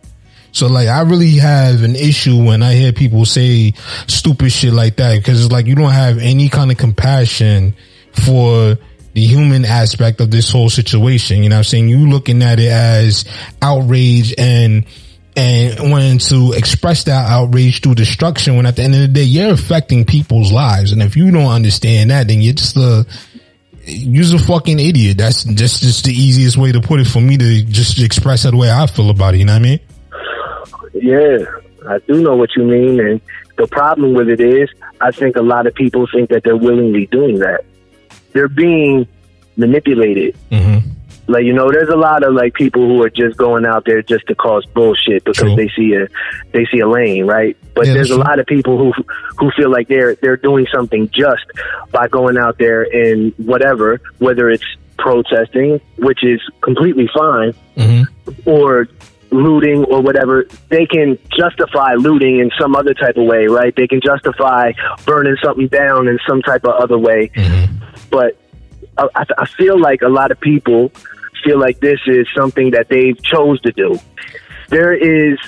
So 0.53 0.68
like 0.68 0.87
I 0.87 1.01
really 1.03 1.33
have 1.38 1.83
an 1.83 1.97
issue 1.97 2.44
when 2.44 2.62
I 2.62 2.75
hear 2.75 2.92
people 2.92 3.25
say 3.25 3.73
stupid 4.07 4.53
shit 4.53 4.73
like 4.73 4.97
that 4.97 5.16
because 5.16 5.42
it's 5.44 5.53
like 5.53 5.66
you 5.66 5.75
don't 5.75 5.90
have 5.90 6.18
any 6.18 6.49
kind 6.49 6.70
of 6.70 6.79
compassion 6.79 7.75
for 8.12 8.79
the 9.14 9.24
human 9.24 9.64
aspect 9.64 10.20
of 10.20 10.31
this 10.31 10.50
whole 10.50 10.68
situation. 10.68 11.42
You 11.42 11.48
know 11.48 11.59
I'm 11.59 11.64
saying? 11.64 11.88
You 11.88 12.11
looking 12.11 12.42
at 12.42 12.59
it 12.59 12.70
as 12.70 13.24
outrage 13.62 14.35
and 14.37 14.85
and 15.37 15.90
wanting 15.90 16.18
to 16.18 16.53
express 16.57 17.05
that 17.05 17.29
outrage 17.31 17.81
through 17.81 17.96
destruction 17.96 18.57
when 18.57 18.66
at 18.66 18.77
the 18.77 18.83
end 18.83 18.94
of 18.94 19.00
the 19.00 19.09
day 19.09 19.24
you're 19.24 19.53
affecting 19.53 20.05
people's 20.05 20.53
lives. 20.53 20.92
And 20.92 21.03
if 21.03 21.16
you 21.16 21.31
don't 21.31 21.50
understand 21.50 22.11
that, 22.11 22.29
then 22.29 22.40
you're 22.40 22.55
just 22.55 22.77
a 22.77 23.07
you're 23.87 24.37
a 24.37 24.38
fucking 24.38 24.79
idiot. 24.79 25.18
That's 25.18 25.44
just 25.44 25.83
just 25.83 26.05
the 26.05 26.12
easiest 26.12 26.57
way 26.57 26.72
to 26.72 26.81
put 26.81 27.00
it 27.00 27.07
for 27.07 27.20
me 27.20 27.37
to 27.37 27.62
just 27.64 27.98
express 28.00 28.44
the 28.44 28.57
way 28.57 28.70
I 28.70 28.87
feel 28.87 29.11
about 29.11 29.35
it. 29.35 29.38
You 29.38 29.44
know 29.44 29.55
what 29.55 29.59
I 29.59 29.62
mean? 29.62 29.81
Yeah, 30.94 31.38
I 31.88 31.98
do 31.98 32.22
know 32.22 32.37
what 32.37 32.50
you 32.57 32.64
mean. 32.64 33.00
And 33.00 33.20
the 33.57 33.66
problem 33.66 34.14
with 34.14 34.29
it 34.29 34.40
is, 34.40 34.70
I 35.00 35.11
think 35.11 35.37
a 35.37 35.42
lot 35.42 35.66
of 35.66 35.74
people 35.74 36.07
think 36.12 36.31
that 36.31 36.44
they're 36.44 36.57
willingly 36.57 37.07
doing 37.07 37.38
that. 37.40 37.64
They're 38.35 38.49
being 38.49 39.09
manipulated. 39.57 40.37
Mm-hmm. 40.51 40.90
Like, 41.27 41.44
you 41.44 41.55
know, 41.55 41.70
there's 41.70 41.88
a 41.88 41.97
lot 41.97 42.23
of 42.23 42.35
like 42.35 42.53
people 42.53 42.87
who 42.87 43.03
are 43.03 43.09
just 43.09 43.38
going 43.38 43.64
out 43.64 43.87
there 43.87 44.03
just 44.03 44.27
to 44.27 44.35
cause 44.35 44.66
bullshit 44.66 45.25
because 45.25 45.38
True. 45.38 45.57
they 45.57 45.70
see 45.75 45.94
a 45.94 46.07
they 46.53 46.66
see 46.66 46.81
a 46.81 46.87
lane, 46.88 47.25
right? 47.27 47.57
But 47.75 47.87
Yeah, 47.87 47.94
there's 47.94 48.11
a 48.11 48.18
lot 48.18 48.38
of 48.38 48.44
people 48.47 48.77
who 48.77 48.92
who 49.38 49.51
feel 49.53 49.70
like 49.70 49.88
they're 49.88 50.16
they're 50.16 50.37
doing 50.37 50.66
something 50.75 51.09
just 51.09 51.44
by 51.92 52.09
going 52.09 52.37
out 52.37 52.59
there 52.59 52.83
and 52.83 53.33
whatever, 53.38 54.03
whether 54.18 54.51
it's 54.51 54.64
protesting, 54.99 55.81
which 55.97 56.23
is 56.23 56.42
completely 56.61 57.09
fine, 57.16 57.55
Mm-hmm. 57.77 58.49
or 58.49 58.87
looting 59.31 59.85
or 59.85 60.01
whatever, 60.01 60.47
they 60.69 60.87
can 60.87 61.19
justify 61.37 61.95
looting 61.95 62.39
in 62.39 62.51
some 62.59 62.77
other 62.77 62.95
type 62.95 63.17
of 63.17 63.27
way, 63.27 63.47
right? 63.47 63.75
They 63.75 63.87
can 63.87 64.01
justify 64.01 64.73
burning 65.05 65.37
something 65.43 65.69
down 65.69 66.09
in 66.09 66.19
some 66.29 66.43
type 66.43 66.65
of 66.65 66.75
other 66.75 66.99
way. 66.99 67.31
But 68.11 68.37
I, 68.97 69.09
I 69.15 69.25
I 69.39 69.47
feel 69.47 69.79
like 69.79 70.03
a 70.03 70.09
lot 70.09 70.31
of 70.31 70.41
people 70.41 70.93
feel 71.45 71.59
like 71.59 71.81
this 71.81 72.01
is 72.07 72.27
something 72.35 72.71
that 72.71 72.89
they've 72.89 73.21
chose 73.23 73.61
to 73.63 73.73
do. 73.73 73.99
There 74.69 74.95
is 74.95 75.39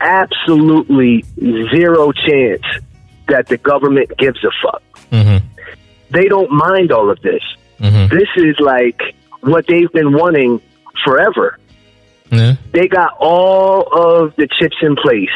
absolutely 0.00 1.24
zero 1.38 2.12
chance 2.12 2.64
that 3.28 3.46
the 3.46 3.56
government 3.56 4.10
gives 4.18 4.42
a 4.44 4.50
fuck. 4.62 4.82
Mm-hmm. 5.10 5.46
They 6.10 6.26
don't 6.26 6.50
mind 6.50 6.90
all 6.92 7.10
of 7.10 7.20
this. 7.22 7.42
Mm-hmm. 7.78 8.14
This 8.14 8.28
is 8.36 8.58
like 8.58 9.00
what 9.40 9.66
they've 9.68 9.90
been 9.92 10.12
wanting 10.12 10.60
forever. 11.04 11.58
Yeah. 12.30 12.56
They 12.72 12.88
got 12.88 13.16
all 13.18 13.82
of 13.92 14.36
the 14.36 14.48
chips 14.58 14.76
in 14.82 14.96
place. 14.96 15.30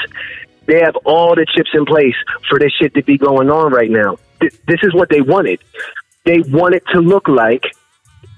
They 0.67 0.81
have 0.81 0.97
all 1.05 1.35
the 1.35 1.47
chips 1.55 1.71
in 1.75 1.85
place 1.85 2.15
for 2.49 2.59
this 2.59 2.73
shit 2.81 2.95
to 2.95 3.03
be 3.03 3.19
going 3.19 3.51
on 3.51 3.73
right 3.73 3.91
now. 3.91 4.17
Th- 4.41 4.55
This 4.67 4.81
is 4.83 4.95
what 4.95 5.09
they 5.09 5.21
wanted. 5.21 5.61
They 6.25 6.41
want 6.41 6.75
it 6.75 6.85
to 6.93 7.01
look 7.01 7.29
like 7.29 7.65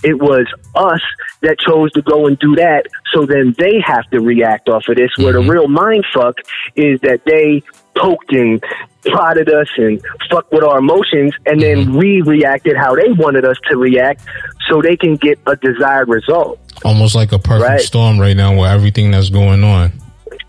it 0.03 0.19
was 0.19 0.47
us 0.75 1.01
that 1.43 1.59
chose 1.59 1.93
to 1.93 2.03
go 2.03 2.27
and 2.27 2.39
do 2.39 2.57
that, 2.57 2.87
so 3.13 3.27
then 3.27 3.55
they 3.59 3.81
have 3.85 4.09
to 4.11 4.21
react 4.21 4.69
off 4.69 4.89
of 4.89 4.97
this. 4.97 5.11
Where 5.17 5.33
the 5.33 5.41
mm-hmm. 5.41 5.51
real 5.51 5.69
mind 5.69 6.05
fuck 6.13 6.37
is 6.75 7.01
that 7.01 7.25
they 7.25 7.63
poked 7.95 8.33
and 8.33 8.63
prodded 9.05 9.49
us 9.53 9.69
and 9.77 10.01
fucked 10.31 10.53
with 10.53 10.65
our 10.65 10.79
emotions, 10.79 11.33
and 11.47 11.61
then 11.61 11.79
mm-hmm. 11.79 11.97
we 11.97 12.23
reacted 12.23 12.77
how 12.77 12.95
they 12.95 13.11
wanted 13.13 13.45
us 13.45 13.57
to 13.71 13.77
react, 13.77 14.23
so 14.69 14.83
they 14.83 14.97
can 14.97 15.17
get 15.17 15.39
a 15.47 15.57
desired 15.57 16.09
result. 16.09 16.59
Almost 16.85 17.15
like 17.15 17.33
a 17.33 17.39
perfect 17.39 17.69
Right. 17.69 17.81
storm 17.81 18.19
right 18.21 18.37
now 18.37 18.55
with 18.61 18.71
everything 18.71 19.11
that's 19.11 19.31
going 19.31 19.65
on. 19.65 19.93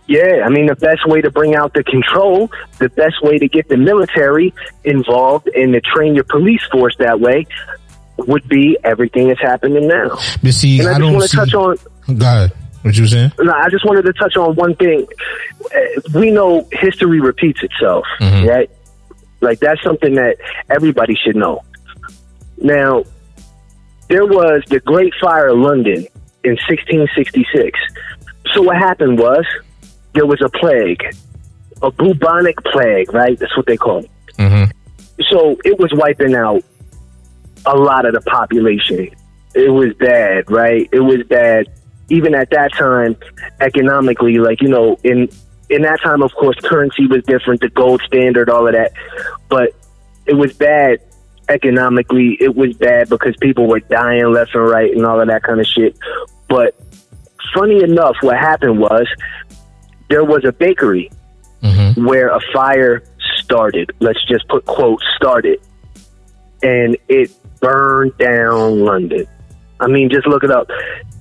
Yeah, 0.08 0.44
I 0.46 0.50
mean, 0.50 0.68
the 0.68 0.76
best 0.76 1.06
way 1.06 1.20
to 1.22 1.30
bring 1.32 1.56
out 1.56 1.74
the 1.74 1.84
control, 1.84 2.50
the 2.80 2.88
best 2.90 3.16
way 3.22 3.38
to 3.40 3.48
get 3.50 3.68
the 3.68 3.76
military 3.78 4.54
involved 4.86 5.48
and 5.50 5.74
to 5.74 5.82
train 5.82 6.16
your 6.16 6.24
police 6.24 6.62
force 6.72 6.96
that 7.00 7.20
way 7.20 7.46
would 8.18 8.48
be 8.48 8.78
everything 8.86 9.28
that's 9.28 9.42
happening 9.42 9.88
now. 9.88 10.18
But 10.42 10.54
see, 10.54 10.80
And 10.80 10.88
I, 10.88 10.96
I, 10.96 11.00
don't 11.00 11.12
want 11.14 11.24
to 11.24 11.30
see. 11.30 11.38
touch 11.38 11.54
on. 11.54 11.78
God, 12.18 12.52
what 12.84 12.96
you 12.98 13.06
saying? 13.06 13.34
No, 13.40 13.52
I 13.52 13.70
just 13.70 13.86
wanted 13.86 14.04
to 14.04 14.14
touch 14.14 14.38
on 14.38 14.56
one 14.56 14.76
thing. 14.76 15.06
We 16.14 16.32
know 16.32 16.66
history 16.72 17.20
repeats 17.20 17.62
itself, 17.62 18.06
Mhm. 18.22 18.48
right? 18.48 18.70
Like 19.42 19.60
that's 19.60 19.82
something 19.84 20.16
that 20.16 20.38
everybody 20.70 21.16
should 21.16 21.36
know. 21.36 21.64
Now, 22.60 23.04
there 24.08 24.26
was 24.26 24.64
the 24.70 24.80
Great 24.80 25.14
Fire 25.20 25.50
of 25.50 25.60
London 25.60 26.08
in 26.48 26.58
1666. 26.68 27.80
So 28.54 28.62
what 28.62 28.78
happened 28.78 29.20
was 29.20 29.46
there 30.14 30.26
was 30.26 30.42
a 30.42 30.50
plague, 30.50 31.04
a 31.82 31.92
bubonic 31.92 32.58
plague, 32.64 33.14
right? 33.14 33.38
That's 33.38 33.56
what 33.56 33.66
they 33.66 33.78
call 33.78 34.00
it. 34.00 34.12
Mm-hmm. 34.38 34.72
So 35.30 35.58
it 35.64 35.80
was 35.80 35.92
wiping 35.94 36.36
out 36.36 36.64
a 37.66 37.76
lot 37.76 38.06
of 38.06 38.14
the 38.14 38.22
population. 38.22 39.10
It 39.54 39.70
was 39.70 39.94
bad, 39.96 40.50
right? 40.50 40.88
It 40.92 41.00
was 41.00 41.24
bad. 41.28 41.68
Even 42.10 42.34
at 42.36 42.50
that 42.52 42.74
time, 42.74 43.18
economically, 43.60 44.38
like 44.38 44.62
you 44.62 44.70
know, 44.70 44.98
in 45.04 45.30
in 45.70 45.82
that 45.82 46.00
time, 46.02 46.22
of 46.22 46.34
course, 46.34 46.56
currency 46.64 47.08
was 47.08 47.24
different, 47.24 47.62
the 47.62 47.70
gold 47.70 48.02
standard, 48.06 48.50
all 48.50 48.68
of 48.68 48.74
that. 48.74 48.94
But 49.50 49.76
it 50.26 50.36
was 50.36 50.54
bad 50.54 51.00
economically. 51.50 52.38
It 52.40 52.56
was 52.56 52.76
bad 52.76 53.10
because 53.10 53.36
people 53.38 53.68
were 53.68 53.80
dying 53.80 54.32
left 54.32 54.56
and 54.56 54.70
right 54.70 54.92
and 54.92 55.06
all 55.06 55.20
of 55.20 55.28
that 55.28 55.44
kind 55.44 55.60
of 55.60 55.68
shit. 55.68 55.98
But 56.50 56.76
funny 57.54 57.84
enough, 57.84 58.16
what 58.22 58.38
happened 58.38 58.80
was 58.80 59.08
there 60.10 60.24
was 60.24 60.44
a 60.46 60.52
bakery 60.52 61.12
Mm-hmm. 61.64 62.06
where 62.06 62.30
a 62.30 62.40
fire 62.54 63.02
started. 63.44 63.92
Let's 64.00 64.24
just 64.28 64.48
put 64.48 64.64
quote 64.66 65.02
started, 65.16 65.60
and 66.62 66.96
it 67.10 67.32
burned 67.60 68.16
down 68.20 68.82
London. 68.82 69.26
I 69.80 69.88
mean, 69.88 70.10
just 70.12 70.28
look 70.28 70.44
it 70.44 70.52
up. 70.52 70.68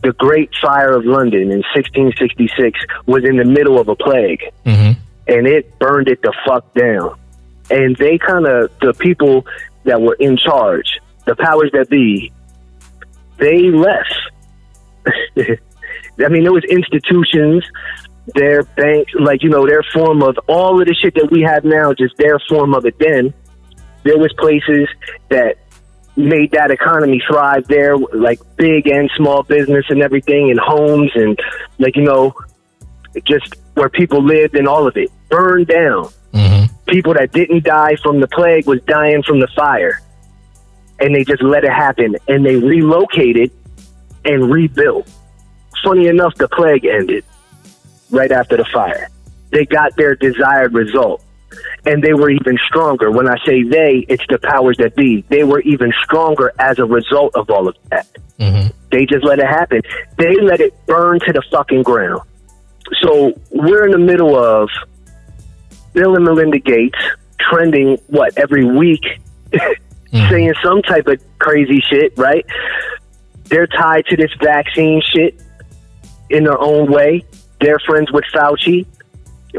The 0.02 0.12
Great 0.18 0.50
Fire 0.60 0.92
of 0.94 1.06
London 1.06 1.50
in 1.50 1.62
1666 1.74 2.78
was 3.06 3.24
in 3.24 3.38
the 3.38 3.46
middle 3.46 3.80
of 3.80 3.88
a 3.88 3.96
plague, 3.96 4.42
Mm-hmm. 4.66 5.00
and 5.26 5.46
it 5.46 5.78
burned 5.78 6.08
it 6.08 6.20
the 6.20 6.34
fuck 6.46 6.72
down. 6.74 7.18
And 7.70 7.96
they 7.96 8.18
kind 8.18 8.46
of 8.46 8.70
the 8.82 8.92
people 8.92 9.46
that 9.84 10.02
were 10.02 10.16
in 10.20 10.36
charge, 10.36 11.00
the 11.24 11.34
powers 11.34 11.70
that 11.72 11.88
be, 11.88 12.30
they 13.38 13.70
left. 13.70 14.14
I 16.19 16.29
mean, 16.29 16.42
there 16.42 16.53
was 16.53 16.64
institutions, 16.64 17.64
their 18.35 18.62
banks, 18.62 19.12
like 19.19 19.42
you 19.42 19.51
know, 19.51 19.66
their 19.66 19.83
form 19.92 20.23
of 20.23 20.38
all 20.49 20.81
of 20.81 20.87
the 20.87 20.95
shit 20.95 21.14
that 21.14 21.31
we 21.31 21.42
have 21.42 21.64
now, 21.64 21.92
just 21.92 22.16
their 22.16 22.38
form 22.49 22.75
of 22.75 22.87
it. 22.87 22.99
Then 22.99 23.35
there 24.05 24.19
was 24.19 24.33
places 24.38 24.88
that 25.29 25.59
made 26.16 26.53
that 26.53 26.71
economy 26.71 27.23
thrive 27.27 27.66
there, 27.66 27.97
like 27.97 28.40
big 28.57 28.87
and 28.87 29.11
small 29.16 29.42
business 29.42 29.85
and 29.90 30.03
everything, 30.03 30.51
and 30.51 30.59
homes 30.59 31.11
and 31.14 31.38
like 31.79 31.97
you 31.97 32.03
know, 32.03 32.35
just 33.25 33.55
where 33.75 33.88
people 33.88 34.23
lived 34.23 34.57
and 34.57 34.66
all 34.66 34.87
of 34.87 34.97
it 34.97 35.11
burned 35.29 35.66
down. 35.66 36.09
Mm-hmm. 36.33 36.75
People 36.87 37.14
that 37.14 37.33
didn't 37.33 37.64
die 37.64 37.97
from 38.03 38.21
the 38.21 38.29
plague 38.29 38.66
was 38.66 38.81
dying 38.83 39.23
from 39.23 39.40
the 39.40 39.49
fire, 39.55 40.01
and 40.99 41.14
they 41.14 41.25
just 41.25 41.42
let 41.42 41.64
it 41.64 41.73
happen, 41.73 42.16
and 42.27 42.45
they 42.45 42.57
relocated 42.57 43.51
and 44.26 44.50
rebuilt. 44.50 45.08
Funny 45.84 46.08
enough, 46.08 46.34
the 46.36 46.48
plague 46.48 46.84
ended 46.84 47.24
right 48.10 48.32
after 48.32 48.56
the 48.56 48.64
fire. 48.72 49.08
They 49.50 49.64
got 49.64 49.96
their 49.96 50.14
desired 50.14 50.74
result. 50.74 51.22
And 51.86 52.02
they 52.02 52.12
were 52.12 52.28
even 52.28 52.58
stronger. 52.66 53.10
When 53.10 53.28
I 53.28 53.36
say 53.46 53.62
they, 53.62 54.04
it's 54.08 54.24
the 54.28 54.38
powers 54.38 54.76
that 54.78 54.96
be. 54.96 55.22
They 55.28 55.44
were 55.44 55.60
even 55.60 55.92
stronger 56.02 56.52
as 56.58 56.78
a 56.78 56.84
result 56.84 57.36
of 57.36 57.48
all 57.48 57.68
of 57.68 57.76
that. 57.90 58.08
Mm-hmm. 58.38 58.68
They 58.90 59.06
just 59.06 59.24
let 59.24 59.38
it 59.38 59.46
happen. 59.46 59.82
They 60.18 60.34
let 60.40 60.60
it 60.60 60.74
burn 60.86 61.20
to 61.20 61.32
the 61.32 61.42
fucking 61.50 61.84
ground. 61.84 62.22
So 63.02 63.32
we're 63.50 63.84
in 63.84 63.92
the 63.92 63.98
middle 63.98 64.36
of 64.36 64.68
Bill 65.92 66.14
and 66.16 66.24
Melinda 66.24 66.58
Gates 66.58 66.98
trending, 67.38 67.98
what, 68.08 68.36
every 68.36 68.64
week, 68.64 69.04
saying 70.12 70.54
some 70.62 70.82
type 70.82 71.06
of 71.06 71.22
crazy 71.38 71.80
shit, 71.88 72.12
right? 72.16 72.44
They're 73.48 73.66
tied 73.66 74.06
to 74.06 74.16
this 74.16 74.32
vaccine 74.40 75.02
shit 75.14 75.40
in 76.30 76.44
their 76.44 76.59
own 76.59 76.90
way. 76.90 77.24
They're 77.61 77.78
friends 77.78 78.11
with 78.12 78.24
Fauci. 78.35 78.87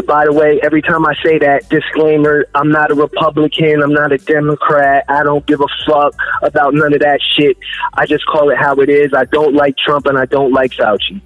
By 0.06 0.26
the 0.26 0.34
way, 0.34 0.60
every 0.62 0.84
time 0.84 1.08
I 1.08 1.16
say 1.26 1.40
that, 1.40 1.68
disclaimer, 1.70 2.46
I'm 2.54 2.70
not 2.70 2.92
a 2.92 2.94
Republican, 2.94 3.82
I'm 3.82 3.94
not 3.94 4.12
a 4.12 4.20
Democrat, 4.20 5.06
I 5.08 5.24
don't 5.24 5.44
give 5.48 5.60
a 5.60 5.68
fuck 5.88 6.14
about 6.44 6.76
none 6.76 6.94
of 6.94 7.00
that 7.00 7.20
shit. 7.36 7.58
I 7.94 8.06
just 8.06 8.24
call 8.28 8.52
it 8.52 8.58
how 8.58 8.76
it 8.76 8.90
is. 8.90 9.12
I 9.16 9.26
don't 9.26 9.56
like 9.56 9.76
Trump 9.78 10.06
and 10.06 10.18
I 10.18 10.26
don't 10.26 10.52
like 10.54 10.72
Fauci. 10.74 11.20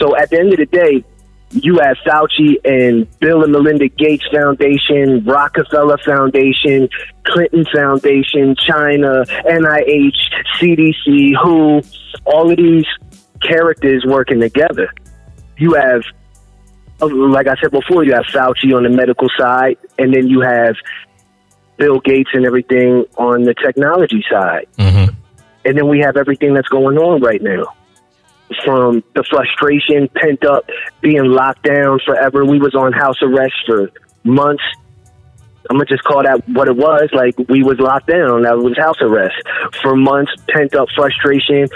So 0.00 0.16
at 0.16 0.30
the 0.30 0.40
end 0.40 0.52
of 0.52 0.58
the 0.58 0.66
day, 0.66 1.04
you 1.62 1.78
have 1.78 1.96
Fauci 2.06 2.56
and 2.64 3.06
Bill 3.18 3.42
and 3.42 3.52
Melinda 3.52 3.88
Gates 3.88 4.24
Foundation, 4.32 5.24
Rockefeller 5.24 5.98
Foundation, 6.04 6.88
Clinton 7.24 7.64
Foundation, 7.74 8.54
China, 8.56 9.24
NIH, 9.26 10.16
CDC, 10.58 11.34
WHO, 11.42 11.82
all 12.24 12.50
of 12.50 12.56
these 12.56 12.86
characters 13.42 14.04
working 14.06 14.40
together. 14.40 14.92
You 15.56 15.74
have, 15.74 16.02
uh, 17.00 17.08
like 17.08 17.46
I 17.46 17.54
said 17.60 17.70
before, 17.70 18.04
you 18.04 18.12
have 18.12 18.24
Fauci 18.24 18.74
on 18.74 18.82
the 18.82 18.90
medical 18.90 19.28
side, 19.38 19.78
and 19.98 20.14
then 20.14 20.28
you 20.28 20.40
have 20.40 20.76
Bill 21.76 22.00
Gates 22.00 22.30
and 22.32 22.44
everything 22.44 23.04
on 23.16 23.44
the 23.44 23.54
technology 23.54 24.24
side. 24.30 24.66
Mm-hmm. 24.78 25.14
And 25.64 25.76
then 25.76 25.88
we 25.88 26.00
have 26.00 26.16
everything 26.16 26.54
that's 26.54 26.68
going 26.68 26.96
on 26.98 27.20
right 27.20 27.42
now. 27.42 27.74
From 28.64 29.02
the 29.14 29.24
frustration 29.24 30.08
pent 30.14 30.44
up, 30.44 30.70
being 31.00 31.24
locked 31.24 31.64
down 31.64 31.98
forever. 32.04 32.44
We 32.44 32.60
was 32.60 32.74
on 32.74 32.92
house 32.92 33.20
arrest 33.20 33.54
for 33.66 33.90
months. 34.22 34.62
I'm 35.68 35.76
gonna 35.76 35.86
just 35.86 36.04
call 36.04 36.22
that 36.22 36.48
what 36.48 36.68
it 36.68 36.76
was. 36.76 37.08
Like 37.12 37.36
we 37.48 37.64
was 37.64 37.78
locked 37.80 38.06
down. 38.06 38.42
That 38.42 38.56
was 38.58 38.76
house 38.76 39.00
arrest 39.00 39.34
for 39.82 39.96
months. 39.96 40.32
Pent 40.48 40.74
up 40.76 40.88
frustration. 40.94 41.68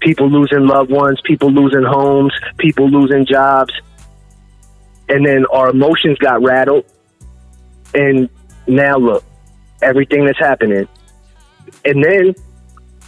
People 0.00 0.28
losing 0.28 0.66
loved 0.66 0.90
ones. 0.90 1.20
People 1.24 1.50
losing 1.50 1.84
homes. 1.84 2.32
People 2.58 2.88
losing 2.88 3.24
jobs. 3.24 3.72
And 5.08 5.24
then 5.24 5.46
our 5.46 5.70
emotions 5.70 6.18
got 6.18 6.42
rattled. 6.42 6.84
And 7.94 8.28
now 8.66 8.96
look, 8.96 9.24
everything 9.80 10.26
that's 10.26 10.40
happening. 10.40 10.88
And 11.84 12.02
then 12.04 12.34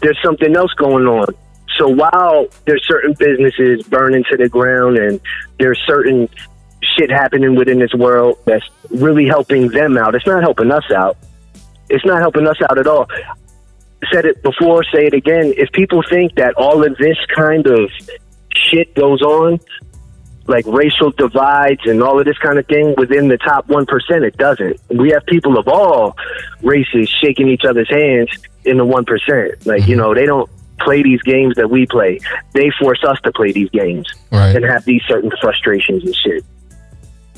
there's 0.01 0.19
something 0.25 0.55
else 0.55 0.73
going 0.75 1.07
on. 1.07 1.35
So 1.79 1.89
while 1.89 2.49
there's 2.67 2.87
certain 2.87 3.15
businesses 3.15 3.85
burning 3.85 4.25
to 4.31 4.37
the 4.37 4.49
ground 4.49 4.99
and 4.99 5.21
there's 5.59 5.81
certain 5.87 6.29
shit 6.83 7.11
happening 7.11 7.55
within 7.55 7.79
this 7.79 7.95
world 7.95 8.39
that's 8.45 8.67
really 8.91 9.27
helping 9.27 9.69
them 9.69 9.97
out, 9.97 10.15
it's 10.15 10.27
not 10.27 10.43
helping 10.43 10.73
us 10.73 10.91
out. 10.95 11.17
It's 11.89 12.05
not 12.05 12.19
helping 12.21 12.47
us 12.47 12.57
out 12.69 12.79
at 12.79 12.87
all. 12.87 13.07
Said 14.13 14.25
it 14.25 14.43
before, 14.43 14.85
say 14.85 15.07
it 15.07 15.15
again. 15.15 15.55
If 15.57 15.71
people 15.73 16.03
think 16.09 16.35
that 16.35 16.55
all 16.55 16.85
of 16.85 16.97
this 16.99 17.17
kind 17.35 17.67
of 17.67 17.91
shit 18.55 18.95
goes 18.95 19.23
on, 19.23 19.61
like 20.47 20.67
racial 20.67 21.11
divides 21.11 21.83
and 21.85 22.03
all 22.03 22.19
of 22.19 22.25
this 22.25 22.39
kind 22.39 22.59
of 22.59 22.67
thing 22.67 22.95
within 22.97 23.29
the 23.29 23.37
top 23.39 23.69
1%, 23.69 23.87
it 24.27 24.37
doesn't. 24.37 24.81
We 24.89 25.11
have 25.11 25.25
people 25.27 25.59
of 25.59 25.69
all 25.69 26.17
races 26.63 27.09
shaking 27.09 27.49
each 27.49 27.65
other's 27.65 27.91
hands 27.91 28.31
in 28.65 28.79
the 28.79 28.85
1%. 28.85 29.67
Like, 29.67 29.87
you 29.87 29.89
mm-hmm. 29.89 29.97
know, 29.97 30.15
they 30.15 30.27
don't 30.27 30.51
play 30.81 31.03
these 31.03 31.23
games 31.23 31.55
that 31.57 31.69
we 31.71 31.87
play. 31.87 32.21
They 32.55 32.71
force 32.81 33.03
us 33.05 33.19
to 33.23 33.33
play 33.33 33.53
these 33.53 33.71
games 33.71 34.07
Right. 34.33 34.55
and 34.57 34.65
have 34.65 34.85
these 34.85 35.03
certain 35.09 35.31
frustrations 35.41 36.05
and 36.05 36.15
shit. 36.15 36.45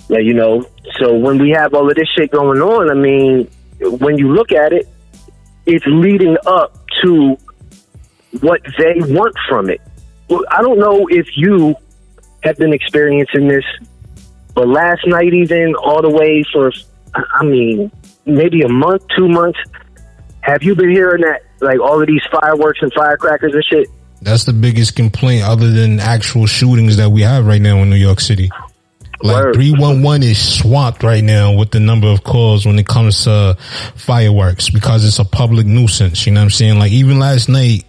Yeah, 0.09 0.19
you 0.19 0.35
know, 0.35 0.67
so 0.99 1.15
when 1.17 1.39
we 1.39 1.51
have 1.51 1.73
all 1.75 1.89
of 1.89 1.95
this 1.97 2.09
shit 2.17 2.31
going 2.33 2.61
on, 2.61 2.91
I 2.91 2.95
mean, 2.95 3.49
when 3.81 4.19
you 4.19 4.33
look 4.33 4.51
at 4.53 4.73
it, 4.73 4.89
it's 5.67 5.85
leading 5.87 6.37
up 6.47 6.77
to 7.03 7.37
what 8.41 8.61
they 8.79 8.95
want 8.99 9.35
from 9.49 9.71
it. 9.71 9.81
Well, 10.29 10.45
I 10.51 10.63
don't 10.63 10.79
know 10.79 11.07
if 11.09 11.27
you 11.37 11.75
have 12.43 12.57
been 12.57 12.73
experiencing 12.73 13.47
this, 13.49 13.65
but 14.55 14.67
last 14.69 15.07
night, 15.07 15.33
even 15.33 15.75
all 15.77 16.03
the 16.03 16.11
way 16.11 16.43
for, 16.53 16.73
I 17.15 17.45
mean, 17.45 17.91
maybe 18.27 18.63
a 18.63 18.69
month, 18.69 19.03
two 19.17 19.29
months, 19.29 19.59
have 20.41 20.63
you 20.63 20.75
been 20.75 20.91
hearing 20.91 21.23
that, 21.23 21.43
like 21.61 21.81
all 21.81 22.01
of 22.01 22.07
these 22.07 22.23
fireworks 22.31 22.81
and 22.83 22.93
firecrackers 22.93 23.55
and 23.55 23.65
shit? 23.65 23.89
That's 24.23 24.45
the 24.45 24.53
biggest 24.53 24.97
complaint 24.97 25.45
other 25.45 25.71
than 25.71 25.99
actual 25.99 26.47
shootings 26.47 26.99
that 26.99 27.11
we 27.11 27.23
have 27.23 27.47
right 27.47 27.61
now 27.61 27.79
in 27.79 27.91
New 27.91 27.97
York 27.97 28.21
City. 28.21 28.51
Like 29.23 29.55
311 29.55 30.23
is 30.23 30.59
swamped 30.59 31.03
right 31.03 31.23
now 31.23 31.55
with 31.55 31.71
the 31.71 31.81
number 31.81 32.09
of 32.09 32.25
calls 32.25 32.65
when 32.65 32.79
it 32.79 32.87
comes 32.87 33.25
to 33.25 33.57
fireworks 33.95 34.71
because 34.71 35.05
it's 35.05 35.19
a 35.19 35.25
public 35.25 35.67
nuisance. 35.67 36.27
You 36.27 36.33
know 36.33 36.41
what 36.41 36.45
I'm 36.45 36.51
saying? 36.51 36.79
Like 36.79 36.93
even 36.93 37.19
last 37.19 37.49
night 37.49 37.85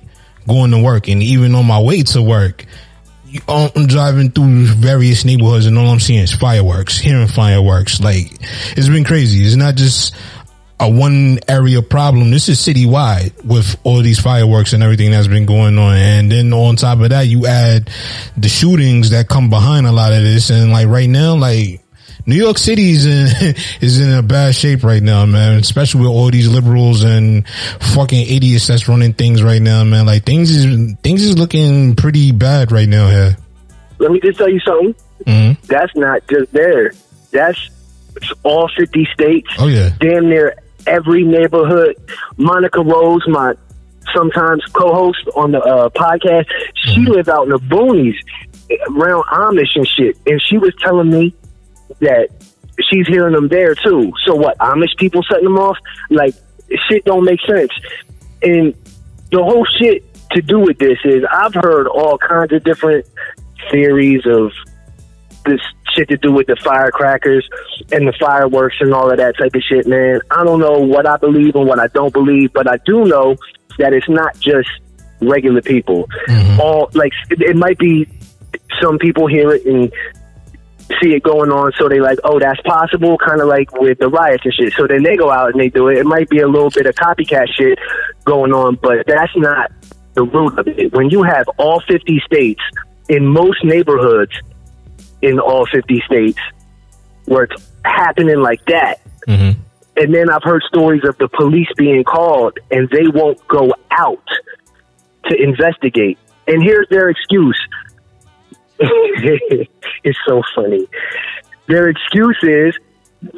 going 0.48 0.72
to 0.72 0.82
work 0.82 1.08
and 1.08 1.24
even 1.24 1.56
on 1.56 1.66
my 1.66 1.82
way 1.82 2.04
to 2.04 2.22
work, 2.22 2.66
I'm 3.48 3.88
driving 3.88 4.32
through 4.32 4.66
various 4.66 5.24
neighborhoods 5.24 5.68
and 5.68 5.78
all 5.78 5.88
I'm 5.88 6.02
seeing 6.02 6.20
is 6.20 6.34
fireworks, 6.34 6.98
hearing 6.98 7.28
fireworks. 7.28 8.02
Like 8.02 8.28
it's 8.76 8.90
been 8.90 9.06
crazy. 9.06 9.46
It's 9.46 9.56
not 9.56 9.76
just 9.76 10.14
a 10.82 10.90
one 10.90 11.40
area 11.48 11.82
problem. 11.84 12.32
This 12.32 12.50
is 12.50 12.60
citywide 12.60 13.46
with 13.46 13.80
all 13.84 14.02
these 14.02 14.20
fireworks 14.20 14.74
and 14.74 14.82
everything 14.82 15.12
that's 15.12 15.28
been 15.28 15.46
going 15.46 15.78
on. 15.78 15.96
And 15.96 16.32
then 16.32 16.52
on 16.54 16.76
top 16.76 17.00
of 17.02 17.10
that, 17.10 17.28
you 17.28 17.46
add 17.46 17.92
the 18.36 18.50
shootings 18.50 19.12
that 19.12 19.28
come 19.28 19.52
behind 19.52 19.86
a 19.86 19.92
lot 19.92 20.12
of 20.12 20.24
this. 20.24 20.50
And 20.50 20.72
like 20.72 20.88
right 20.88 21.08
now, 21.08 21.36
like 21.36 21.82
New 22.26 22.36
York 22.36 22.58
City 22.58 22.92
is 22.92 23.06
in, 23.06 23.56
is 23.82 24.02
in 24.02 24.12
a 24.12 24.24
bad 24.24 24.56
shape 24.56 24.84
right 24.84 25.04
now, 25.04 25.24
man. 25.28 25.60
Especially 25.60 26.02
with 26.02 26.10
all 26.10 26.32
these 26.32 26.50
liberals 26.50 27.04
and 27.04 27.48
fucking 27.80 28.28
idiots 28.28 28.66
that's 28.66 28.88
running 28.88 29.14
things 29.14 29.44
right 29.44 29.62
now, 29.62 29.84
man. 29.84 30.08
Like 30.08 30.24
things 30.24 30.50
is 30.50 30.96
things 31.04 31.24
is 31.24 31.38
looking 31.38 31.96
pretty 31.96 32.32
bad 32.32 32.72
right 32.72 32.90
now 32.90 33.08
here. 33.08 33.38
Let 34.00 34.12
me 34.12 34.20
just 34.20 34.40
tell 34.40 34.50
you 34.50 34.60
something. 34.62 34.96
Mm-hmm. 35.26 35.66
That's 35.68 35.96
not 35.96 36.28
just 36.28 36.52
there. 36.52 36.92
That's 37.30 37.70
all 38.42 38.68
50 38.76 39.08
states. 39.14 39.50
Oh 39.60 39.68
yeah. 39.68 39.92
Damn 40.00 40.28
near 40.28 40.56
every 40.88 41.24
neighborhood. 41.24 41.96
Monica 42.38 42.82
Rose, 42.82 43.24
my 43.28 43.54
sometimes 44.14 44.64
co-host 44.74 45.28
on 45.36 45.52
the 45.52 45.60
uh, 45.62 45.90
podcast, 45.90 46.46
she 46.76 47.02
Mhm. 47.06 47.10
lives 47.16 47.30
out 47.30 47.44
in 47.44 47.50
the 47.50 47.60
boonies 47.60 48.16
around 48.90 49.24
Amish 49.26 49.76
and 49.76 49.88
shit, 49.88 50.18
and 50.26 50.42
she 50.42 50.58
was 50.58 50.74
telling 50.84 51.10
me 51.10 51.34
that 52.00 52.30
she's 52.90 53.08
hearing 53.08 53.34
them 53.34 53.48
there 53.48 53.76
too. 53.76 54.12
So 54.26 54.36
what? 54.36 54.58
Amish 54.60 54.96
people 54.98 55.24
setting 55.30 55.44
them 55.46 55.60
off? 55.60 55.78
Like 56.10 56.34
shit 56.88 57.06
don't 57.06 57.24
make 57.24 57.40
sense. 57.42 57.72
And 58.42 58.74
the 59.32 59.44
whole 59.44 59.66
shit 59.80 60.04
to 60.32 60.42
do 60.42 60.60
with 60.60 60.78
this 60.80 60.98
is 61.04 61.24
I've 61.32 61.54
heard 61.54 61.88
all 61.88 62.18
kinds 62.18 62.52
of 62.54 62.64
different 62.64 63.06
theories 63.70 64.26
of 64.26 64.52
this 65.46 65.60
shit 65.96 66.10
to 66.10 66.18
do 66.18 66.32
with 66.32 66.48
the 66.48 66.56
firecrackers 66.64 67.48
and 67.92 68.08
the 68.08 68.14
fireworks 68.20 68.78
and 68.80 68.94
all 68.94 69.12
of 69.12 69.18
that 69.18 69.38
type 69.38 69.54
of 69.54 69.62
shit, 69.62 69.88
man. 69.88 70.20
I 70.30 70.44
don't 70.44 70.60
know 70.60 70.80
what 70.80 71.06
I 71.06 71.18
believe 71.18 71.56
and 71.56 71.68
what 71.68 71.80
I 71.80 71.88
don't 71.88 72.14
believe, 72.14 72.54
but 72.54 72.70
I 72.70 72.78
do 72.86 73.06
know 73.06 73.36
that 73.78 73.94
it's 73.94 74.10
not 74.10 74.38
just 74.40 74.70
regular 75.22 75.62
people. 75.62 76.08
Mhm. 76.28 76.60
All 76.60 76.90
like 76.94 77.14
it, 77.30 77.42
it 77.42 77.56
might 77.56 77.78
be 77.78 78.08
some 78.82 78.98
people 78.98 79.28
hear 79.28 79.52
it 79.52 79.66
and 79.66 79.92
see 81.02 81.14
it 81.14 81.24
going 81.24 81.52
on, 81.52 81.72
so 81.78 81.88
they 81.88 82.00
like, 82.00 82.20
oh, 82.24 82.40
that's 82.40 82.60
possible, 82.62 83.18
kind 83.18 83.40
of 83.42 83.48
like 83.48 83.72
with 83.80 83.98
the 84.00 84.10
riots 84.10 84.44
and 84.44 84.54
shit. 84.54 84.74
So 84.74 84.88
then 84.88 85.04
they 85.04 85.16
go 85.16 85.32
out 85.32 85.52
and 85.52 85.60
they 85.60 85.70
do 85.70 85.88
it. 85.88 85.98
It 85.98 86.06
might 86.06 86.30
be 86.30 86.40
a 86.40 86.48
little 86.48 86.70
bit 86.70 86.86
of 86.86 86.96
copycat 86.96 87.48
shit 87.58 87.80
going 88.26 88.52
on, 88.54 88.76
but 88.82 89.06
that's 89.08 89.32
not 89.38 89.72
the 90.16 90.24
root 90.24 90.60
of 90.60 90.68
it. 90.68 90.94
When 90.94 91.10
you 91.10 91.24
have 91.24 91.48
all 91.58 91.82
50 91.88 92.22
states 92.26 92.62
in 93.08 93.26
most 93.26 93.64
neighborhoods 93.64 94.32
in 95.22 95.40
all 95.40 95.66
50 95.66 96.02
states 96.06 96.40
where 97.26 97.44
it's 97.44 97.72
happening 97.86 98.40
like 98.40 98.64
that, 98.66 99.00
Mhm. 99.28 99.56
and 99.98 100.14
then 100.14 100.30
I've 100.30 100.44
heard 100.44 100.64
stories 100.64 101.04
of 101.04 101.18
the 101.18 101.28
police 101.28 101.70
being 101.78 102.04
called 102.04 102.58
and 102.72 102.90
they 102.90 103.08
won't 103.08 103.46
go 103.48 103.74
out 103.92 104.28
to 105.26 105.36
investigate. 105.42 106.18
And 106.48 106.62
here's 106.64 106.88
their 106.90 107.10
excuse. 107.10 107.60
it's 108.80 110.20
so 110.28 110.42
funny. 110.56 110.88
Their 111.68 111.90
excuse 111.90 112.40
is 112.42 112.76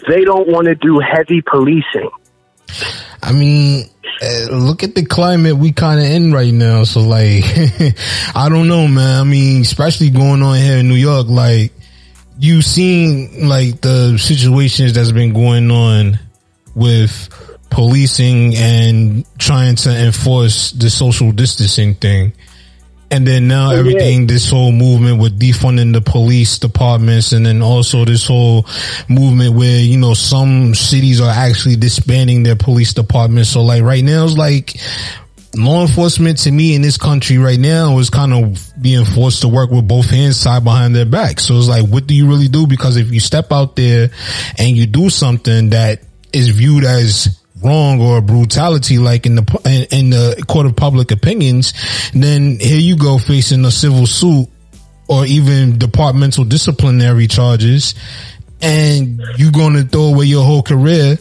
they 0.07 0.23
don't 0.23 0.47
want 0.47 0.65
to 0.67 0.75
do 0.75 0.99
heavy 0.99 1.41
policing. 1.41 2.09
I 3.21 3.31
mean, 3.31 3.89
uh, 4.21 4.47
look 4.51 4.83
at 4.83 4.95
the 4.95 5.05
climate 5.05 5.57
we 5.57 5.71
kind 5.71 5.99
of 5.99 6.05
in 6.05 6.31
right 6.31 6.53
now. 6.53 6.83
So 6.83 7.01
like, 7.01 7.43
I 8.35 8.47
don't 8.49 8.67
know, 8.67 8.87
man. 8.87 9.21
I 9.21 9.23
mean, 9.23 9.61
especially 9.61 10.09
going 10.09 10.41
on 10.41 10.57
here 10.57 10.77
in 10.77 10.87
New 10.87 10.95
York, 10.95 11.27
like 11.27 11.71
you 12.37 12.61
seen 12.61 13.47
like 13.47 13.81
the 13.81 14.17
situations 14.17 14.93
that's 14.93 15.11
been 15.11 15.33
going 15.33 15.69
on 15.71 16.19
with 16.75 17.29
policing 17.69 18.55
and 18.55 19.25
trying 19.37 19.75
to 19.75 20.05
enforce 20.05 20.71
the 20.71 20.89
social 20.89 21.31
distancing 21.31 21.95
thing. 21.95 22.33
And 23.13 23.27
then 23.27 23.47
now 23.47 23.69
oh, 23.69 23.73
yeah. 23.73 23.79
everything, 23.79 24.25
this 24.25 24.49
whole 24.49 24.71
movement 24.71 25.21
with 25.21 25.39
defunding 25.39 25.93
the 25.93 26.01
police 26.01 26.57
departments 26.57 27.31
and 27.31 27.45
then 27.45 27.61
also 27.61 28.05
this 28.05 28.25
whole 28.25 28.65
movement 29.07 29.55
where, 29.55 29.79
you 29.79 29.97
know, 29.97 30.15
some 30.15 30.73
cities 30.73 31.21
are 31.21 31.29
actually 31.29 31.75
disbanding 31.75 32.41
their 32.41 32.55
police 32.55 32.93
departments. 32.93 33.51
So 33.51 33.61
like 33.61 33.83
right 33.83 34.03
now 34.03 34.25
it's 34.25 34.35
like 34.35 34.77
law 35.55 35.81
enforcement 35.81 36.39
to 36.39 36.51
me 36.51 36.73
in 36.73 36.81
this 36.81 36.97
country 36.97 37.37
right 37.37 37.59
now 37.59 37.99
is 37.99 38.09
kind 38.09 38.33
of 38.33 38.73
being 38.81 39.05
forced 39.05 39.41
to 39.41 39.47
work 39.47 39.69
with 39.69 39.87
both 39.87 40.09
hands 40.09 40.43
tied 40.43 40.63
behind 40.63 40.95
their 40.95 41.05
back. 41.05 41.39
So 41.39 41.55
it's 41.59 41.67
like, 41.67 41.85
what 41.85 42.07
do 42.07 42.15
you 42.15 42.27
really 42.27 42.47
do? 42.47 42.65
Because 42.65 42.97
if 42.97 43.11
you 43.11 43.19
step 43.19 43.51
out 43.51 43.75
there 43.75 44.09
and 44.57 44.75
you 44.75 44.87
do 44.87 45.11
something 45.11 45.69
that 45.69 46.01
is 46.33 46.49
viewed 46.49 46.83
as 46.83 47.42
wrong 47.63 48.01
or 48.01 48.21
brutality 48.21 48.97
like 48.97 49.25
in 49.25 49.35
the 49.35 49.87
in, 49.91 50.09
the 50.09 50.43
court 50.47 50.65
of 50.65 50.75
public 50.75 51.11
opinions 51.11 51.73
then 52.13 52.57
here 52.59 52.79
you 52.79 52.97
go 52.97 53.17
facing 53.17 53.63
a 53.65 53.71
civil 53.71 54.05
suit 54.05 54.47
or 55.07 55.25
even 55.25 55.77
departmental 55.77 56.43
disciplinary 56.43 57.27
charges 57.27 57.95
and 58.61 59.21
you're 59.37 59.51
going 59.51 59.73
to 59.73 59.83
throw 59.83 60.13
away 60.13 60.25
your 60.25 60.45
whole 60.45 60.63
career 60.63 61.17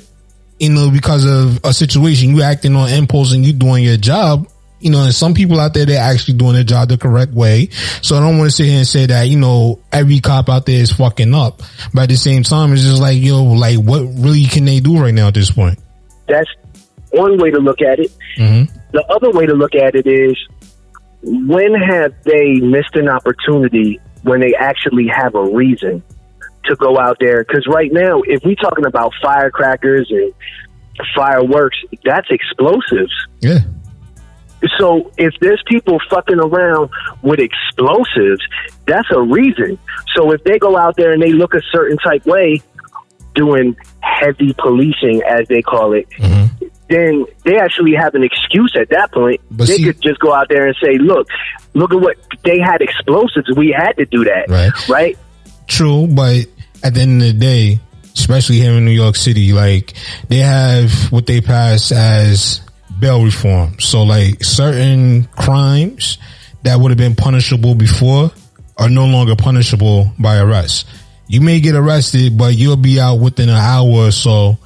you 0.59 0.71
know 0.71 0.91
because 0.91 1.25
of 1.25 1.61
a 1.65 1.73
situation 1.73 2.35
you 2.35 2.43
acting 2.43 2.77
on 2.77 2.89
impulse 2.91 3.33
and 3.33 3.45
you 3.45 3.53
doing 3.53 3.85
your 3.85 3.97
job 3.97 4.47
you 4.83 4.91
know, 4.91 5.05
and 5.05 5.15
some 5.15 5.33
people 5.33 5.61
out 5.61 5.75
there, 5.75 5.87
they're 5.87 6.03
actually 6.03 6.35
doing 6.35 6.55
their 6.55 6.65
job 6.65 6.89
the 6.89 6.99
correct 6.99 7.33
way. 7.33 7.69
So 8.03 8.17
I 8.17 8.21
don't 8.21 8.39
want 8.39 8.51
to 8.51 8.57
sit 8.57 8.67
here 8.67 8.79
and 8.79 8.87
say 8.87 9.07
that, 9.07 9.29
you 9.29 9.39
know, 9.39 9.81
every 9.93 10.21
cop 10.21 10.49
out 10.49 10.67
there 10.67 10.81
is 10.81 10.91
fucking 10.91 11.35
up. 11.35 11.63
But 11.95 12.03
at 12.03 12.09
the 12.09 12.17
same 12.17 12.43
time, 12.43 12.73
it's 12.73 12.83
just 12.83 13.01
like, 13.01 13.23
yo, 13.23 13.45
like 13.45 13.79
what 13.79 14.01
really 14.01 14.45
can 14.47 14.65
they 14.65 14.81
do 14.81 15.01
right 15.01 15.15
now 15.15 15.29
at 15.29 15.35
this 15.35 15.53
point? 15.53 15.79
That's 16.33 16.49
one 17.11 17.39
way 17.39 17.51
to 17.51 17.59
look 17.59 17.83
at 17.83 17.99
it. 17.99 18.11
Mm-hmm. 18.39 18.75
The 18.93 19.05
other 19.07 19.31
way 19.31 19.47
to 19.47 19.55
look 19.55 19.75
at 19.75 19.95
it 19.95 20.07
is 20.07 20.37
when 21.23 21.75
have 21.75 22.15
they 22.25 22.55
missed 22.61 22.95
an 22.95 23.09
opportunity 23.09 24.01
when 24.23 24.41
they 24.41 24.55
actually 24.55 25.09
have 25.09 25.35
a 25.35 25.45
reason 25.45 26.03
to 26.65 26.77
go 26.77 26.99
out 26.99 27.19
there? 27.21 27.45
Because 27.45 27.67
right 27.69 27.93
now, 27.93 28.23
if 28.23 28.43
we're 28.45 28.55
talking 28.57 28.87
about 28.87 29.13
firecrackers 29.23 30.11
and 30.11 30.33
fireworks, 31.15 31.77
that's 32.05 32.29
explosives. 32.31 33.13
Yeah. 33.41 33.59
So 34.79 35.11
if 35.19 35.35
there's 35.41 35.63
people 35.67 35.99
fucking 36.09 36.39
around 36.39 36.91
with 37.23 37.41
explosives, 37.41 38.41
that's 38.87 39.09
a 39.13 39.21
reason. 39.21 39.79
So 40.15 40.31
if 40.31 40.43
they 40.45 40.59
go 40.59 40.79
out 40.79 40.97
there 40.97 41.13
and 41.13 41.21
they 41.21 41.33
look 41.33 41.55
a 41.55 41.63
certain 41.73 41.99
type 41.99 42.25
way, 42.27 42.63
doing 43.35 43.77
heavy 44.23 44.55
policing 44.59 45.23
as 45.29 45.47
they 45.49 45.63
call 45.63 45.93
it, 45.93 46.09
Mm-hmm. 46.19 46.67
then 46.89 47.25
they 47.45 47.59
actually 47.59 47.95
have 47.95 48.15
an 48.15 48.23
excuse 48.23 48.75
at 48.79 48.89
that 48.91 49.13
point. 49.13 49.41
But 49.51 49.67
they 49.69 49.77
see- 49.77 49.85
could 49.85 50.01
just 50.01 50.21
go 50.21 50.33
out 50.33 50.49
there 50.49 50.67
and 50.67 50.77
say, 50.83 50.99
"Look, 50.99 51.27
look 51.75 51.93
at 51.93 52.01
what 52.01 52.17
they 52.45 52.59
had 52.61 52.81
explosives. 52.83 53.51
We 53.57 53.75
had 53.77 53.93
to 53.99 54.05
do 54.07 54.25
that, 54.25 54.47
Right. 54.49 54.89
right? 54.89 55.19
True, 55.69 56.07
but 56.07 56.47
at 56.83 56.95
the 56.95 57.01
end 57.01 57.23
of 57.23 57.29
the 57.29 57.33
day, 57.35 57.81
especially 58.15 58.57
here 58.57 58.73
in 58.73 58.85
New 58.85 58.91
York 58.91 59.17
City, 59.17 59.53
like 59.53 59.95
they 60.29 60.39
have 60.39 60.91
what 61.13 61.27
they 61.27 61.41
pass 61.41 61.91
as 61.93 62.61
bail 63.01 63.25
reform. 63.25 63.79
So 63.81 64.03
like 64.03 64.45
certain 64.45 65.25
crimes 65.37 66.19
that 66.63 66.79
would 66.79 66.91
have 66.91 66.99
been 66.99 67.15
punishable 67.15 67.75
before 67.75 68.31
are 68.77 68.89
no 68.91 69.07
longer 69.07 69.35
punishable 69.37 70.13
by 70.19 70.39
arrest. 70.39 70.87
You 71.33 71.41
may 71.41 71.61
get 71.61 71.75
arrested, 71.75 72.37
but 72.37 72.55
you'll 72.55 72.77
be 72.77 73.01
out 73.01 73.15
within 73.15 73.49
an 73.49 73.55
hour 73.55 74.09
or 74.09 74.11
so 74.11 74.59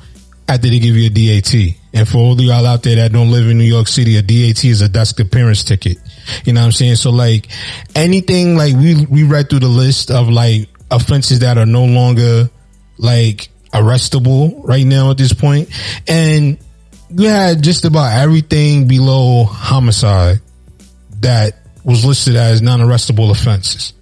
after 0.49 0.69
they 0.69 0.81
give 0.81 0.97
you 0.97 1.07
a 1.07 1.41
DAT. 1.41 1.55
And 1.95 2.09
for 2.09 2.19
all 2.19 2.33
of 2.33 2.41
y'all 2.41 2.67
out 2.67 2.83
there 2.83 2.97
that 2.97 3.13
don't 3.13 3.31
live 3.31 3.49
in 3.49 3.57
New 3.57 3.63
York 3.63 3.87
City, 3.87 4.17
a 4.17 4.23
DAT 4.23 4.65
is 4.65 4.81
a 4.81 4.89
desk 4.89 5.21
appearance 5.21 5.63
ticket. 5.63 5.99
You 6.45 6.55
know 6.55 6.63
what 6.63 6.67
I'm 6.67 6.73
saying? 6.73 6.97
So 6.97 7.11
like 7.11 7.47
anything 7.95 8.57
like 8.57 8.75
we 8.75 9.07
we 9.07 9.23
read 9.23 9.49
through 9.49 9.61
the 9.61 9.69
list 9.69 10.11
of 10.11 10.29
like 10.29 10.69
offenses 10.91 11.39
that 11.39 11.57
are 11.57 11.67
no 11.67 11.85
longer 11.85 12.51
like 12.99 13.49
arrestable 13.73 14.61
right 14.67 14.85
now 14.85 15.13
at 15.13 15.19
this 15.19 15.33
point. 15.33 15.69
And 16.09 16.59
you 17.11 17.29
had 17.29 17.63
just 17.63 17.85
about 17.85 18.13
everything 18.13 18.89
below 18.89 19.45
homicide 19.45 20.41
that 21.21 21.61
was 21.85 22.05
listed 22.05 22.35
as 22.35 22.61
non-arrestable 22.61 23.31
offenses. 23.31 23.93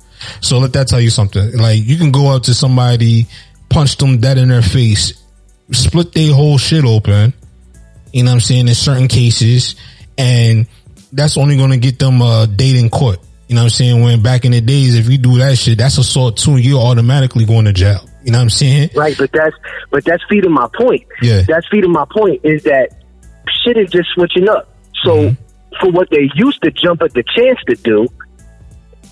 So 0.40 0.58
let 0.58 0.72
that 0.74 0.88
tell 0.88 1.00
you 1.00 1.10
something. 1.10 1.56
Like 1.56 1.82
you 1.84 1.96
can 1.96 2.12
go 2.12 2.28
out 2.28 2.44
to 2.44 2.54
somebody, 2.54 3.26
punch 3.68 3.96
them 3.96 4.18
dead 4.18 4.38
in 4.38 4.48
their 4.48 4.62
face, 4.62 5.14
split 5.72 6.12
their 6.12 6.32
whole 6.32 6.58
shit 6.58 6.84
open. 6.84 7.32
You 8.12 8.22
know 8.24 8.30
what 8.30 8.34
I'm 8.34 8.40
saying? 8.40 8.68
In 8.68 8.74
certain 8.74 9.08
cases, 9.08 9.74
and 10.16 10.66
that's 11.12 11.36
only 11.36 11.56
going 11.56 11.70
to 11.70 11.76
get 11.78 11.98
them 11.98 12.20
a 12.22 12.46
date 12.46 12.76
in 12.76 12.90
court. 12.90 13.18
You 13.48 13.56
know 13.56 13.62
what 13.62 13.66
I'm 13.66 13.70
saying? 13.70 14.02
When 14.02 14.22
back 14.22 14.44
in 14.44 14.52
the 14.52 14.60
days, 14.60 14.94
if 14.96 15.08
you 15.08 15.18
do 15.18 15.38
that 15.38 15.58
shit, 15.58 15.78
that's 15.78 15.98
assault 15.98 16.36
too. 16.36 16.56
You're 16.56 16.80
automatically 16.80 17.44
going 17.44 17.64
to 17.66 17.72
jail. 17.72 18.08
You 18.24 18.32
know 18.32 18.38
what 18.38 18.44
I'm 18.44 18.50
saying? 18.50 18.90
Right? 18.94 19.14
But 19.18 19.32
that's 19.32 19.54
but 19.90 20.04
that's 20.04 20.22
feeding 20.30 20.52
my 20.52 20.68
point. 20.74 21.04
Yeah. 21.20 21.42
That's 21.46 21.66
feeding 21.68 21.92
my 21.92 22.06
point 22.10 22.40
is 22.44 22.62
that 22.62 22.90
shit 23.64 23.76
is 23.76 23.90
just 23.90 24.08
switching 24.14 24.48
up. 24.48 24.68
So 25.04 25.14
Mm-hmm. 25.16 25.34
for 25.80 25.90
what 25.92 26.08
they 26.10 26.30
used 26.36 26.62
to 26.62 26.70
jump 26.70 27.02
at 27.02 27.12
the 27.12 27.22
chance 27.36 27.58
to 27.68 27.74
do, 27.74 28.06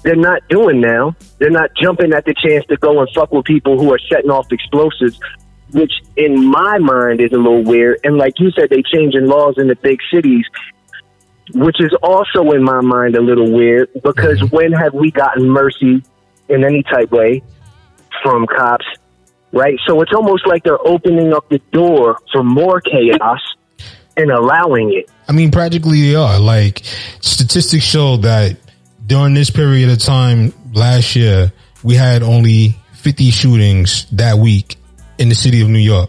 they're 0.02 0.16
not 0.16 0.46
doing 0.48 0.80
now. 0.80 1.14
They're 1.38 1.50
not 1.50 1.70
jumping 1.80 2.12
at 2.12 2.24
the 2.24 2.34
chance 2.34 2.64
to 2.66 2.76
go 2.76 3.00
and 3.00 3.08
fuck 3.14 3.32
with 3.32 3.44
people 3.44 3.78
who 3.78 3.92
are 3.92 3.98
setting 3.98 4.30
off 4.30 4.50
explosives, 4.52 5.18
which 5.70 5.92
in 6.16 6.46
my 6.50 6.78
mind 6.78 7.20
is 7.20 7.32
a 7.32 7.36
little 7.36 7.62
weird. 7.62 8.00
And 8.04 8.16
like 8.16 8.38
you 8.38 8.50
said, 8.52 8.70
they're 8.70 8.82
changing 8.82 9.26
laws 9.26 9.54
in 9.58 9.68
the 9.68 9.76
big 9.76 9.98
cities, 10.12 10.44
which 11.54 11.80
is 11.80 11.92
also 12.02 12.50
in 12.52 12.62
my 12.62 12.80
mind 12.80 13.16
a 13.16 13.20
little 13.22 13.50
weird 13.50 13.92
because 14.02 14.40
mm-hmm. 14.40 14.56
when 14.56 14.72
have 14.72 14.94
we 14.94 15.10
gotten 15.10 15.48
mercy 15.48 16.02
in 16.48 16.64
any 16.64 16.82
type 16.82 17.10
way 17.10 17.42
from 18.22 18.46
cops 18.46 18.86
right? 19.52 19.78
So 19.86 20.00
it's 20.00 20.12
almost 20.12 20.46
like 20.46 20.64
they're 20.64 20.84
opening 20.86 21.32
up 21.32 21.48
the 21.48 21.58
door 21.70 22.18
for 22.32 22.42
more 22.42 22.80
chaos 22.80 23.40
and 24.16 24.30
allowing 24.30 24.92
it. 24.94 25.10
I 25.28 25.32
mean, 25.32 25.50
practically 25.50 26.02
they 26.02 26.14
are. 26.14 26.38
Like 26.38 26.82
statistics 27.20 27.84
show 27.84 28.16
that 28.18 28.56
during 29.12 29.34
this 29.34 29.50
period 29.50 29.90
of 29.90 29.98
time 29.98 30.54
last 30.72 31.14
year, 31.16 31.52
we 31.82 31.94
had 31.94 32.22
only 32.22 32.74
50 32.94 33.30
shootings 33.30 34.06
that 34.12 34.38
week 34.38 34.76
in 35.18 35.28
the 35.28 35.34
city 35.34 35.60
of 35.60 35.68
New 35.68 35.80
York. 35.80 36.08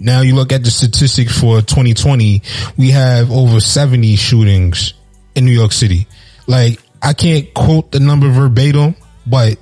Now 0.00 0.22
you 0.22 0.34
look 0.34 0.50
at 0.50 0.64
the 0.64 0.70
statistics 0.72 1.38
for 1.38 1.60
2020, 1.60 2.42
we 2.76 2.90
have 2.90 3.30
over 3.30 3.60
70 3.60 4.16
shootings 4.16 4.94
in 5.36 5.44
New 5.44 5.52
York 5.52 5.70
City. 5.70 6.08
Like 6.48 6.80
I 7.00 7.12
can't 7.12 7.54
quote 7.54 7.92
the 7.92 8.00
number 8.00 8.28
verbatim, 8.28 8.96
but 9.28 9.56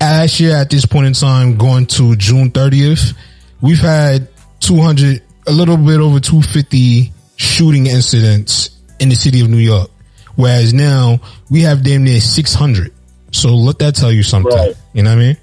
last 0.00 0.38
year 0.38 0.54
at 0.54 0.70
this 0.70 0.86
point 0.86 1.08
in 1.08 1.14
time, 1.14 1.56
going 1.58 1.86
to 1.86 2.14
June 2.14 2.52
30th, 2.52 3.14
we've 3.60 3.80
had 3.80 4.28
200, 4.60 5.24
a 5.48 5.50
little 5.50 5.76
bit 5.76 5.98
over 5.98 6.20
250 6.20 7.12
shooting 7.34 7.88
incidents 7.88 8.70
in 9.00 9.08
the 9.08 9.16
city 9.16 9.40
of 9.40 9.48
New 9.48 9.56
York. 9.56 9.90
Whereas 10.38 10.72
now 10.72 11.18
we 11.50 11.62
have 11.62 11.82
damn 11.82 12.04
near 12.04 12.20
600. 12.20 12.92
So 13.32 13.56
let 13.56 13.80
that 13.80 13.96
tell 13.96 14.12
you 14.12 14.22
something. 14.22 14.56
Right. 14.56 14.74
You 14.92 15.02
know 15.02 15.10
what 15.10 15.18
I 15.18 15.26
mean? 15.26 15.36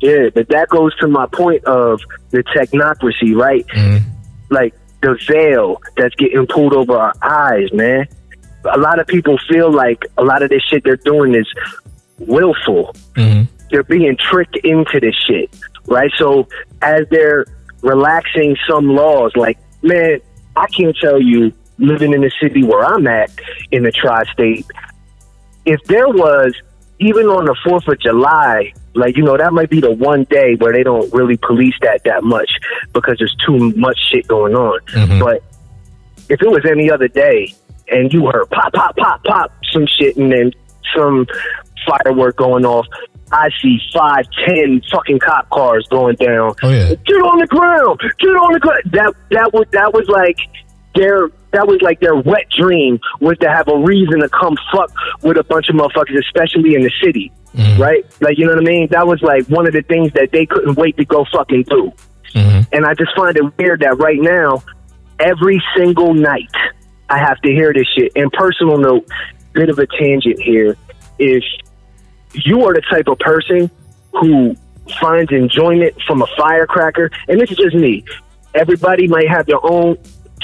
Yeah, 0.00 0.28
but 0.34 0.48
that 0.50 0.68
goes 0.68 0.94
to 0.96 1.08
my 1.08 1.24
point 1.24 1.64
of 1.64 1.98
the 2.28 2.42
technocracy, 2.44 3.34
right? 3.34 3.66
Mm-hmm. 3.68 4.06
Like 4.50 4.74
the 5.00 5.18
veil 5.26 5.80
that's 5.96 6.14
getting 6.16 6.46
pulled 6.46 6.74
over 6.74 6.94
our 6.94 7.14
eyes, 7.22 7.72
man. 7.72 8.06
A 8.70 8.76
lot 8.76 8.98
of 8.98 9.06
people 9.06 9.38
feel 9.48 9.72
like 9.72 10.04
a 10.18 10.22
lot 10.22 10.42
of 10.42 10.50
this 10.50 10.62
shit 10.64 10.84
they're 10.84 10.96
doing 10.96 11.34
is 11.34 11.50
willful. 12.18 12.94
Mm-hmm. 13.14 13.44
They're 13.70 13.82
being 13.82 14.18
tricked 14.18 14.58
into 14.58 15.00
this 15.00 15.14
shit, 15.26 15.56
right? 15.86 16.12
So 16.18 16.48
as 16.82 17.06
they're 17.10 17.46
relaxing 17.80 18.58
some 18.68 18.88
laws, 18.88 19.32
like, 19.36 19.58
man, 19.80 20.20
I 20.54 20.66
can't 20.66 20.94
tell 21.00 21.18
you 21.18 21.50
living 21.78 22.12
in 22.12 22.20
the 22.20 22.30
city 22.40 22.62
where 22.64 22.84
I'm 22.84 23.06
at 23.06 23.30
in 23.70 23.82
the 23.82 23.90
tri-state, 23.92 24.66
if 25.64 25.82
there 25.84 26.08
was 26.08 26.54
even 27.00 27.26
on 27.26 27.44
the 27.44 27.56
Fourth 27.64 27.88
of 27.88 27.98
July, 28.00 28.72
like 28.94 29.16
you 29.16 29.24
know, 29.24 29.36
that 29.36 29.52
might 29.52 29.70
be 29.70 29.80
the 29.80 29.90
one 29.90 30.24
day 30.24 30.54
where 30.56 30.72
they 30.72 30.82
don't 30.82 31.12
really 31.12 31.36
police 31.36 31.74
that 31.82 32.02
that 32.04 32.22
much 32.22 32.50
because 32.92 33.16
there's 33.18 33.34
too 33.44 33.70
much 33.76 33.98
shit 34.10 34.26
going 34.28 34.54
on. 34.54 34.80
Mhm. 34.92 35.20
But 35.20 35.42
if 36.28 36.40
it 36.40 36.48
was 36.48 36.64
any 36.70 36.90
other 36.90 37.08
day 37.08 37.52
and 37.88 38.12
you 38.12 38.26
heard 38.26 38.48
pop, 38.50 38.72
pop, 38.72 38.96
pop, 38.96 39.24
pop, 39.24 39.52
some 39.72 39.86
shit, 39.98 40.16
and 40.16 40.30
then 40.30 40.52
some 40.94 41.26
firework 41.86 42.36
going 42.36 42.64
off, 42.64 42.86
I 43.32 43.48
see 43.60 43.78
five, 43.92 44.26
ten 44.46 44.80
fucking 44.92 45.18
cop 45.18 45.50
cars 45.50 45.86
going 45.90 46.14
down. 46.16 46.54
Oh 46.62 46.70
yeah. 46.70 46.94
Get 47.04 47.16
on 47.16 47.38
the 47.40 47.46
ground! 47.48 48.00
Get 48.20 48.28
on 48.28 48.52
the 48.52 48.60
ground! 48.60 48.82
That 48.92 49.12
that 49.30 49.52
was 49.52 49.66
that 49.72 49.92
was 49.92 50.06
like 50.08 50.36
their 50.94 51.28
that 51.54 51.66
was 51.66 51.80
like 51.82 52.00
their 52.00 52.14
wet 52.16 52.46
dream 52.50 53.00
was 53.20 53.38
to 53.38 53.48
have 53.48 53.68
a 53.68 53.76
reason 53.78 54.20
to 54.20 54.28
come 54.28 54.56
fuck 54.72 54.92
with 55.22 55.36
a 55.36 55.44
bunch 55.44 55.68
of 55.68 55.76
motherfuckers, 55.76 56.18
especially 56.18 56.74
in 56.74 56.82
the 56.82 56.90
city, 57.02 57.32
Mhm. 57.56 57.78
right? 57.78 58.04
Like 58.20 58.38
you 58.38 58.46
know 58.46 58.52
what 58.54 58.62
I 58.62 58.64
mean? 58.66 58.88
That 58.90 59.06
was 59.06 59.22
like 59.22 59.46
one 59.46 59.66
of 59.66 59.72
the 59.72 59.82
things 59.82 60.12
that 60.12 60.30
they 60.32 60.46
couldn't 60.46 60.76
wait 60.76 60.96
to 60.98 61.04
go 61.04 61.24
fucking 61.32 61.62
do. 61.64 61.92
Mhm. 62.34 62.66
And 62.72 62.84
I 62.86 62.94
just 62.94 63.14
find 63.16 63.36
it 63.36 63.44
weird 63.58 63.80
that 63.80 63.98
right 63.98 64.20
now, 64.20 64.62
every 65.20 65.62
single 65.76 66.12
night, 66.14 66.50
I 67.08 67.18
have 67.18 67.40
to 67.42 67.50
hear 67.50 67.72
this 67.72 67.86
shit. 67.96 68.12
And 68.16 68.32
personal 68.32 68.78
note, 68.78 69.06
bit 69.52 69.68
of 69.68 69.78
a 69.78 69.86
tangent 69.86 70.40
here. 70.40 70.76
If 71.18 71.44
you 72.34 72.64
are 72.64 72.74
the 72.74 72.80
type 72.90 73.06
of 73.06 73.18
person 73.20 73.70
who 74.12 74.56
finds 75.00 75.30
enjoyment 75.30 75.94
from 76.06 76.22
a 76.22 76.26
firecracker, 76.36 77.10
and 77.28 77.40
this 77.40 77.50
is 77.52 77.56
just 77.56 77.76
me, 77.76 78.04
everybody 78.54 79.06
might 79.06 79.28
have 79.28 79.46
their 79.46 79.64
own, 79.64 79.96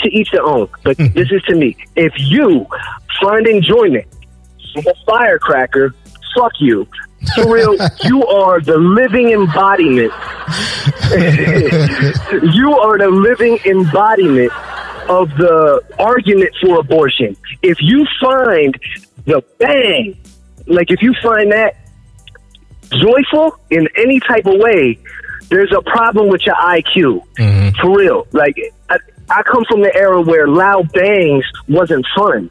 to 0.03 0.09
each 0.11 0.31
their 0.31 0.43
own, 0.43 0.69
but 0.83 0.97
this 0.97 1.31
is 1.31 1.43
to 1.49 1.55
me. 1.55 1.77
If 1.97 2.13
you 2.19 2.67
find 3.23 3.47
enjoyment 3.47 4.07
from 4.73 4.87
a 4.87 4.95
firecracker, 5.05 5.95
fuck 6.35 6.53
you. 6.61 6.87
For 7.35 7.53
real, 7.53 7.77
you 8.05 8.25
are 8.27 8.61
the 8.61 8.79
living 8.79 9.31
embodiment 9.31 10.13
you 11.11 12.73
are 12.79 12.99
the 12.99 13.09
living 13.11 13.59
embodiment 13.67 14.53
of 15.09 15.29
the 15.37 15.83
argument 15.99 16.51
for 16.61 16.79
abortion. 16.81 17.37
If 17.63 17.79
you 17.81 18.07
find 18.21 18.75
the 19.27 19.43
bang, 19.59 20.17
like 20.67 20.91
if 20.91 21.03
you 21.03 21.15
find 21.23 21.53
that 21.53 21.77
joyful 22.91 23.59
in 23.71 23.89
any 23.97 24.21
type 24.21 24.47
of 24.47 24.55
way, 24.59 24.99
there's 25.49 25.73
a 25.73 25.83
problem 25.83 26.29
with 26.29 26.47
your 26.47 26.55
IQ. 26.57 27.23
Mhm. 27.37 27.77
For 27.77 27.97
real. 27.99 28.27
Like, 28.33 28.57
I, 28.89 28.99
I 29.31 29.43
come 29.45 29.65
from 29.69 29.81
the 29.81 29.95
era 29.95 30.21
where 30.21 30.49
loud 30.49 30.93
bangs 30.93 31.45
wasn't 31.69 32.05
fun. 32.17 32.51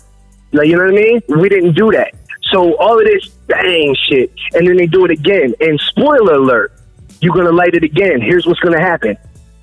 Like, 0.54 0.68
you 0.68 0.78
know 0.78 0.86
what 0.86 0.94
I 0.94 0.96
mean? 0.96 1.22
We 1.28 1.50
didn't 1.50 1.74
do 1.74 1.92
that. 1.92 2.14
So 2.52 2.76
all 2.78 2.98
of 2.98 3.06
this 3.06 3.28
bang 3.48 3.96
shit, 4.10 4.32
and 4.54 4.66
then 4.66 4.78
they 4.78 4.88
do 4.88 5.06
it 5.06 5.12
again. 5.12 5.54
And 5.60 5.80
spoiler 5.82 6.36
alert, 6.36 6.74
you're 7.20 7.36
gonna 7.36 7.52
light 7.52 7.76
it 7.76 7.84
again. 7.84 8.22
Here's 8.22 8.46
what's 8.48 8.62
gonna 8.62 8.80
happen. 8.80 9.18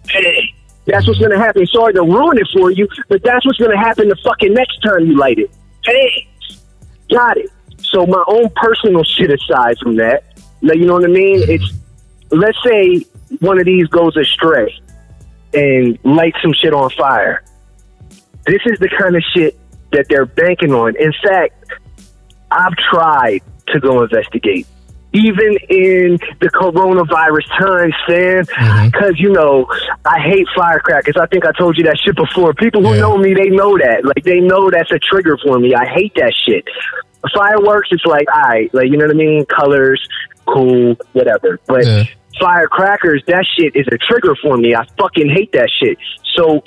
Hey, 0.08 0.54
that's 0.84 1.06
what's 1.08 1.18
gonna 1.18 1.38
happen. 1.38 1.66
Sorry 1.66 1.94
to 1.94 2.02
ruin 2.02 2.38
it 2.38 2.46
for 2.52 2.70
you, 2.70 2.86
but 3.08 3.22
that's 3.24 3.44
what's 3.46 3.58
gonna 3.58 3.78
happen 3.78 4.08
the 4.08 4.16
fucking 4.16 4.52
next 4.52 4.78
time 4.82 5.06
you 5.06 5.16
light 5.16 5.38
it. 5.38 5.50
Hey, 5.84 6.28
got 7.10 7.38
it. 7.38 7.50
So 7.80 8.06
my 8.06 8.22
own 8.28 8.50
personal 8.56 9.02
shit 9.04 9.30
aside 9.30 9.78
from 9.78 9.96
that, 9.96 10.24
like, 10.60 10.76
you 10.76 10.86
know 10.86 10.94
what 10.94 11.04
I 11.04 11.08
mean? 11.08 11.42
It's 11.48 11.72
let's 12.30 12.58
say 12.64 13.04
one 13.40 13.58
of 13.58 13.64
these 13.64 13.88
goes 13.88 14.16
astray 14.16 14.78
and 15.54 15.98
light 16.04 16.34
some 16.42 16.52
shit 16.52 16.72
on 16.74 16.90
fire. 16.90 17.42
This 18.46 18.60
is 18.66 18.78
the 18.78 18.88
kind 18.88 19.16
of 19.16 19.22
shit 19.34 19.58
that 19.92 20.06
they're 20.08 20.26
banking 20.26 20.72
on. 20.72 20.94
In 20.96 21.12
fact, 21.24 21.54
I've 22.50 22.76
tried 22.90 23.40
to 23.68 23.80
go 23.80 24.02
investigate. 24.02 24.66
Even 25.12 25.56
in 25.70 26.18
the 26.40 26.50
coronavirus 26.50 27.46
times, 27.58 27.94
Mhm. 28.50 28.92
because 28.92 29.18
you 29.18 29.32
know 29.32 29.66
I 30.04 30.20
hate 30.20 30.46
firecrackers. 30.54 31.16
I 31.16 31.26
think 31.26 31.46
I 31.46 31.52
told 31.52 31.78
you 31.78 31.84
that 31.84 31.98
shit 31.98 32.14
before. 32.16 32.52
People 32.54 32.82
who 32.86 32.94
Yeah. 32.94 33.00
know 33.00 33.16
me, 33.16 33.32
they 33.32 33.48
know 33.48 33.78
that. 33.78 34.04
Like 34.04 34.24
they 34.24 34.40
know 34.40 34.68
that's 34.70 34.90
a 34.92 34.98
trigger 34.98 35.38
for 35.42 35.58
me. 35.58 35.74
I 35.74 35.86
hate 35.86 36.12
that 36.16 36.34
shit. 36.46 36.64
Fireworks, 37.34 37.88
it's 37.92 38.04
like, 38.04 38.26
all 38.32 38.42
right, 38.42 38.72
like 38.74 38.90
you 38.90 38.98
know 38.98 39.06
what 39.06 39.14
I 39.14 39.18
mean. 39.18 39.46
Colors, 39.46 40.06
cool, 40.46 40.96
whatever. 41.12 41.58
But 41.66 41.86
Yeah. 41.86 42.04
Firecrackers, 42.40 43.22
that 43.26 43.46
shit 43.56 43.76
is 43.76 43.86
a 43.88 43.98
trigger 43.98 44.34
for 44.42 44.56
me. 44.56 44.74
I 44.74 44.84
fucking 44.98 45.28
hate 45.28 45.52
that 45.52 45.70
shit. 45.70 45.98
So 46.34 46.62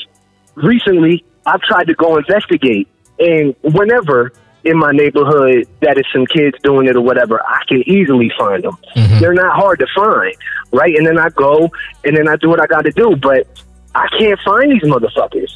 recently, 0.55 1.23
I've 1.45 1.61
tried 1.61 1.87
to 1.87 1.93
go 1.93 2.17
investigate, 2.17 2.87
and 3.19 3.55
whenever 3.61 4.33
in 4.63 4.77
my 4.77 4.91
neighborhood 4.91 5.67
that 5.81 5.97
is 5.97 6.05
some 6.13 6.25
kids 6.25 6.57
doing 6.63 6.87
it 6.87 6.95
or 6.95 7.01
whatever, 7.01 7.41
I 7.41 7.63
can 7.67 7.81
easily 7.87 8.31
find 8.37 8.63
them. 8.63 8.77
Mhm. 8.95 9.19
They're 9.19 9.33
not 9.33 9.55
hard 9.55 9.79
to 9.79 9.87
find, 9.95 10.35
right? 10.71 10.93
And 10.95 11.07
then 11.07 11.17
I 11.17 11.29
go 11.29 11.71
and 12.03 12.15
then 12.15 12.27
I 12.27 12.35
do 12.35 12.49
what 12.49 12.61
I 12.61 12.67
got 12.67 12.83
to 12.83 12.91
do, 12.91 13.15
but 13.15 13.47
I 13.95 14.07
can't 14.19 14.39
find 14.41 14.71
these 14.71 14.83
motherfuckers. 14.83 15.55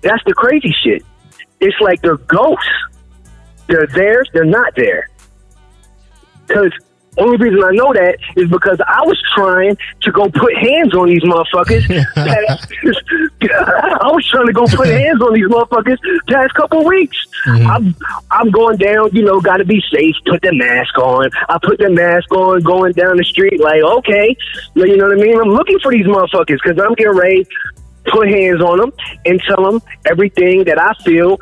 That's 0.00 0.22
the 0.24 0.32
crazy 0.32 0.74
shit. 0.82 1.02
It's 1.60 1.78
like 1.80 2.00
they're 2.00 2.16
ghosts. 2.16 2.64
They're 3.66 3.86
there, 3.88 4.24
they're 4.32 4.44
not 4.44 4.74
there. 4.76 5.08
Because 6.46 6.72
only 7.16 7.36
reason 7.36 7.62
I 7.64 7.70
know 7.72 7.92
that 7.92 8.18
is 8.36 8.48
because 8.48 8.78
I 8.86 9.02
was 9.02 9.20
trying 9.34 9.76
to 10.02 10.12
go 10.12 10.28
put 10.28 10.54
hands 10.56 10.94
on 10.94 11.08
these 11.08 11.22
motherfuckers. 11.22 11.82
I 12.16 14.10
was 14.12 14.26
trying 14.28 14.46
to 14.46 14.52
go 14.52 14.66
put 14.66 14.88
hands 14.88 15.20
on 15.22 15.34
these 15.34 15.46
motherfuckers 15.46 15.98
past 16.28 16.54
couple 16.54 16.84
weeks. 16.84 17.16
Mm-hmm. 17.46 17.66
I'm 17.66 17.96
I'm 18.30 18.50
going 18.50 18.76
down, 18.76 19.10
you 19.12 19.22
know, 19.22 19.40
got 19.40 19.58
to 19.58 19.64
be 19.64 19.82
safe. 19.92 20.14
Put 20.26 20.42
the 20.42 20.52
mask 20.52 20.96
on. 20.98 21.30
I 21.48 21.58
put 21.62 21.78
the 21.78 21.90
mask 21.90 22.30
on, 22.32 22.62
going 22.62 22.92
down 22.92 23.16
the 23.16 23.24
street. 23.24 23.60
Like, 23.60 23.82
okay, 23.82 24.36
you 24.74 24.96
know 24.96 25.08
what 25.08 25.18
I 25.18 25.20
mean? 25.20 25.40
I'm 25.40 25.48
looking 25.48 25.78
for 25.80 25.92
these 25.92 26.06
motherfuckers 26.06 26.58
because 26.62 26.78
I'm 26.78 26.94
getting 26.94 27.16
ready 27.16 27.44
to 27.44 28.10
put 28.10 28.28
hands 28.28 28.62
on 28.62 28.78
them 28.78 28.92
and 29.24 29.40
tell 29.46 29.64
them 29.64 29.80
everything 30.06 30.64
that 30.64 30.80
I 30.80 30.94
feel 31.04 31.38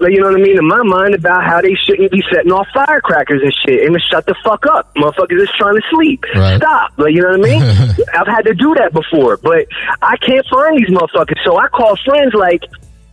like, 0.00 0.12
you 0.12 0.20
know 0.20 0.30
what 0.30 0.40
I 0.40 0.42
mean, 0.42 0.58
in 0.58 0.66
my 0.66 0.82
mind 0.82 1.14
about 1.14 1.44
how 1.44 1.60
they 1.60 1.74
shouldn't 1.74 2.10
be 2.10 2.22
setting 2.32 2.52
off 2.52 2.66
firecrackers 2.72 3.42
and 3.42 3.54
shit 3.64 3.84
and 3.84 3.94
to 3.94 4.00
shut 4.00 4.26
the 4.26 4.34
fuck 4.42 4.66
up. 4.66 4.94
Motherfuckers 4.94 5.42
is 5.42 5.50
trying 5.56 5.76
to 5.76 5.82
sleep. 5.90 6.24
Right. 6.34 6.56
Stop. 6.56 6.92
Like, 6.96 7.14
you 7.14 7.22
know 7.22 7.36
what 7.36 7.46
I 7.46 7.58
mean? 7.58 7.62
I've 8.14 8.26
had 8.26 8.42
to 8.42 8.54
do 8.54 8.74
that 8.74 8.92
before, 8.92 9.36
but 9.36 9.66
I 10.02 10.16
can't 10.16 10.46
find 10.46 10.78
these 10.78 10.88
motherfuckers. 10.88 11.38
So 11.44 11.58
I 11.58 11.68
call 11.68 11.96
friends 12.04 12.32
like, 12.34 12.64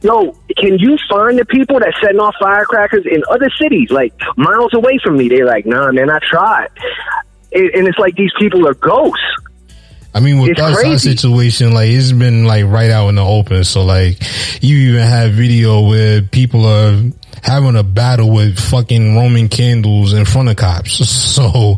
yo, 0.02 0.32
can 0.58 0.80
you 0.80 0.98
find 1.10 1.38
the 1.38 1.46
people 1.46 1.80
that 1.80 1.94
setting 2.02 2.20
off 2.20 2.36
firecrackers 2.40 3.06
in 3.06 3.22
other 3.30 3.50
cities, 3.62 3.92
like 3.92 4.14
miles 4.38 4.74
away 4.74 4.98
from 5.04 5.18
me? 5.18 5.28
They're 5.28 5.46
like, 5.46 5.66
nah, 5.66 5.92
man, 5.92 6.10
I 6.10 6.20
tried. 6.20 6.70
And 7.52 7.70
and 7.72 7.88
it's 7.88 8.00
like 8.00 8.16
these 8.16 8.32
people 8.40 8.68
are 8.68 8.74
ghosts. 8.74 9.20
I 10.14 10.20
mean, 10.20 10.40
with 10.40 10.52
It's 10.52 10.60
us, 10.62 10.84
our 10.86 10.98
situation, 10.98 11.74
like 11.74 11.90
it's 11.90 12.12
been 12.12 12.46
like 12.46 12.66
right 12.66 12.90
out 12.92 13.08
in 13.10 13.16
the 13.16 13.24
open. 13.26 13.64
So 13.64 13.84
like, 13.84 14.18
you 14.62 14.90
even 14.90 15.02
have 15.08 15.32
video 15.32 15.88
where 15.88 16.22
people 16.22 16.66
are 16.66 17.02
having 17.44 17.76
a 17.76 17.84
battle 17.84 18.30
with 18.30 18.60
fucking 18.60 19.16
Roman 19.16 19.48
candles 19.48 20.14
in 20.14 20.26
front 20.26 20.50
of 20.50 20.58
cops. 20.58 21.00
So, 21.32 21.78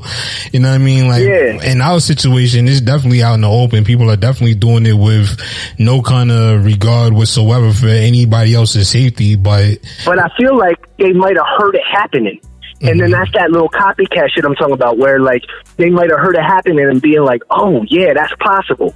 you 0.51 0.59
know 0.59 0.69
what 0.69 0.75
I 0.75 0.77
mean? 0.79 1.07
Like, 1.07 1.21
Yeah. 1.21 1.63
in 1.71 1.79
our 1.79 1.99
situation, 1.99 2.67
it's 2.67 2.81
definitely 2.81 3.21
out 3.21 3.35
in 3.35 3.41
the 3.41 3.49
open. 3.49 3.85
People 3.85 4.09
are 4.09 4.15
definitely 4.17 4.55
doing 4.55 4.85
it 4.87 4.93
with 4.97 5.39
no 5.77 6.01
kind 6.01 6.31
of 6.31 6.65
regard 6.65 7.13
whatsoever 7.13 7.71
for 7.71 7.87
anybody 7.87 8.55
else's 8.55 8.89
safety. 8.89 9.35
But 9.35 9.77
but 10.05 10.17
I 10.17 10.27
feel 10.37 10.57
like 10.57 10.79
they 10.97 11.13
might 11.13 11.37
have 11.37 11.45
heard 11.59 11.75
it 11.75 11.83
happening. 11.89 12.41
And 12.89 12.99
then 12.99 13.11
mm-hmm. 13.11 13.19
that's 13.19 13.31
that 13.33 13.51
little 13.51 13.69
copycat 13.69 14.29
shit 14.31 14.43
I'm 14.43 14.55
talking 14.55 14.73
about 14.73 14.97
where 14.97 15.19
like 15.19 15.43
they 15.77 15.89
might 15.89 16.09
have 16.09 16.19
heard 16.19 16.35
it 16.35 16.43
happening 16.43 16.85
and 16.85 17.01
being 17.01 17.23
like, 17.23 17.41
oh 17.49 17.83
yeah, 17.87 18.13
that's 18.13 18.33
possible. 18.39 18.93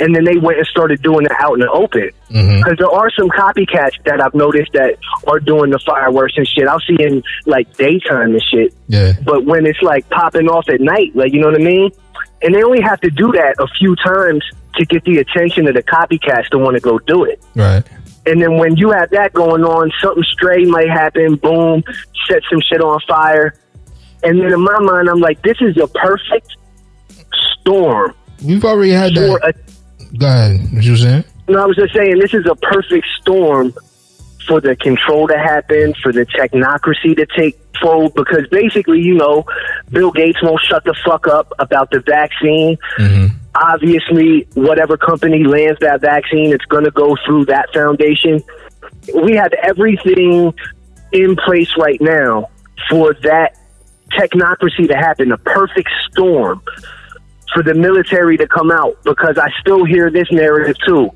And 0.00 0.16
then 0.16 0.24
they 0.24 0.36
went 0.36 0.58
and 0.58 0.66
started 0.66 1.02
doing 1.02 1.26
it 1.26 1.32
out 1.38 1.54
in 1.54 1.60
the 1.60 1.70
open. 1.70 2.10
Mm-hmm. 2.30 2.58
Because 2.58 2.78
there 2.78 2.90
are 2.90 3.10
some 3.10 3.28
copycats 3.28 4.02
that 4.04 4.20
I've 4.20 4.34
noticed 4.34 4.72
that 4.72 4.96
are 5.26 5.38
doing 5.38 5.70
the 5.70 5.78
fireworks 5.78 6.34
and 6.36 6.48
shit. 6.48 6.66
I'll 6.66 6.80
see 6.80 6.96
in 6.98 7.22
like 7.46 7.76
daytime 7.76 8.32
and 8.32 8.42
shit. 8.42 8.74
yeah, 8.88 9.12
But 9.22 9.44
when 9.44 9.66
it's 9.66 9.82
like 9.82 10.08
popping 10.08 10.48
off 10.48 10.68
at 10.68 10.80
night, 10.80 11.14
like 11.14 11.32
you 11.32 11.40
know 11.40 11.48
what 11.48 11.60
I 11.60 11.64
mean? 11.64 11.90
And 12.42 12.54
they 12.54 12.62
only 12.62 12.80
have 12.80 13.00
to 13.02 13.10
do 13.10 13.30
that 13.32 13.56
a 13.58 13.68
few 13.78 13.94
times 13.96 14.42
to 14.76 14.86
get 14.86 15.04
the 15.04 15.18
attention 15.18 15.68
of 15.68 15.74
the 15.74 15.82
copycats 15.82 16.48
to 16.48 16.58
want 16.58 16.74
to 16.74 16.80
go 16.80 16.98
do 16.98 17.24
it. 17.24 17.42
right. 17.54 17.84
And 18.26 18.40
then 18.40 18.58
when 18.58 18.76
you 18.76 18.90
have 18.90 19.10
that 19.10 19.32
going 19.32 19.64
on, 19.64 19.90
something 20.00 20.22
stray 20.24 20.64
might 20.64 20.90
happen, 20.90 21.36
boom, 21.36 21.82
set 22.28 22.42
some 22.50 22.60
shit 22.60 22.80
on 22.80 23.00
fire. 23.08 23.54
And 24.22 24.38
then 24.38 24.52
in 24.52 24.60
my 24.60 24.78
mind, 24.80 25.08
I'm 25.08 25.20
like, 25.20 25.40
this 25.42 25.56
is 25.60 25.78
a 25.78 25.86
perfect 25.86 26.54
storm 27.60 28.14
We've 28.44 28.64
already 28.64 28.92
had 28.92 29.14
that. 29.14 29.54
a. 29.54 30.16
Go 30.16 30.26
ahead. 30.26 30.72
What 30.72 30.84
you 30.84 30.96
saying? 30.96 31.24
No, 31.48 31.62
I 31.62 31.66
was 31.66 31.76
just 31.76 31.94
saying, 31.94 32.18
this 32.18 32.32
is 32.32 32.46
a 32.46 32.54
perfect 32.54 33.06
storm 33.20 33.74
for 34.46 34.60
the 34.60 34.76
control 34.76 35.28
to 35.28 35.38
happen, 35.38 35.94
for 36.02 36.12
the 36.12 36.26
technocracy 36.26 37.16
to 37.16 37.26
take 37.36 37.58
fold. 37.80 38.14
Because 38.14 38.46
basically, 38.50 39.00
you 39.00 39.14
know, 39.14 39.44
Bill 39.90 40.10
Gates 40.10 40.42
won't 40.42 40.60
shut 40.60 40.84
the 40.84 40.94
fuck 41.04 41.26
up 41.26 41.52
about 41.58 41.90
the 41.90 42.00
vaccine. 42.00 42.76
Mm-hmm. 42.98 43.36
Obviously, 43.54 44.46
whatever 44.54 44.96
company 44.96 45.44
lands 45.44 45.78
that 45.80 46.00
vaccine, 46.00 46.52
it's 46.52 46.64
going 46.66 46.84
to 46.84 46.90
go 46.90 47.16
through 47.26 47.46
that 47.46 47.72
foundation. 47.72 48.42
We 49.14 49.36
have 49.36 49.52
everything 49.62 50.54
in 51.12 51.36
place 51.36 51.70
right 51.78 52.00
now 52.00 52.50
for 52.88 53.14
that 53.22 53.56
technocracy 54.12 54.88
to 54.88 54.96
happen, 54.96 55.32
a 55.32 55.38
perfect 55.38 55.90
storm 56.10 56.62
for 57.52 57.62
the 57.62 57.74
military 57.74 58.36
to 58.36 58.46
come 58.46 58.70
out 58.70 58.96
because 59.04 59.38
I 59.38 59.48
still 59.60 59.84
hear 59.84 60.10
this 60.10 60.30
narrative 60.30 60.76
too. 60.86 61.10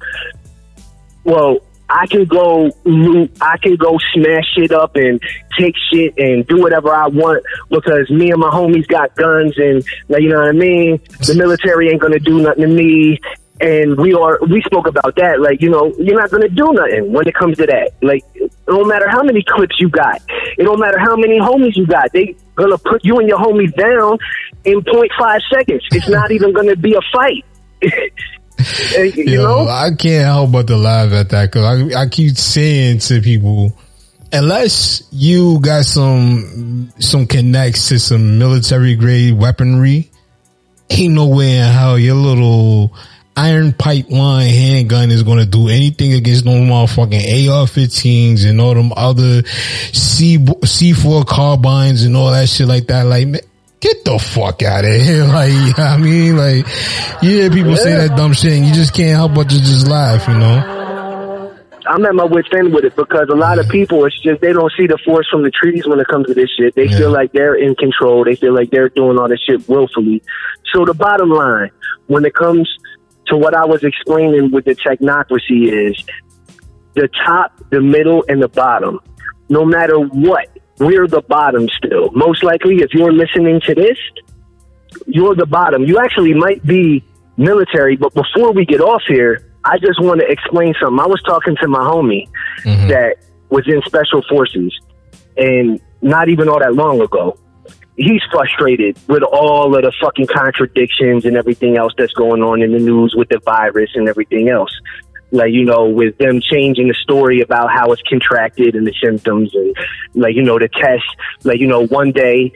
Well, 1.25 1.59
I 1.89 2.07
can 2.07 2.24
go 2.24 2.70
loot, 2.85 3.37
I 3.41 3.59
can 3.59 3.76
go 3.76 3.99
smash 4.14 4.45
shit 4.55 4.72
up 4.72 4.97
and 4.97 5.20
take 5.59 5.74
shit 5.93 6.14
and 6.16 6.47
do 6.47 6.61
whatever 6.61 6.95
I 6.95 7.09
want 7.09 7.45
because 7.68 8.11
me 8.11 8.30
and 8.30 8.41
my 8.41 8.51
homies 8.51 8.87
got 8.87 9.14
guns 9.14 9.55
and 9.59 9.85
you 10.09 10.28
know 10.28 10.39
what 10.39 10.49
I 10.49 10.53
mean. 10.53 11.01
The 11.26 11.35
military 11.37 11.91
ain't 11.91 12.01
gonna 12.01 12.18
do 12.18 12.41
nothing 12.41 12.62
to 12.62 12.68
me. 12.68 13.20
And 13.61 13.97
we 13.97 14.14
are 14.14 14.39
we 14.49 14.62
spoke 14.62 14.87
about 14.87 15.14
that. 15.16 15.41
Like 15.41 15.61
you 15.61 15.70
know, 15.70 15.95
you're 15.99 16.20
not 16.20 16.30
gonna 16.30 16.49
do 16.49 16.72
nothing 16.72 17.12
when 17.12 17.28
it 17.28 17.35
comes 17.35 17.57
to 17.59 17.66
that. 17.66 17.93
Like 18.03 18.24
it 18.35 18.51
don't 18.66 18.89
matter 18.89 19.09
how 19.09 19.22
many 19.22 19.45
clips 19.47 19.76
you 19.78 19.89
got, 19.89 20.20
it 20.59 20.64
don't 20.64 20.80
matter 20.80 20.99
how 20.99 21.16
many 21.16 21.39
homies 21.39 21.76
you 21.76 21.87
got. 21.87 22.12
They 22.12 22.35
gonna 22.57 22.78
put 22.78 23.05
you 23.05 23.18
and 23.18 23.28
your 23.28 23.39
homies 23.39 23.74
down 23.76 24.18
in 24.64 24.80
0.5 24.80 25.41
seconds. 25.53 25.82
It's 25.93 26.09
not 26.09 26.32
even 26.32 26.53
gonna 26.53 26.76
be 26.76 26.95
a 26.95 27.01
fight. 27.12 27.45
you 28.59 29.25
Yo, 29.25 29.43
know. 29.43 29.69
I 29.69 29.91
can't 29.91 30.25
help 30.25 30.53
but 30.53 30.67
to 30.69 30.77
laugh 30.77 31.13
at 31.13 31.31
that 31.31 31.51
because 31.51 31.93
I, 31.95 32.03
I 32.03 32.09
keep 32.09 32.37
saying 32.37 33.01
to 33.01 33.21
people, 33.21 33.73
unless 34.33 35.03
you 35.11 35.61
got 35.61 35.85
some 35.85 36.93
some 36.99 37.27
connects 37.27 37.89
to 37.89 37.99
some 37.99 38.39
military 38.39 38.95
grade 38.95 39.35
weaponry, 39.35 40.11
ain't 40.91 41.15
no 41.15 41.29
way 41.29 41.57
in 41.57 41.73
hell 41.73 41.99
your 41.99 42.15
little 42.15 42.95
iron 43.37 43.73
pipeline 43.73 44.51
handgun 44.51 45.11
is 45.11 45.23
going 45.23 45.39
to 45.39 45.47
do 45.47 45.69
anything 45.69 46.13
against 46.13 46.45
no 46.45 46.53
motherfucking 46.53 47.49
AR-15s 47.51 48.49
and 48.49 48.61
all 48.61 48.75
them 48.75 48.93
other 48.97 49.43
C 49.93 50.39
C4 50.39 51.27
carbines 51.27 52.05
and 52.05 52.17
all 52.17 52.31
that 52.31 52.49
shit 52.49 52.69
like 52.69 52.87
that. 52.87 53.03
Like, 53.07 53.45
get 53.85 54.05
the 54.05 54.18
fuck 54.18 54.62
out 54.62 54.85
of 54.85 55.01
here! 55.01 55.24
Like, 55.35 55.78
I 55.78 55.97
mean, 55.99 56.37
like, 56.37 56.66
you 57.22 57.30
hear 57.30 57.51
people 57.51 57.76
say 57.76 57.93
that 57.95 58.16
dumb 58.16 58.32
shit, 58.32 58.53
and 58.53 58.66
you 58.66 58.72
just 58.72 58.95
can't 58.95 59.16
help 59.16 59.35
but 59.35 59.49
to 59.51 59.59
just 59.59 59.87
laugh, 59.89 60.26
you 60.28 60.35
know? 60.35 61.55
I'm 61.87 62.03
at 62.07 62.14
my 62.14 62.24
wit's 62.24 62.49
end 62.57 62.72
with 62.72 62.85
it 62.85 62.97
because 62.97 63.28
a 63.30 63.35
lot 63.37 63.59
of 63.59 63.68
people, 63.68 64.05
it's 64.07 64.18
just 64.22 64.41
they 64.41 64.53
don't 64.55 64.72
see 64.78 64.87
the 64.87 64.97
force 65.05 65.28
from 65.30 65.43
the 65.43 65.51
trees 65.51 65.87
when 65.87 66.01
it 66.01 66.07
comes 66.07 66.26
to 66.28 66.35
this 66.35 66.49
shit. 66.59 66.74
They 66.74 66.87
Yeah. 66.87 66.97
feel 66.97 67.11
like 67.11 67.32
they're 67.32 67.57
in 67.57 67.74
control. 67.74 68.24
They 68.24 68.37
feel 68.37 68.55
like 68.55 68.70
they're 68.70 68.89
doing 68.89 69.18
all 69.18 69.28
this 69.28 69.41
shit 69.47 69.68
willfully. 69.68 70.22
So 70.72 70.87
the 70.87 70.95
bottom 70.95 71.28
line, 71.28 71.70
when 72.07 72.24
it 72.24 72.35
comes 72.35 72.66
to 73.26 73.37
what 73.37 73.55
I 73.55 73.66
was 73.66 73.85
explaining 73.85 74.51
with 74.51 74.64
the 74.64 74.74
technocracy, 74.76 75.68
is 75.91 76.03
the 76.95 77.09
top, 77.26 77.53
the 77.70 77.82
middle, 77.82 78.24
and 78.28 78.43
the 78.43 78.49
bottom. 78.49 78.99
No 79.51 79.66
matter 79.66 79.99
what, 79.99 80.49
we're 80.79 81.07
the 81.07 81.22
bottom 81.22 81.68
still. 81.68 82.11
Most 82.12 82.43
likely, 82.43 82.77
if 82.77 82.93
you're 82.93 83.12
listening 83.12 83.61
to 83.62 83.75
this, 83.75 83.99
you're 85.07 85.35
the 85.35 85.47
bottom. 85.47 85.85
You 85.85 85.99
actually 85.99 86.35
might 86.35 86.64
be 86.64 87.05
military, 87.37 87.97
but 87.97 88.14
before 88.14 88.53
we 88.53 88.64
get 88.64 88.81
off 88.81 89.03
here, 89.07 89.51
I 89.64 89.79
just 89.79 90.01
want 90.01 90.20
to 90.20 90.27
explain 90.31 90.75
something. 90.81 91.01
I 91.01 91.07
was 91.07 91.22
talking 91.22 91.57
to 91.61 91.68
my 91.68 91.81
homie 91.81 92.29
mm-hmm. 92.62 92.89
that 92.89 93.16
was 93.49 93.66
in 93.66 93.81
special 93.87 94.22
forces 94.29 94.79
and 95.37 95.81
not 96.03 96.29
even 96.29 96.49
all 96.49 96.59
that 96.59 96.75
long 96.75 97.01
ago. 97.01 97.39
He's 97.97 98.22
frustrated 98.31 98.99
with 99.09 99.22
all 99.22 99.75
of 99.75 99.83
the 99.83 99.93
fucking 100.01 100.27
contradictions 100.27 101.25
and 101.25 101.37
everything 101.37 101.77
else 101.77 101.93
that's 101.97 102.12
going 102.12 102.43
on 102.43 102.61
in 102.61 102.72
the 102.72 102.81
news 102.81 103.14
with 103.16 103.29
the 103.29 103.39
virus 103.45 103.91
and 103.95 104.09
everything 104.09 104.49
else. 104.49 104.72
Like, 105.35 105.53
you 105.53 105.64
know, 105.64 105.89
with 105.89 106.16
them 106.18 106.41
changing 106.41 106.87
the 106.87 106.95
story 107.03 107.41
about 107.41 107.68
how 107.74 107.91
it's 107.93 108.03
contracted 108.09 108.76
and 108.76 108.87
the 108.87 108.95
symptoms 109.03 109.53
and 109.55 109.74
like, 110.14 110.37
you 110.37 110.43
know, 110.43 110.61
the 110.61 110.68
test, 110.68 111.03
like, 111.43 111.59
you 111.59 111.66
know, 111.66 111.85
one 111.87 112.12
day 112.12 112.53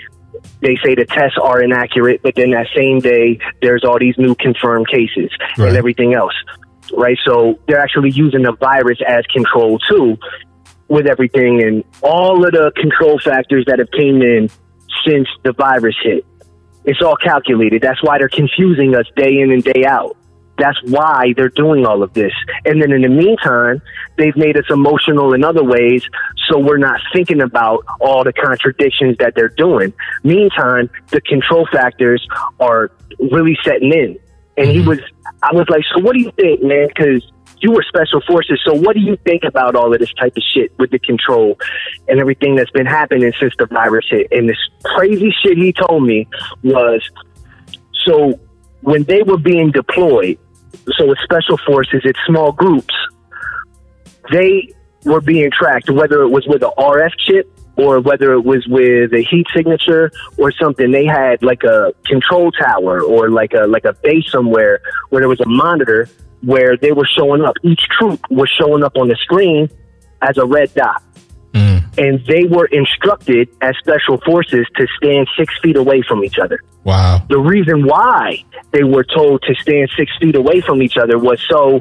they 0.61 0.77
say 0.85 0.95
the 0.95 1.05
tests 1.05 1.37
are 1.43 1.61
inaccurate, 1.61 2.23
but 2.23 2.37
then 2.37 2.53
that 2.53 2.69
same 2.77 3.01
day 3.01 3.41
there's 3.61 3.83
all 3.85 3.99
these 3.99 4.15
new 4.17 4.37
confirmed 4.37 4.87
cases 4.87 5.31
Right. 5.59 5.69
and 5.69 5.77
everything 5.77 6.15
else. 6.15 6.35
Right. 6.97 7.19
So 7.27 7.59
they're 7.67 7.81
actually 7.81 8.11
using 8.13 8.43
the 8.43 8.53
virus 8.53 8.99
as 9.07 9.27
control 9.27 9.81
too 9.91 10.17
with 10.87 11.07
everything 11.09 11.61
and 11.63 11.83
all 12.01 12.47
of 12.47 12.53
the 12.53 12.71
control 12.77 13.19
factors 13.19 13.65
that 13.67 13.81
have 13.81 13.91
came 13.91 14.23
in 14.23 14.49
since 15.05 15.27
the 15.43 15.53
virus 15.53 15.97
hit. 16.03 16.25
It's 16.85 17.03
all 17.03 17.17
calculated. 17.17 17.83
That's 17.83 18.03
why 18.05 18.19
they're 18.19 18.29
confusing 18.29 18.95
us 18.95 19.05
day 19.17 19.41
in 19.41 19.51
and 19.51 19.65
day 19.65 19.85
out. 19.85 20.17
That's 20.59 20.79
why 20.85 21.33
they're 21.37 21.49
doing 21.49 21.87
all 21.87 22.03
of 22.03 22.13
this. 22.15 22.33
And 22.65 22.83
then 22.83 22.93
in 22.93 23.03
the 23.03 23.09
meantime, 23.09 23.81
they've 24.17 24.37
made 24.37 24.57
us 24.57 24.65
emotional 24.71 25.33
in 25.33 25.45
other 25.45 25.63
ways, 25.63 26.03
so 26.49 26.59
we're 26.59 26.79
not 26.79 27.01
thinking 27.13 27.41
about 27.41 27.85
all 28.01 28.25
the 28.25 28.33
contradictions 28.33 29.17
that 29.19 29.35
they're 29.35 29.49
doing. 29.51 29.93
Meantime, 30.25 30.91
the 31.09 31.21
control 31.21 31.67
factors 31.73 32.27
are 32.59 32.91
really 33.31 33.57
setting 33.65 33.93
in. 33.93 34.19
And 34.57 34.69
he 34.69 34.79
mm-hmm. 34.79 34.89
was, 34.89 34.99
I 35.43 35.55
was 35.55 35.67
like, 35.69 35.85
so 35.95 36.03
what 36.03 36.15
do 36.15 36.21
you 36.21 36.33
think, 36.33 36.63
man? 36.63 36.89
Because 36.89 37.31
you 37.61 37.73
were 37.73 37.85
special 37.89 38.21
forces. 38.27 38.61
So 38.65 38.75
what 38.75 38.95
do 38.95 39.01
you 39.01 39.17
think 39.25 39.45
about 39.45 39.77
all 39.77 39.93
of 39.93 40.01
this 40.01 40.13
type 40.15 40.37
of 40.37 40.43
shit 40.55 40.77
with 40.79 40.91
the 40.91 40.99
control 40.99 41.59
and 42.09 42.19
everything 42.19 42.57
that's 42.57 42.71
been 42.71 42.87
happening 42.87 43.33
since 43.41 43.55
the 43.59 43.67
virus 43.67 44.07
hit? 44.11 44.29
And 44.33 44.49
this 44.49 44.59
crazy 44.85 45.33
shit 45.43 45.57
he 45.57 45.73
told 45.73 46.05
me 46.05 46.27
was, 46.63 47.09
so 48.07 48.39
when 48.81 49.05
they 49.05 49.23
were 49.23 49.39
being 49.39 49.71
deployed, 49.71 50.39
so 50.97 51.07
with 51.07 51.19
special 51.23 51.59
forces, 51.67 52.03
it's 52.05 52.19
small 52.27 52.53
groups, 52.53 52.95
they 54.31 54.75
were 55.05 55.21
being 55.21 55.51
tracked, 55.51 55.91
whether 55.91 56.23
it 56.23 56.29
was 56.29 56.47
with 56.47 56.63
an 56.63 56.71
RF 56.79 57.13
chip 57.19 57.51
or 57.77 58.01
whether 58.01 58.33
it 58.33 58.41
was 58.41 58.67
with 58.67 59.13
a 59.15 59.23
heat 59.31 59.47
signature 59.55 60.11
or 60.37 60.53
something. 60.53 60.91
They 60.91 61.07
had 61.07 61.43
like 61.43 61.63
a 61.63 61.93
control 62.07 62.51
tower 62.51 63.01
or 63.03 63.31
like 63.31 63.53
a 63.55 63.67
like 63.67 63.85
a 63.85 63.93
base 63.93 64.31
somewhere 64.31 64.81
where 65.11 65.21
there 65.21 65.29
was 65.29 65.41
a 65.41 65.49
monitor 65.49 66.09
where 66.43 66.77
they 66.77 66.93
were 66.93 67.07
showing 67.07 67.43
up. 67.43 67.55
Each 67.63 67.81
troop 67.99 68.21
was 68.31 68.51
showing 68.51 68.83
up 68.83 68.97
on 68.97 69.09
the 69.09 69.17
screen 69.17 69.71
as 70.23 70.37
a 70.39 70.45
red 70.45 70.75
dot. 70.75 71.03
And 71.99 72.25
they 72.27 72.45
were 72.45 72.67
instructed 72.67 73.49
as 73.61 73.75
special 73.79 74.19
forces 74.19 74.67
to 74.77 74.87
stand 74.97 75.29
six 75.37 75.53
feet 75.61 75.77
away 75.77 76.03
from 76.03 76.25
each 76.25 76.39
other 76.39 76.61
Wow. 76.85 77.23
the 77.29 77.39
reason 77.39 77.85
why 77.87 78.45
they 78.71 78.83
were 78.85 79.05
told 79.05 79.43
to 79.43 79.55
stand 79.57 79.91
six 79.97 80.11
feet 80.21 80.37
away 80.37 80.61
from 80.61 80.81
each 80.83 80.97
other 80.97 81.19
was 81.19 81.39
so 81.51 81.81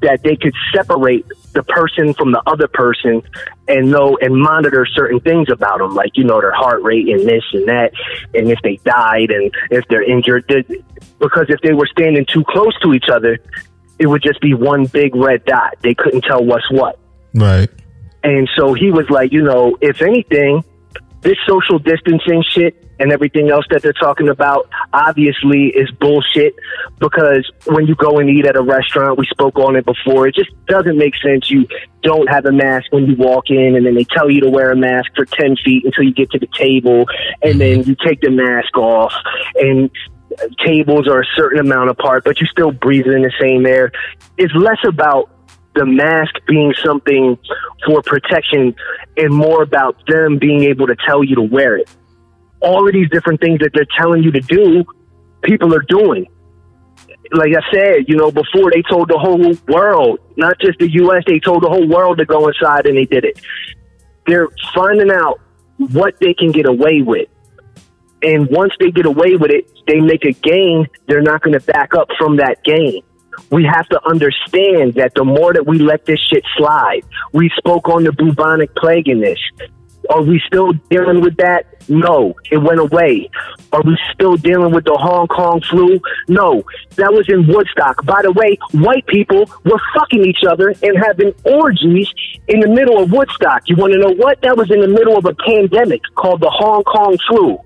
that 0.00 0.22
they 0.22 0.36
could 0.36 0.54
separate 0.74 1.26
the 1.52 1.62
person 1.62 2.12
from 2.14 2.32
the 2.32 2.42
other 2.46 2.68
person 2.68 3.22
and 3.68 3.90
know 3.90 4.18
and 4.20 4.34
monitor 4.34 4.86
certain 4.86 5.20
things 5.20 5.48
about 5.50 5.78
them, 5.78 5.94
like 5.94 6.16
you 6.16 6.24
know 6.24 6.40
their 6.40 6.52
heart 6.52 6.82
rate 6.82 7.08
and 7.08 7.26
this 7.26 7.44
and 7.52 7.66
that, 7.68 7.92
and 8.34 8.50
if 8.50 8.58
they 8.62 8.76
died 8.84 9.30
and 9.30 9.52
if 9.70 9.84
they're 9.88 10.02
injured. 10.02 10.46
Because 11.18 11.46
if 11.48 11.60
they 11.62 11.72
were 11.72 11.86
standing 11.86 12.26
too 12.26 12.44
close 12.44 12.78
to 12.80 12.92
each 12.94 13.08
other, 13.10 13.38
it 13.98 14.06
would 14.06 14.22
just 14.22 14.40
be 14.40 14.54
one 14.54 14.86
big 14.86 15.14
red 15.14 15.44
dot. 15.44 15.76
They 15.82 15.94
couldn't 15.94 16.22
tell 16.22 16.44
what's 16.44 16.70
what. 16.70 16.98
Right. 17.34 17.70
And 18.26 18.50
so 18.56 18.74
he 18.74 18.90
was 18.90 19.08
like, 19.08 19.30
you 19.32 19.42
know, 19.42 19.78
if 19.80 20.02
anything, 20.02 20.64
this 21.22 21.36
social 21.46 21.78
distancing 21.78 22.42
shit 22.50 22.84
and 22.98 23.12
everything 23.12 23.50
else 23.50 23.64
that 23.70 23.82
they're 23.82 23.92
talking 23.92 24.28
about 24.28 24.68
obviously 24.92 25.68
is 25.68 25.88
bullshit 26.00 26.56
because 26.98 27.48
when 27.66 27.86
you 27.86 27.94
go 27.94 28.18
and 28.18 28.28
eat 28.28 28.44
at 28.44 28.56
a 28.56 28.62
restaurant, 28.62 29.16
we 29.16 29.26
spoke 29.26 29.60
on 29.60 29.76
it 29.76 29.84
before, 29.84 30.26
it 30.26 30.34
just 30.34 30.50
doesn't 30.66 30.98
make 30.98 31.14
sense. 31.22 31.48
You 31.48 31.68
don't 32.02 32.28
have 32.28 32.46
a 32.46 32.52
mask 32.52 32.90
when 32.90 33.06
you 33.06 33.14
walk 33.14 33.44
in 33.48 33.76
and 33.76 33.86
then 33.86 33.94
they 33.94 34.04
tell 34.04 34.28
you 34.28 34.40
to 34.40 34.50
wear 34.50 34.72
a 34.72 34.76
mask 34.76 35.12
for 35.14 35.24
10 35.24 35.54
feet 35.64 35.84
until 35.84 36.02
you 36.02 36.12
get 36.12 36.28
to 36.32 36.40
the 36.40 36.48
table 36.48 37.06
and 37.42 37.60
then 37.60 37.84
you 37.84 37.94
take 38.04 38.20
the 38.22 38.30
mask 38.30 38.76
off 38.76 39.12
and 39.54 39.88
tables 40.66 41.06
are 41.06 41.20
a 41.20 41.26
certain 41.36 41.60
amount 41.60 41.90
apart, 41.90 42.24
but 42.24 42.40
you're 42.40 42.48
still 42.48 42.72
breathing 42.72 43.12
in 43.12 43.22
the 43.22 43.32
same 43.40 43.66
air. 43.66 43.92
It's 44.36 44.52
less 44.54 44.78
about 44.84 45.30
the 45.76 45.86
mask 45.86 46.34
being 46.46 46.74
something 46.84 47.38
for 47.86 48.02
protection 48.02 48.74
and 49.16 49.32
more 49.32 49.62
about 49.62 49.96
them 50.08 50.38
being 50.38 50.64
able 50.64 50.86
to 50.88 50.96
tell 51.06 51.22
you 51.22 51.36
to 51.36 51.42
wear 51.42 51.76
it 51.76 51.88
all 52.60 52.86
of 52.86 52.92
these 52.92 53.08
different 53.10 53.40
things 53.40 53.60
that 53.60 53.70
they're 53.74 53.86
telling 53.98 54.22
you 54.22 54.32
to 54.32 54.40
do, 54.40 54.84
people 55.42 55.74
are 55.74 55.84
doing. 55.88 56.26
Like 57.32 57.52
I 57.56 57.72
said, 57.72 58.04
you 58.08 58.16
know, 58.16 58.30
before 58.30 58.70
they 58.72 58.82
told 58.82 59.08
the 59.08 59.18
whole 59.18 59.54
world, 59.68 60.20
not 60.36 60.58
just 60.60 60.78
the 60.78 60.90
U.S., 60.90 61.24
they 61.26 61.40
told 61.40 61.62
the 61.62 61.68
whole 61.68 61.86
world 61.88 62.18
to 62.18 62.24
go 62.24 62.48
inside 62.48 62.86
and 62.86 62.96
they 62.96 63.04
did 63.04 63.24
it. 63.24 63.40
They're 64.26 64.48
finding 64.74 65.10
out 65.10 65.40
what 65.78 66.18
they 66.20 66.34
can 66.34 66.52
get 66.52 66.66
away 66.66 67.02
with. 67.02 67.28
And 68.22 68.48
once 68.50 68.72
they 68.80 68.90
get 68.90 69.06
away 69.06 69.36
with 69.36 69.50
it, 69.50 69.70
they 69.86 70.00
make 70.00 70.24
a 70.24 70.32
gain, 70.32 70.88
they're 71.06 71.22
not 71.22 71.42
going 71.42 71.58
to 71.58 71.64
back 71.64 71.94
up 71.94 72.08
from 72.18 72.36
that 72.38 72.64
gain. 72.64 73.02
We 73.50 73.64
have 73.64 73.88
to 73.88 74.00
understand 74.08 74.94
that 74.94 75.12
the 75.14 75.24
more 75.24 75.52
that 75.52 75.66
we 75.66 75.78
let 75.78 76.04
this 76.06 76.20
shit 76.30 76.44
slide, 76.56 77.02
we 77.32 77.50
spoke 77.56 77.88
on 77.88 78.04
the 78.04 78.12
bubonic 78.12 78.74
plague 78.74 79.08
in 79.08 79.20
this. 79.20 79.38
Are 80.10 80.22
we 80.22 80.40
still 80.46 80.72
dealing 80.90 81.20
with 81.20 81.36
that? 81.38 81.66
No, 81.88 82.34
it 82.50 82.58
went 82.58 82.80
away. 82.80 83.30
Are 83.72 83.82
we 83.82 83.96
still 84.12 84.36
dealing 84.36 84.72
with 84.72 84.84
the 84.84 84.94
Hong 84.94 85.26
Kong 85.28 85.60
flu? 85.60 86.00
No, 86.28 86.62
that 86.96 87.12
was 87.12 87.28
in 87.28 87.46
Woodstock. 87.46 88.04
By 88.04 88.22
the 88.22 88.32
way, 88.32 88.58
white 88.72 89.06
people 89.06 89.50
were 89.64 89.80
fucking 89.94 90.24
each 90.24 90.44
other 90.48 90.74
and 90.82 90.96
having 90.98 91.32
orgies 91.44 92.12
in 92.48 92.60
the 92.60 92.68
middle 92.68 93.02
of 93.02 93.10
Woodstock. 93.12 93.62
You 93.66 93.76
want 93.76 93.92
to 93.92 93.98
know 93.98 94.14
what? 94.14 94.40
That 94.42 94.56
was 94.56 94.70
in 94.70 94.80
the 94.80 94.88
middle 94.88 95.16
of 95.16 95.24
a 95.24 95.34
pandemic 95.34 96.02
called 96.14 96.40
the 96.40 96.50
Hong 96.50 96.84
Kong 96.84 97.16
flu. 97.28 97.58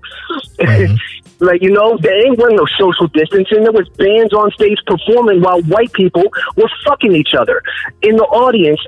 Mm-hmm. 0.59 0.95
like, 1.41 1.61
you 1.63 1.71
know, 1.71 1.97
there 1.97 2.25
ain't 2.25 2.37
one 2.37 2.55
no 2.55 2.65
social 2.79 3.07
distancing. 3.07 3.63
There 3.63 3.71
was 3.71 3.89
bands 3.97 4.31
on 4.31 4.51
stage 4.51 4.77
performing 4.85 5.41
while 5.41 5.61
white 5.63 5.91
people 5.91 6.23
were 6.55 6.69
fucking 6.85 7.15
each 7.15 7.33
other 7.37 7.63
in 8.03 8.15
the 8.15 8.23
audience, 8.23 8.79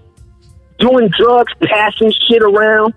doing 0.78 1.10
drugs, 1.18 1.52
passing 1.64 2.12
shit 2.12 2.44
around. 2.44 2.94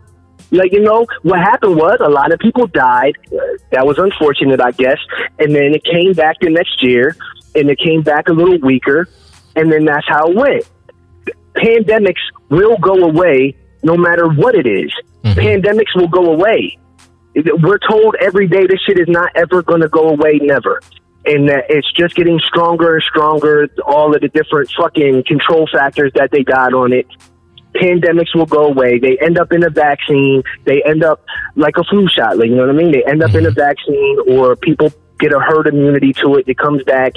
Like, 0.53 0.73
you 0.73 0.81
know, 0.81 1.07
what 1.23 1.41
happened 1.41 1.77
was 1.77 1.99
a 2.01 2.09
lot 2.09 2.33
of 2.33 2.39
people 2.39 2.67
died. 2.67 3.15
That 3.73 3.87
was 3.87 3.99
unfortunate, 3.99 4.61
I 4.61 4.73
guess. 4.73 4.99
And 5.39 5.55
then 5.55 5.75
it 5.75 5.83
came 5.85 6.13
back 6.13 6.37
the 6.41 6.51
next 6.51 6.83
year, 6.83 7.17
and 7.55 7.71
it 7.71 7.79
came 7.79 8.03
back 8.03 8.29
a 8.29 8.33
little 8.33 8.59
weaker, 8.61 9.09
and 9.57 9.73
then 9.73 9.87
that's 9.87 10.07
how 10.07 10.31
it 10.31 10.37
went. 10.37 10.71
Pandemics 11.55 12.21
will 12.51 12.77
go 12.77 12.95
away 12.95 13.57
no 13.83 13.97
matter 13.97 14.29
what 14.29 14.55
it 14.55 14.67
is. 14.67 14.93
Mm-hmm. 15.25 15.41
Pandemics 15.41 15.97
will 15.97 16.09
go 16.09 16.33
away. 16.33 16.79
We're 17.37 17.79
told 17.79 18.17
every 18.21 18.49
day 18.49 18.67
this 18.67 18.81
shit 18.87 18.99
is 18.99 19.09
not 19.09 19.31
ever 19.35 19.63
going 19.63 19.83
to 19.83 19.89
go 19.89 20.09
away, 20.09 20.39
never. 20.43 20.81
And 21.25 21.49
that 21.49 21.65
it's 21.69 21.91
just 21.93 22.15
getting 22.15 22.39
stronger 22.41 22.95
and 22.95 23.03
stronger. 23.03 23.69
All 23.85 24.15
of 24.15 24.21
the 24.21 24.29
different 24.29 24.71
fucking 24.79 25.25
control 25.25 25.69
factors 25.71 26.13
that 26.15 26.31
they 26.31 26.45
got 26.45 26.73
on 26.73 26.93
it 26.93 27.07
pandemics 27.77 28.35
will 28.35 28.47
go 28.47 28.67
away. 28.67 28.99
They 28.99 29.19
end 29.19 29.39
up 29.39 29.53
in 29.53 29.65
a 29.65 29.71
vaccine. 29.71 30.43
They 30.65 30.83
end 30.83 31.05
up 31.05 31.25
like 31.55 31.77
a 31.77 31.85
flu 31.85 32.09
shot. 32.09 32.39
Like, 32.39 32.49
you 32.49 32.57
know 32.57 32.67
what 32.67 32.75
I 32.75 32.79
mean? 32.79 32.93
They 32.93 33.05
end 33.05 33.23
up 33.23 33.31
mm-hmm. 33.31 33.39
in 33.39 33.47
a 33.47 33.51
mm-hmm. 33.51 33.61
vaccine 33.61 34.19
or 34.29 34.57
people 34.57 34.93
get 35.19 35.33
a 35.33 35.41
herd 35.41 35.67
immunity 35.67 36.13
to 36.15 36.37
it. 36.37 36.49
It 36.49 36.59
comes 36.59 36.83
back 36.85 37.13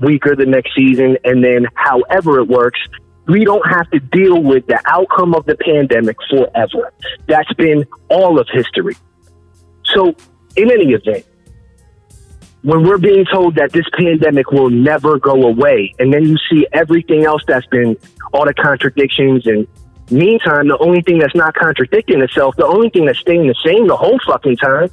weaker 0.00 0.34
the 0.34 0.46
next 0.46 0.74
season. 0.74 1.18
And 1.24 1.44
then 1.44 1.66
however 1.74 2.40
it 2.40 2.48
works, 2.48 2.80
we 3.26 3.44
don't 3.44 3.66
have 3.70 3.88
to 3.90 4.00
deal 4.00 4.42
with 4.42 4.66
the 4.66 4.80
outcome 4.86 5.34
of 5.34 5.44
the 5.46 5.56
pandemic 5.56 6.16
forever. 6.28 6.92
That's 7.28 7.52
been 7.54 7.86
all 8.08 8.40
of 8.40 8.48
history. 8.50 8.96
So 9.94 10.14
in 10.56 10.70
any 10.70 10.92
event, 10.92 11.24
when 12.62 12.84
we're 12.84 12.98
being 12.98 13.24
told 13.24 13.54
that 13.54 13.72
this 13.72 13.86
pandemic 13.96 14.50
will 14.50 14.70
never 14.70 15.18
go 15.18 15.42
away, 15.46 15.94
and 15.98 16.12
then 16.12 16.24
you 16.24 16.36
see 16.50 16.66
everything 16.72 17.24
else 17.24 17.42
that's 17.46 17.66
been 17.68 17.96
all 18.32 18.44
the 18.44 18.54
contradictions 18.54 19.46
and 19.46 19.66
Meantime, 20.10 20.66
the 20.66 20.78
only 20.78 21.02
thing 21.02 21.18
that's 21.18 21.36
not 21.36 21.54
contradicting 21.54 22.20
itself, 22.20 22.56
the 22.56 22.66
only 22.66 22.90
thing 22.90 23.06
that's 23.06 23.20
staying 23.20 23.46
the 23.46 23.54
same 23.64 23.86
the 23.86 23.96
whole 23.96 24.18
fucking 24.26 24.56
time 24.56 24.90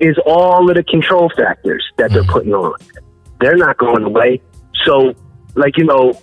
is 0.00 0.18
all 0.26 0.68
of 0.68 0.74
the 0.74 0.82
control 0.82 1.30
factors 1.36 1.84
that 1.98 2.10
they're 2.10 2.22
mm-hmm. 2.22 2.32
putting 2.32 2.52
on. 2.52 2.74
They're 3.40 3.56
not 3.56 3.78
going 3.78 4.02
away. 4.02 4.42
So, 4.84 5.14
like, 5.54 5.76
you 5.76 5.84
know, 5.84 6.20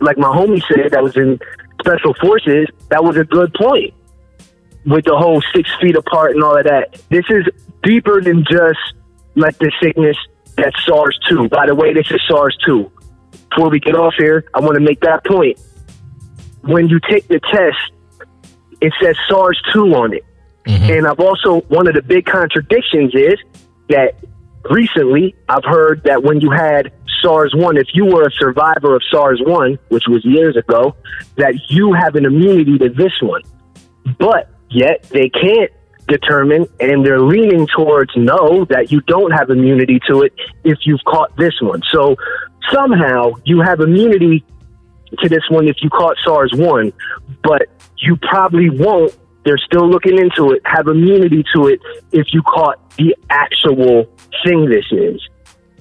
like 0.00 0.16
my 0.16 0.28
homie 0.28 0.62
said 0.68 0.92
that 0.92 1.02
was 1.02 1.16
in 1.16 1.40
special 1.80 2.14
forces, 2.14 2.68
that 2.90 3.02
was 3.02 3.16
a 3.16 3.24
good 3.24 3.52
point 3.54 3.92
with 4.84 5.04
the 5.04 5.16
whole 5.16 5.42
six 5.54 5.70
feet 5.80 5.96
apart 5.96 6.32
and 6.32 6.42
all 6.42 6.56
of 6.56 6.64
that. 6.64 7.00
This 7.08 7.24
is 7.28 7.46
deeper 7.82 8.20
than 8.20 8.44
just 8.44 8.78
like 9.34 9.58
the 9.58 9.70
sickness 9.82 10.16
that's 10.56 10.84
SARS 10.84 11.18
2. 11.28 11.48
By 11.48 11.66
the 11.66 11.74
way, 11.74 11.94
this 11.94 12.10
is 12.10 12.20
SARS 12.28 12.56
2. 12.66 12.90
Before 13.50 13.70
we 13.70 13.80
get 13.80 13.94
off 13.94 14.14
here, 14.18 14.44
I 14.54 14.60
want 14.60 14.74
to 14.74 14.80
make 14.80 15.00
that 15.00 15.24
point 15.24 15.58
when 16.62 16.88
you 16.88 17.00
take 17.00 17.28
the 17.28 17.40
test, 17.40 17.92
it 18.80 18.92
says 19.00 19.16
SARS 19.28 19.60
2 19.72 19.94
on 19.94 20.14
it. 20.14 20.24
Mm-hmm. 20.66 20.92
And 20.92 21.06
I've 21.06 21.20
also, 21.20 21.60
one 21.62 21.88
of 21.88 21.94
the 21.94 22.02
big 22.02 22.24
contradictions 22.24 23.14
is 23.14 23.34
that 23.88 24.14
recently 24.70 25.34
I've 25.48 25.64
heard 25.64 26.04
that 26.04 26.22
when 26.22 26.40
you 26.40 26.50
had 26.50 26.92
SARS 27.20 27.52
1, 27.54 27.76
if 27.76 27.88
you 27.94 28.06
were 28.06 28.22
a 28.22 28.30
survivor 28.30 28.94
of 28.94 29.02
SARS 29.10 29.40
1, 29.44 29.78
which 29.88 30.04
was 30.08 30.24
years 30.24 30.56
ago, 30.56 30.94
that 31.36 31.54
you 31.68 31.92
have 31.92 32.14
an 32.14 32.24
immunity 32.24 32.78
to 32.78 32.88
this 32.88 33.12
one. 33.20 33.42
But 34.18 34.48
yet 34.72 35.02
they 35.10 35.28
can't 35.28 35.70
determine, 36.08 36.66
and 36.80 37.04
they're 37.04 37.20
leaning 37.20 37.66
towards 37.74 38.10
no, 38.16 38.64
that 38.66 38.90
you 38.90 39.00
don't 39.02 39.30
have 39.30 39.50
immunity 39.50 40.00
to 40.08 40.22
it 40.22 40.32
if 40.64 40.78
you've 40.84 41.02
caught 41.06 41.36
this 41.36 41.54
one. 41.60 41.80
So 41.92 42.16
somehow 42.70 43.32
you 43.44 43.60
have 43.60 43.80
immunity 43.80 44.44
to 45.18 45.28
this 45.28 45.42
one 45.50 45.68
if 45.68 45.76
you 45.82 45.90
caught 45.90 46.16
SARS 46.24 46.52
1, 46.54 46.92
but 47.42 47.62
you 47.98 48.16
probably 48.16 48.70
won't. 48.70 49.16
They're 49.44 49.58
still 49.58 49.88
looking 49.88 50.18
into 50.18 50.52
it, 50.52 50.62
have 50.64 50.86
immunity 50.86 51.44
to 51.54 51.66
it 51.66 51.80
if 52.12 52.28
you 52.32 52.42
caught 52.42 52.78
the 52.96 53.16
actual 53.28 54.04
thing 54.44 54.68
this 54.68 54.84
is. 54.92 55.20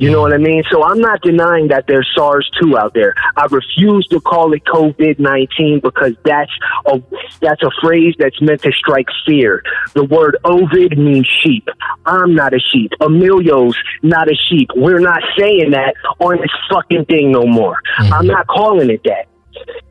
You 0.02 0.10
know 0.10 0.22
what 0.22 0.34
I 0.34 0.38
mean? 0.38 0.64
So 0.72 0.84
I'm 0.84 0.99
not 0.99 1.22
denying 1.22 1.68
that 1.68 1.86
there's 1.88 2.10
SARS 2.16 2.49
2 2.60 2.76
out 2.76 2.95
there. 2.95 3.14
I 3.38 3.45
refuse 3.45 4.08
to 4.08 4.20
call 4.20 4.52
it 4.54 4.64
COVID 4.66 5.20
19 5.20 5.80
because 5.80 6.14
that's 6.26 6.52
a, 6.88 6.99
that's 7.39 7.62
a 7.62 7.70
phrase 7.84 8.16
that's 8.18 8.41
meant 8.41 8.64
to 8.64 8.72
strike 8.72 9.06
fear. 9.28 9.62
The 9.93 10.04
word 10.06 10.38
Ovid 10.43 10.97
means 10.97 11.28
sheep. 11.43 11.68
I'm 12.08 12.34
not 12.34 12.52
a 12.52 12.60
sheep. 12.60 12.93
Emilio's 12.99 13.78
not 14.02 14.28
a 14.28 14.34
sheep. 14.49 14.70
We're 14.76 14.99
not 14.99 15.22
saying 15.38 15.70
that 15.72 15.93
on 16.18 16.38
this 16.38 16.52
fucking 16.72 17.06
thing 17.06 17.32
no 17.32 17.45
more. 17.45 17.78
Mm-hmm. 17.99 18.14
I'm 18.14 18.26
not 18.26 18.47
calling 18.47 18.89
it 18.89 19.04
that. 19.04 19.28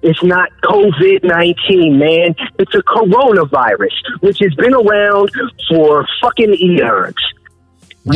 It's 0.02 0.24
not 0.24 0.50
COVID 0.64 1.22
19, 1.22 1.98
man. 1.98 2.34
It's 2.58 2.74
a 2.74 2.82
coronavirus, 2.82 3.94
which 4.22 4.40
has 4.40 4.54
been 4.54 4.74
around 4.74 5.30
for 5.68 6.04
fucking 6.20 6.54
eons. 6.54 7.14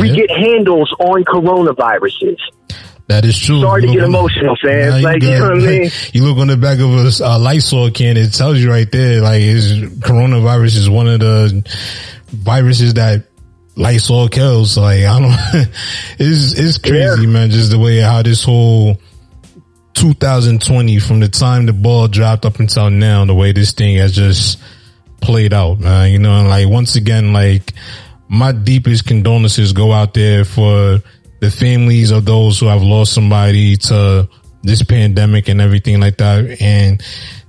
We 0.00 0.14
get 0.14 0.30
handles 0.30 0.94
on 0.98 1.24
coronaviruses. 1.24 2.38
That 3.06 3.24
is 3.26 3.38
true. 3.38 3.60
Sorry 3.60 3.82
you 3.82 3.88
to 3.88 3.94
get 3.94 4.04
emotional, 4.04 4.56
fans. 4.56 5.02
Like, 5.02 5.22
you, 5.22 5.28
you 5.28 5.38
know 5.38 5.50
what 5.50 5.58
I 5.58 5.66
mean? 5.66 5.90
You 6.12 6.24
look 6.24 6.38
on 6.38 6.46
the 6.46 6.56
back 6.56 6.78
of 6.78 6.90
a 6.90 7.24
uh, 7.24 7.38
Lysol 7.38 7.90
can, 7.90 8.16
it 8.16 8.32
tells 8.32 8.58
you 8.58 8.70
right 8.70 8.90
there, 8.90 9.20
like, 9.20 9.42
is 9.42 9.72
coronavirus 10.00 10.76
is 10.76 10.90
one 10.90 11.08
of 11.08 11.20
the 11.20 11.68
viruses 12.28 12.94
that 12.94 13.26
Lysol 13.76 14.28
kills. 14.28 14.78
Like, 14.78 15.04
I 15.04 15.20
don't, 15.20 15.32
it's, 16.18 16.58
it's 16.58 16.78
crazy, 16.78 17.22
yeah. 17.22 17.28
man, 17.28 17.50
just 17.50 17.70
the 17.70 17.78
way 17.78 17.98
how 17.98 18.22
this 18.22 18.42
whole 18.42 18.96
2020, 19.92 20.98
from 20.98 21.20
the 21.20 21.28
time 21.28 21.66
the 21.66 21.74
ball 21.74 22.08
dropped 22.08 22.46
up 22.46 22.58
until 22.58 22.88
now, 22.88 23.26
the 23.26 23.34
way 23.34 23.52
this 23.52 23.72
thing 23.72 23.96
has 23.96 24.12
just 24.12 24.58
played 25.20 25.52
out, 25.52 25.78
man. 25.78 26.10
You 26.10 26.20
know, 26.20 26.42
like, 26.44 26.68
once 26.68 26.96
again, 26.96 27.34
like, 27.34 27.74
my 28.28 28.52
deepest 28.52 29.06
condolences 29.06 29.72
go 29.72 29.92
out 29.92 30.14
there 30.14 30.44
for 30.44 31.00
the 31.40 31.50
families 31.50 32.10
of 32.10 32.24
those 32.24 32.58
who 32.58 32.66
have 32.66 32.82
lost 32.82 33.12
somebody 33.12 33.76
to 33.76 34.28
this 34.62 34.82
pandemic 34.82 35.48
and 35.48 35.60
everything 35.60 36.00
like 36.00 36.16
that. 36.16 36.60
And 36.60 37.02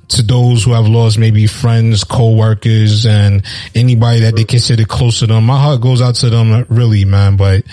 to 0.09 0.21
those 0.21 0.63
who 0.63 0.73
have 0.73 0.87
lost 0.87 1.17
maybe 1.17 1.47
friends, 1.47 2.03
co-workers, 2.03 3.05
and 3.05 3.43
anybody 3.73 4.21
that 4.21 4.35
they 4.35 4.43
consider 4.43 4.85
close 4.85 5.19
to 5.19 5.27
them. 5.27 5.45
My 5.45 5.59
heart 5.59 5.81
goes 5.81 6.01
out 6.01 6.15
to 6.15 6.29
them, 6.29 6.65
really, 6.69 7.05
man. 7.05 7.37
But 7.37 7.63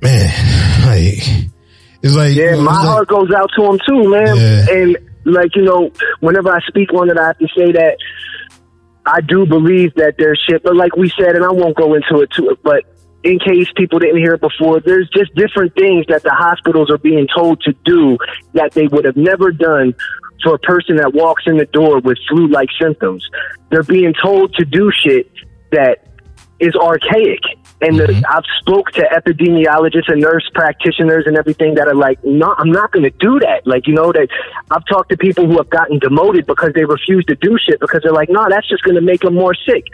man, 0.00 0.28
like 0.86 1.18
it's 2.02 2.14
like 2.14 2.36
yeah, 2.36 2.52
it's 2.52 2.60
my 2.60 2.72
like, 2.72 2.86
heart 2.86 3.08
goes 3.08 3.32
out 3.32 3.50
to 3.56 3.62
them 3.62 3.78
too, 3.86 4.10
man. 4.10 4.36
Yeah. 4.36 4.66
And 4.70 4.96
like 5.24 5.56
you 5.56 5.62
know, 5.62 5.90
whenever 6.20 6.52
I 6.52 6.60
speak 6.68 6.92
on 6.94 7.10
it, 7.10 7.18
I 7.18 7.26
have 7.28 7.38
to 7.38 7.48
say 7.56 7.72
that 7.72 7.96
I 9.06 9.20
do 9.20 9.46
believe 9.46 9.94
that 9.94 10.16
there's 10.18 10.42
shit. 10.48 10.62
But 10.62 10.76
like 10.76 10.96
we 10.96 11.10
said, 11.10 11.36
and 11.36 11.44
I 11.44 11.52
won't 11.52 11.76
go 11.76 11.94
into 11.94 12.20
it 12.20 12.30
too, 12.32 12.58
but 12.62 12.84
in 13.22 13.38
case 13.38 13.68
people 13.76 13.98
didn't 13.98 14.18
hear 14.18 14.34
it 14.34 14.40
before, 14.40 14.80
there's 14.80 15.08
just 15.10 15.34
different 15.34 15.74
things 15.74 16.06
that 16.08 16.22
the 16.22 16.30
hospitals 16.30 16.90
are 16.90 16.98
being 16.98 17.26
told 17.34 17.60
to 17.62 17.72
do 17.84 18.18
that 18.54 18.72
they 18.72 18.86
would 18.86 19.04
have 19.04 19.16
never 19.16 19.50
done 19.50 19.94
for 20.42 20.54
a 20.54 20.58
person 20.58 20.96
that 20.96 21.12
walks 21.14 21.44
in 21.46 21.56
the 21.56 21.64
door 21.66 22.00
with 22.00 22.18
flu-like 22.28 22.68
symptoms. 22.80 23.26
They're 23.70 23.82
being 23.82 24.14
told 24.22 24.54
to 24.54 24.64
do 24.64 24.92
shit 24.92 25.30
that 25.72 26.06
is 26.60 26.74
archaic. 26.74 27.40
And 27.82 27.98
the, 27.98 28.04
mm-hmm. 28.04 28.24
I've 28.28 28.44
spoke 28.60 28.90
to 28.92 29.02
epidemiologists 29.02 30.10
and 30.10 30.20
nurse 30.20 30.48
practitioners 30.54 31.24
and 31.26 31.36
everything 31.36 31.74
that 31.74 31.86
are 31.86 31.94
like, 31.94 32.18
no, 32.24 32.54
I'm 32.56 32.70
not 32.70 32.90
going 32.90 33.04
to 33.04 33.10
do 33.18 33.38
that. 33.40 33.66
Like, 33.66 33.86
you 33.86 33.94
know, 33.94 34.12
that 34.12 34.28
I've 34.70 34.84
talked 34.86 35.10
to 35.10 35.16
people 35.16 35.46
who 35.46 35.58
have 35.58 35.68
gotten 35.68 35.98
demoted 35.98 36.46
because 36.46 36.72
they 36.74 36.84
refuse 36.84 37.24
to 37.26 37.34
do 37.34 37.58
shit 37.58 37.78
because 37.80 38.00
they're 38.02 38.12
like, 38.12 38.30
no, 38.30 38.46
that's 38.48 38.68
just 38.68 38.82
going 38.82 38.94
to 38.94 39.02
make 39.02 39.20
them 39.20 39.34
more 39.34 39.54
sick. 39.54 39.84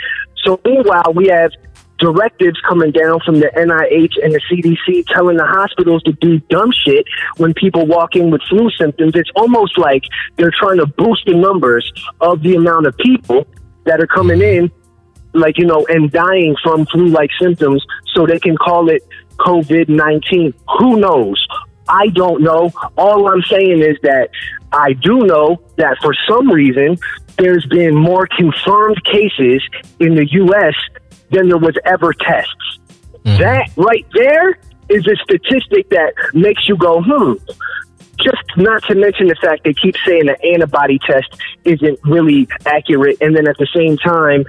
So 0.44 0.60
meanwhile, 0.64 1.12
we 1.14 1.26
have 1.28 1.50
directives 1.98 2.60
coming 2.68 2.90
down 2.90 3.20
from 3.24 3.38
the 3.38 3.46
NIH 3.56 4.24
and 4.24 4.34
the 4.34 4.40
CDC 4.50 5.06
telling 5.06 5.36
the 5.36 5.46
hospitals 5.46 6.02
to 6.02 6.12
do 6.14 6.38
dumb 6.50 6.70
shit 6.84 7.06
when 7.36 7.54
people 7.54 7.86
walk 7.86 8.16
in 8.16 8.30
with 8.30 8.42
flu 8.48 8.70
symptoms. 8.78 9.12
It's 9.14 9.30
almost 9.36 9.78
like 9.78 10.02
they're 10.36 10.52
trying 10.56 10.78
to 10.78 10.86
boost 10.86 11.26
the 11.26 11.34
numbers 11.34 11.90
of 12.20 12.42
the 12.42 12.56
amount 12.56 12.86
of 12.86 12.96
people 12.98 13.46
that 13.84 14.00
are 14.00 14.06
coming 14.06 14.40
mm-hmm. 14.40 14.64
in, 14.64 14.72
like, 15.32 15.58
you 15.58 15.66
know, 15.66 15.86
and 15.88 16.10
dying 16.10 16.56
from 16.62 16.86
flu 16.86 17.08
like 17.08 17.30
symptoms 17.40 17.84
so 18.14 18.26
they 18.26 18.38
can 18.38 18.56
call 18.56 18.88
it 18.88 19.02
COVID 19.38 19.88
19. 19.88 20.54
Who 20.78 21.00
knows? 21.00 21.46
I 21.88 22.08
don't 22.08 22.42
know. 22.42 22.70
All 22.96 23.28
I'm 23.28 23.42
saying 23.42 23.80
is 23.80 23.98
that 24.02 24.30
I 24.72 24.92
do 24.92 25.20
know 25.20 25.62
that 25.76 25.98
for 26.00 26.14
some 26.28 26.50
reason, 26.50 26.98
there's 27.38 27.66
been 27.66 27.94
more 27.94 28.26
confirmed 28.26 29.02
cases 29.04 29.62
in 29.98 30.14
the 30.14 30.26
U.S 30.32 30.74
than 31.32 31.48
there 31.48 31.58
was 31.58 31.74
ever 31.84 32.12
tests. 32.12 32.78
That 33.24 33.70
right 33.76 34.06
there 34.12 34.58
is 34.88 35.06
a 35.06 35.16
statistic 35.22 35.88
that 35.90 36.12
makes 36.34 36.68
you 36.68 36.76
go, 36.76 37.02
hmm. 37.02 37.32
Just 38.22 38.42
not 38.56 38.82
to 38.84 38.94
mention 38.94 39.26
the 39.26 39.36
fact 39.40 39.64
they 39.64 39.74
keep 39.74 39.96
saying 40.06 40.26
the 40.26 40.40
antibody 40.44 40.98
test 40.98 41.28
isn't 41.64 41.98
really 42.04 42.48
accurate, 42.66 43.18
and 43.20 43.36
then 43.36 43.48
at 43.48 43.56
the 43.58 43.68
same 43.74 43.96
time, 43.98 44.44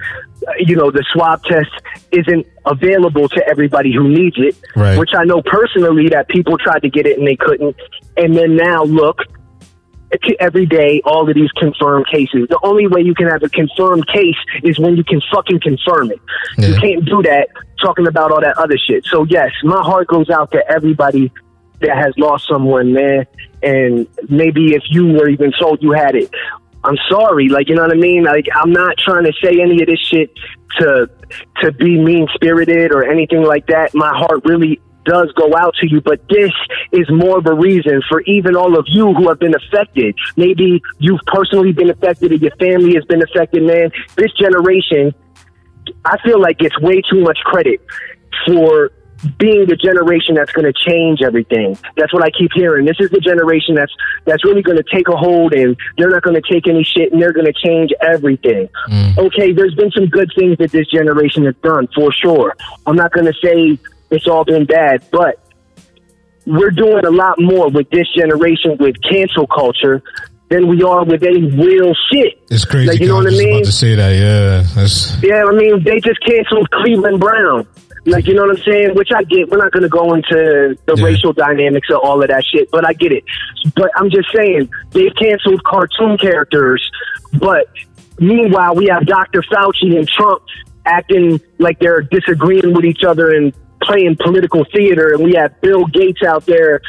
uh, 0.46 0.52
you 0.58 0.76
know, 0.76 0.90
the 0.90 1.04
swab 1.12 1.42
test 1.44 1.70
isn't 2.12 2.46
available 2.66 3.28
to 3.28 3.48
everybody 3.48 3.92
who 3.92 4.08
needs 4.08 4.36
it. 4.38 4.56
Right. 4.76 4.98
Which 4.98 5.10
I 5.16 5.24
know 5.24 5.42
personally 5.42 6.08
that 6.10 6.28
people 6.28 6.58
tried 6.58 6.82
to 6.82 6.90
get 6.90 7.06
it 7.06 7.18
and 7.18 7.26
they 7.26 7.36
couldn't, 7.36 7.76
and 8.16 8.36
then 8.36 8.56
now 8.56 8.84
look, 8.84 9.18
every 10.38 10.66
day 10.66 11.00
all 11.04 11.28
of 11.28 11.34
these 11.34 11.50
confirmed 11.52 12.06
cases. 12.06 12.46
The 12.48 12.58
only 12.62 12.86
way 12.86 13.00
you 13.02 13.14
can 13.14 13.28
have 13.28 13.42
a 13.42 13.48
confirmed 13.48 14.06
case 14.06 14.36
is 14.62 14.78
when 14.78 14.96
you 14.96 15.04
can 15.04 15.20
fucking 15.32 15.60
confirm 15.60 16.10
it. 16.10 16.20
You 16.58 16.74
can't 16.76 17.04
do 17.04 17.22
that 17.22 17.48
talking 17.82 18.06
about 18.06 18.32
all 18.32 18.40
that 18.40 18.56
other 18.58 18.78
shit. 18.78 19.04
So 19.06 19.24
yes, 19.24 19.50
my 19.64 19.82
heart 19.82 20.08
goes 20.08 20.30
out 20.30 20.52
to 20.52 20.62
everybody 20.70 21.32
that 21.80 21.96
has 21.96 22.14
lost 22.16 22.46
someone, 22.48 22.92
man. 22.92 23.26
And 23.64 24.06
maybe 24.28 24.74
if 24.74 24.82
you 24.90 25.06
were 25.06 25.28
even 25.28 25.52
told 25.58 25.82
you 25.82 25.92
had 25.92 26.14
it, 26.14 26.30
I'm 26.84 26.98
sorry. 27.10 27.48
Like 27.48 27.68
you 27.68 27.74
know 27.74 27.82
what 27.82 27.92
I 27.92 27.98
mean? 27.98 28.24
Like 28.24 28.46
I'm 28.54 28.72
not 28.72 28.96
trying 28.98 29.24
to 29.24 29.32
say 29.42 29.60
any 29.60 29.80
of 29.80 29.86
this 29.86 30.00
shit 30.00 30.30
to 30.78 31.10
to 31.62 31.72
be 31.72 31.98
mean 31.98 32.26
spirited 32.34 32.92
or 32.92 33.04
anything 33.04 33.42
like 33.42 33.66
that. 33.68 33.94
My 33.94 34.12
heart 34.14 34.42
really 34.44 34.80
does 35.04 35.32
go 35.36 35.54
out 35.56 35.74
to 35.80 35.88
you, 35.88 36.00
but 36.00 36.20
this 36.28 36.50
is 36.92 37.06
more 37.10 37.38
of 37.38 37.46
a 37.46 37.54
reason 37.54 38.02
for 38.08 38.20
even 38.22 38.56
all 38.56 38.78
of 38.78 38.86
you 38.88 39.12
who 39.14 39.28
have 39.28 39.38
been 39.38 39.54
affected. 39.54 40.16
Maybe 40.36 40.82
you've 40.98 41.20
personally 41.26 41.72
been 41.72 41.90
affected 41.90 42.32
or 42.32 42.36
your 42.36 42.54
family 42.56 42.94
has 42.94 43.04
been 43.04 43.22
affected, 43.22 43.62
man. 43.62 43.90
This 44.16 44.32
generation, 44.32 45.14
I 46.04 46.16
feel 46.24 46.40
like 46.40 46.58
gets 46.58 46.78
way 46.80 47.02
too 47.10 47.20
much 47.20 47.38
credit 47.44 47.80
for 48.46 48.90
being 49.38 49.66
the 49.66 49.76
generation 49.76 50.34
that's 50.34 50.52
going 50.52 50.70
to 50.70 50.72
change 50.72 51.22
everything. 51.22 51.78
That's 51.96 52.12
what 52.12 52.22
I 52.22 52.30
keep 52.30 52.50
hearing. 52.54 52.84
This 52.84 52.96
is 53.00 53.10
the 53.10 53.20
generation 53.20 53.74
that's 53.74 53.92
that's 54.24 54.44
really 54.44 54.62
going 54.62 54.78
to 54.78 54.84
take 54.84 55.08
a 55.08 55.16
hold 55.16 55.52
and 55.52 55.76
they're 55.96 56.10
not 56.10 56.22
going 56.22 56.40
to 56.40 56.52
take 56.52 56.68
any 56.68 56.84
shit 56.84 57.12
and 57.12 57.20
they're 57.20 57.32
going 57.32 57.46
to 57.46 57.52
change 57.52 57.90
everything. 58.00 58.68
Mm. 58.88 59.18
Okay, 59.18 59.52
there's 59.52 59.74
been 59.74 59.90
some 59.90 60.06
good 60.06 60.30
things 60.36 60.58
that 60.58 60.70
this 60.70 60.86
generation 60.88 61.44
has 61.44 61.54
done 61.62 61.88
for 61.94 62.12
sure. 62.12 62.56
I'm 62.86 62.96
not 62.96 63.12
going 63.12 63.26
to 63.26 63.34
say 63.42 63.78
it's 64.10 64.26
all 64.26 64.44
been 64.44 64.64
bad, 64.64 65.04
but 65.10 65.40
we're 66.46 66.70
doing 66.70 67.04
a 67.04 67.10
lot 67.10 67.40
more 67.40 67.70
with 67.70 67.88
this 67.90 68.06
generation 68.14 68.76
with 68.78 68.96
cancel 69.02 69.46
culture 69.46 70.02
than 70.50 70.68
we 70.68 70.82
are 70.82 71.04
with 71.04 71.22
any 71.22 71.42
real 71.42 71.94
shit. 72.12 72.38
It's 72.50 72.64
crazy. 72.64 72.88
Like, 72.88 73.00
you 73.00 73.08
know 73.08 73.16
what 73.16 73.26
I 73.26 73.30
mean? 73.30 73.56
About 73.56 73.64
to 73.64 73.72
say 73.72 73.94
that, 73.94 74.10
yeah. 74.10 74.62
That's, 74.74 75.22
Yeah, 75.22 75.44
I 75.44 75.52
mean, 75.54 75.82
they 75.82 76.00
just 76.00 76.20
canceled 76.20 76.70
Cleveland 76.70 77.20
Brown. 77.20 77.66
Like, 78.06 78.26
you 78.26 78.34
know 78.34 78.42
what 78.42 78.58
I'm 78.58 78.62
saying? 78.64 78.94
Which 78.94 79.08
I 79.14 79.22
get. 79.24 79.48
We're 79.48 79.58
not 79.58 79.72
going 79.72 79.82
to 79.82 79.88
go 79.88 80.12
into 80.14 80.76
the 80.86 80.94
Yeah. 80.96 81.04
racial 81.04 81.32
dynamics 81.32 81.88
of 81.90 82.00
all 82.02 82.22
of 82.22 82.28
that 82.28 82.44
shit, 82.44 82.70
but 82.70 82.86
I 82.86 82.92
get 82.92 83.12
it. 83.12 83.24
But 83.74 83.90
I'm 83.96 84.10
just 84.10 84.28
saying, 84.34 84.68
they've 84.90 85.14
canceled 85.14 85.62
cartoon 85.64 86.18
characters, 86.18 86.82
but 87.32 87.68
meanwhile, 88.18 88.74
we 88.74 88.86
have 88.86 89.06
Dr. 89.06 89.42
Fauci 89.42 89.96
and 89.96 90.06
Trump 90.08 90.42
acting 90.84 91.40
like 91.58 91.78
they're 91.78 92.02
disagreeing 92.02 92.74
with 92.74 92.84
each 92.84 93.04
other 93.04 93.30
and 93.34 93.54
playing 93.82 94.16
political 94.22 94.64
theater, 94.74 95.14
and 95.14 95.24
we 95.24 95.34
have 95.34 95.58
Bill 95.62 95.86
Gates 95.86 96.22
out 96.22 96.44
there 96.46 96.80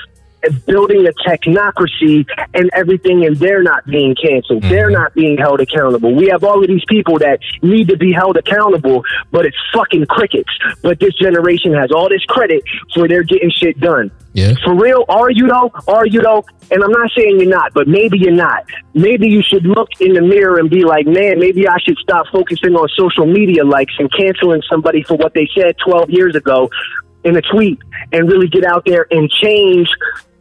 building 0.65 1.07
a 1.07 1.11
technocracy 1.27 2.25
and 2.53 2.69
everything 2.73 3.25
and 3.25 3.35
they're 3.37 3.63
not 3.63 3.85
being 3.85 4.15
canceled. 4.15 4.63
Mm-hmm. 4.63 4.69
They're 4.69 4.89
not 4.89 5.13
being 5.13 5.37
held 5.37 5.61
accountable. 5.61 6.13
We 6.15 6.27
have 6.27 6.43
all 6.43 6.61
of 6.61 6.67
these 6.67 6.83
people 6.87 7.19
that 7.19 7.39
need 7.61 7.87
to 7.89 7.97
be 7.97 8.11
held 8.11 8.37
accountable, 8.37 9.03
but 9.31 9.45
it's 9.45 9.57
fucking 9.73 10.05
crickets. 10.07 10.49
But 10.81 10.99
this 10.99 11.13
generation 11.15 11.73
has 11.73 11.91
all 11.91 12.09
this 12.09 12.23
credit 12.25 12.63
for 12.93 13.07
their 13.07 13.23
getting 13.23 13.51
shit 13.51 13.79
done. 13.79 14.11
Yeah. 14.33 14.53
For 14.65 14.75
real, 14.75 15.05
are 15.07 15.31
you 15.31 15.47
though? 15.47 15.71
Are 15.87 16.05
you 16.05 16.21
though? 16.21 16.43
And 16.69 16.83
I'm 16.83 16.91
not 16.91 17.09
saying 17.15 17.39
you're 17.39 17.49
not, 17.49 17.73
but 17.73 17.87
maybe 17.87 18.17
you're 18.17 18.33
not. 18.33 18.65
Maybe 18.93 19.29
you 19.29 19.41
should 19.41 19.65
look 19.65 19.89
in 20.01 20.13
the 20.13 20.21
mirror 20.21 20.59
and 20.59 20.69
be 20.69 20.83
like, 20.83 21.05
man, 21.05 21.39
maybe 21.39 21.67
I 21.67 21.77
should 21.79 21.97
stop 21.99 22.25
focusing 22.31 22.75
on 22.75 22.89
social 22.97 23.25
media 23.25 23.63
likes 23.63 23.93
and 23.97 24.11
canceling 24.11 24.61
somebody 24.69 25.03
for 25.03 25.15
what 25.15 25.33
they 25.33 25.47
said 25.57 25.75
12 25.85 26.09
years 26.09 26.35
ago 26.35 26.69
in 27.23 27.35
a 27.37 27.41
tweet 27.41 27.79
and 28.11 28.27
really 28.27 28.47
get 28.47 28.65
out 28.65 28.83
there 28.85 29.07
and 29.09 29.29
change 29.29 29.87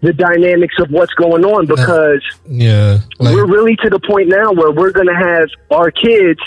the 0.00 0.12
dynamics 0.12 0.74
of 0.80 0.90
what's 0.90 1.14
going 1.14 1.44
on 1.44 1.66
because 1.66 2.22
yeah. 2.46 2.98
Like, 3.18 3.34
we're 3.34 3.46
really 3.46 3.76
to 3.76 3.90
the 3.90 4.00
point 4.00 4.28
now 4.28 4.52
where 4.52 4.70
we're 4.70 4.92
going 4.92 5.06
to 5.06 5.14
have 5.14 5.48
our 5.70 5.90
kids, 5.90 6.40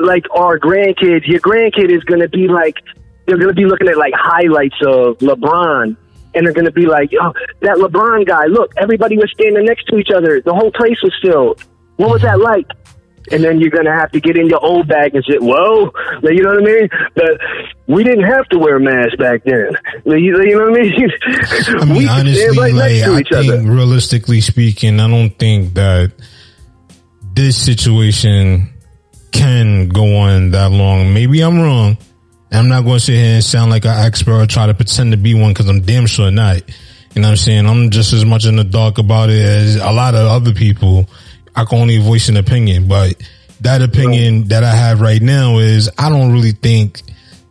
like 0.00 0.24
our 0.34 0.58
grandkids. 0.58 1.26
Your 1.26 1.40
grandkid 1.40 1.90
is 1.90 2.02
going 2.04 2.20
to 2.20 2.28
be 2.28 2.48
like, 2.48 2.76
they're 3.26 3.36
going 3.36 3.48
to 3.48 3.54
be 3.54 3.66
looking 3.66 3.88
at 3.88 3.96
like 3.96 4.14
highlights 4.16 4.76
of 4.86 5.18
LeBron. 5.18 5.96
And 6.34 6.46
they're 6.46 6.54
going 6.54 6.64
to 6.64 6.72
be 6.72 6.86
like, 6.86 7.12
oh, 7.20 7.34
that 7.60 7.76
LeBron 7.76 8.26
guy, 8.26 8.46
look, 8.46 8.72
everybody 8.78 9.18
was 9.18 9.30
standing 9.34 9.66
next 9.66 9.84
to 9.88 9.98
each 9.98 10.08
other. 10.10 10.40
The 10.40 10.54
whole 10.54 10.72
place 10.72 10.96
was 11.02 11.12
filled. 11.20 11.62
What 11.96 12.10
was 12.10 12.22
that 12.22 12.40
like? 12.40 12.66
And 13.32 13.42
then 13.42 13.60
you're 13.60 13.70
going 13.70 13.86
to 13.86 13.94
have 13.94 14.12
to 14.12 14.20
get 14.20 14.36
in 14.36 14.46
your 14.48 14.64
old 14.64 14.88
bag 14.88 15.14
and 15.14 15.24
say, 15.24 15.38
whoa, 15.38 15.90
like, 16.22 16.34
you 16.34 16.42
know 16.42 16.50
what 16.50 16.62
I 16.62 16.64
mean? 16.64 16.88
But 17.14 17.30
we 17.86 18.04
didn't 18.04 18.24
have 18.24 18.48
to 18.50 18.58
wear 18.58 18.78
masks 18.78 19.16
back 19.16 19.44
then. 19.44 19.70
Like, 20.04 20.20
you, 20.20 20.40
you 20.42 20.58
know 20.58 20.70
what 20.70 20.78
I 20.78 20.82
mean? 20.82 21.10
I 21.80 21.84
mean, 21.84 21.96
we 21.96 22.08
honestly, 22.08 22.58
right 22.58 22.74
like, 22.74 23.02
I 23.02 23.22
think 23.22 23.32
other. 23.32 23.62
realistically 23.62 24.40
speaking, 24.40 25.00
I 25.00 25.08
don't 25.08 25.30
think 25.30 25.74
that 25.74 26.12
this 27.34 27.62
situation 27.64 28.68
can 29.32 29.88
go 29.88 30.18
on 30.18 30.50
that 30.50 30.70
long. 30.70 31.14
Maybe 31.14 31.40
I'm 31.40 31.60
wrong. 31.60 31.96
I'm 32.50 32.68
not 32.68 32.84
going 32.84 32.98
to 32.98 33.00
sit 33.00 33.14
here 33.14 33.34
and 33.36 33.44
sound 33.44 33.70
like 33.70 33.86
an 33.86 34.04
expert 34.04 34.42
or 34.42 34.46
try 34.46 34.66
to 34.66 34.74
pretend 34.74 35.12
to 35.12 35.16
be 35.16 35.34
one 35.34 35.52
because 35.52 35.68
I'm 35.68 35.80
damn 35.80 36.06
sure 36.06 36.30
not. 36.30 36.62
You 37.14 37.20
know 37.20 37.28
what 37.28 37.32
I'm 37.32 37.36
saying? 37.36 37.66
I'm 37.66 37.90
just 37.90 38.12
as 38.12 38.24
much 38.24 38.46
in 38.46 38.56
the 38.56 38.64
dark 38.64 38.98
about 38.98 39.30
it 39.30 39.44
as 39.44 39.76
a 39.76 39.90
lot 39.90 40.14
of 40.14 40.26
other 40.26 40.52
people. 40.54 41.08
I 41.54 41.64
can 41.64 41.78
only 41.80 41.98
voice 41.98 42.28
an 42.28 42.36
opinion, 42.36 42.88
but 42.88 43.14
that 43.60 43.82
opinion 43.82 44.48
that 44.48 44.64
I 44.64 44.74
have 44.74 45.00
right 45.00 45.22
now 45.22 45.58
is 45.58 45.88
I 45.98 46.08
don't 46.08 46.32
really 46.32 46.52
think 46.52 47.02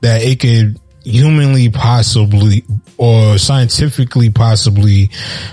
that 0.02 0.22
it 0.24 0.40
could 0.40 0.80
humanly 1.04 1.70
possibly 1.70 2.64
or 2.98 3.38
scientifically 3.38 4.30
possibly 4.30 5.10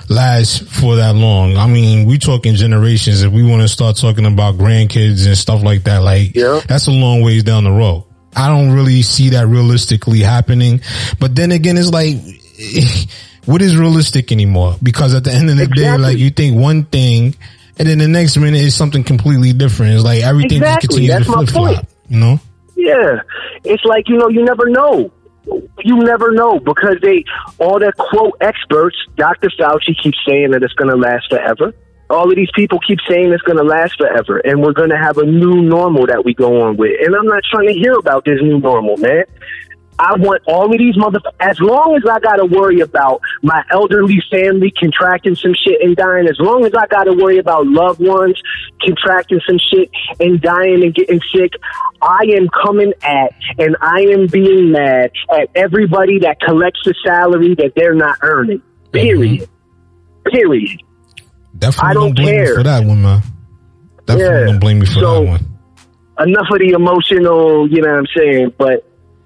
last 0.09 0.65
for 0.69 0.97
that 0.97 1.15
long. 1.15 1.57
I 1.57 1.67
mean, 1.67 2.07
we 2.07 2.19
talking 2.19 2.55
generations. 2.55 3.23
If 3.23 3.33
we 3.33 3.43
want 3.43 3.63
to 3.63 3.69
start 3.69 3.97
talking 3.97 4.27
about 4.27 4.57
grandkids 4.57 5.27
and 5.27 5.37
stuff 5.37 5.63
like 5.63 5.85
that, 5.85 6.03
like 6.03 6.35
Yeah. 6.35 6.61
that's 6.67 6.87
a 6.87 6.91
long 6.91 7.23
ways 7.23 7.45
down 7.45 7.65
the 7.65 7.71
road. 7.71 8.05
I 8.37 8.49
don't 8.49 8.73
really 8.73 9.03
see 9.03 9.31
that 9.31 9.47
realistically 9.47 10.21
happening. 10.21 10.81
But 11.19 11.35
then 11.35 11.51
again, 11.53 11.79
it's 11.79 11.91
like, 11.91 12.17
what 13.47 13.63
is 13.63 13.77
realistic 13.77 14.31
anymore? 14.33 14.77
Because 14.83 15.15
at 15.15 15.25
the 15.25 15.33
end 15.33 15.49
of 15.51 15.57
the 15.57 15.67
day, 15.67 15.97
like 15.97 16.19
you 16.19 16.31
think 16.31 16.57
one 16.61 16.85
thing 16.85 17.35
and 17.79 17.89
then 17.89 17.99
the 17.99 18.09
next 18.09 18.37
minute 18.37 18.61
is 18.61 18.75
something 18.75 19.05
completely 19.05 19.53
different. 19.53 19.95
It's 19.95 20.05
like 20.05 20.23
everything 20.23 20.59
exactly. 20.59 20.89
just 20.89 20.89
continues 20.89 21.27
That's 21.27 21.27
to 21.27 21.33
flip 21.33 21.77
flop. 21.77 21.87
You 22.09 22.19
know? 22.19 22.41
Yeah, 22.77 23.21
it's 23.65 23.85
like 23.85 24.09
you 24.09 24.17
know 24.17 24.29
you 24.29 24.45
never 24.45 24.69
know. 24.69 25.13
You 25.83 25.97
never 25.99 26.31
know 26.33 26.61
because 26.61 26.97
they 27.01 27.25
all 27.59 27.79
the 27.79 27.93
quote 27.97 28.37
experts. 28.41 28.97
Dr. 29.17 29.49
Fauci 29.59 29.97
keeps 30.01 30.19
saying 30.29 30.51
that 30.51 30.63
it's 30.63 30.75
going 30.75 30.91
to 30.91 30.97
last 30.97 31.31
forever. 31.31 31.73
All 32.11 32.31
of 32.31 32.37
these 32.37 32.51
people 32.55 32.79
keep 32.87 32.99
saying 33.09 33.33
it's 33.33 33.43
going 33.43 33.59
to 33.59 33.65
last 33.65 33.97
forever, 33.99 34.39
and 34.39 34.63
we're 34.63 34.73
going 34.73 34.91
to 34.91 34.97
have 34.97 35.19
a 35.19 35.25
new 35.25 35.63
normal 35.63 36.07
that 36.07 36.25
we 36.25 36.35
go 36.35 36.63
on 36.63 36.77
with. 36.77 36.93
And 37.05 37.15
I'm 37.15 37.27
not 37.27 37.43
trying 37.51 37.69
to 37.69 37.75
hear 37.75 37.95
about 37.95 38.25
this 38.25 38.41
new 38.41 38.59
normal, 38.59 38.97
man. 38.97 39.25
I 39.99 40.17
want 40.17 40.43
all 40.47 40.67
of 40.67 40.79
these 40.79 40.97
motherfuckers, 40.97 41.35
as 41.41 41.59
long 41.61 41.97
as 41.97 42.09
I 42.09 42.21
got 42.21 42.37
to 42.37 42.45
worry 42.45 42.81
about 42.81 43.21
my 43.43 43.65
elderly 43.71 44.23
family 44.31 44.71
contracting 44.71 45.35
some 45.35 45.55
shit 45.55 45.81
and 45.83 45.97
dying, 45.97 46.29
as 46.29 46.39
long 46.39 46.65
as 46.65 46.73
I 46.75 46.87
got 46.87 47.05
to 47.05 47.13
worry 47.13 47.39
about 47.39 47.67
loved 47.67 48.01
ones 48.01 48.41
contracting 48.85 49.41
some 49.47 49.59
shit 49.59 49.91
and 50.21 50.41
dying 50.41 50.85
and 50.85 50.95
getting 50.95 51.21
sick, 51.35 51.53
I 52.01 52.21
am 52.37 52.49
coming 52.63 52.93
at 53.03 53.35
and 53.59 53.77
I 53.81 54.03
am 54.13 54.29
being 54.29 54.71
mad 54.71 55.11
at 55.33 55.51
everybody 55.57 56.21
that 56.21 56.41
collects 56.41 56.87
a 56.87 56.95
salary 57.05 57.55
that 57.57 57.73
they're 57.75 57.95
not 57.95 58.19
earning. 58.23 58.63
Period. 58.93 59.49
Mm-hmm. 59.49 60.31
Period. 60.31 60.83
Definitely 61.59 61.91
I 61.91 61.95
don't, 61.95 62.03
don't 62.03 62.15
blame 62.15 62.45
care. 62.45 62.55
for 62.55 62.63
that 62.63 62.85
one, 62.85 63.03
man. 63.03 63.23
Definitely 64.07 64.39
yeah. 64.39 64.45
don't 64.47 64.61
blame 64.61 64.79
me 64.79 64.87
for 64.87 64.93
so, 64.93 65.25
that 65.25 65.29
one. 65.29 65.59
Enough 66.21 66.47
of 66.53 66.59
the 66.59 66.71
emotional, 66.71 67.69
you 67.69 67.83
know 67.83 67.89
what 67.89 67.99
I'm 67.99 68.07
saying, 68.17 68.55
but 68.57 68.85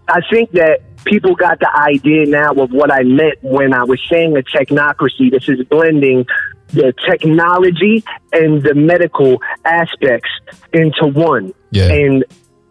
I 0.09 0.21
think 0.31 0.53
that 0.53 0.81
people 1.05 1.35
got 1.35 1.61
the 1.61 1.71
idea 1.75 2.27
now 2.27 2.53
of 2.53 2.71
what 2.73 2.93
I 2.93 3.03
meant 3.03 3.43
when 3.43 3.73
I 3.73 3.85
was 3.85 4.01
saying 4.11 4.37
a 4.37 4.43
technocracy. 4.43 5.31
This 5.31 5.49
is 5.49 5.65
blending 5.67 6.27
the 6.69 6.93
technology 7.09 8.03
and 8.33 8.63
the 8.63 8.75
medical 8.75 9.43
aspects 9.65 10.31
into 10.73 11.07
one. 11.07 11.53
Yeah. 11.71 11.93
And 11.93 12.25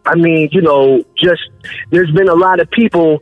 I 0.05 0.15
mean, 0.15 0.49
you 0.51 0.61
know, 0.61 1.03
just 1.15 1.41
there's 1.91 2.11
been 2.11 2.29
a 2.29 2.35
lot 2.35 2.59
of 2.59 2.69
people 2.71 3.21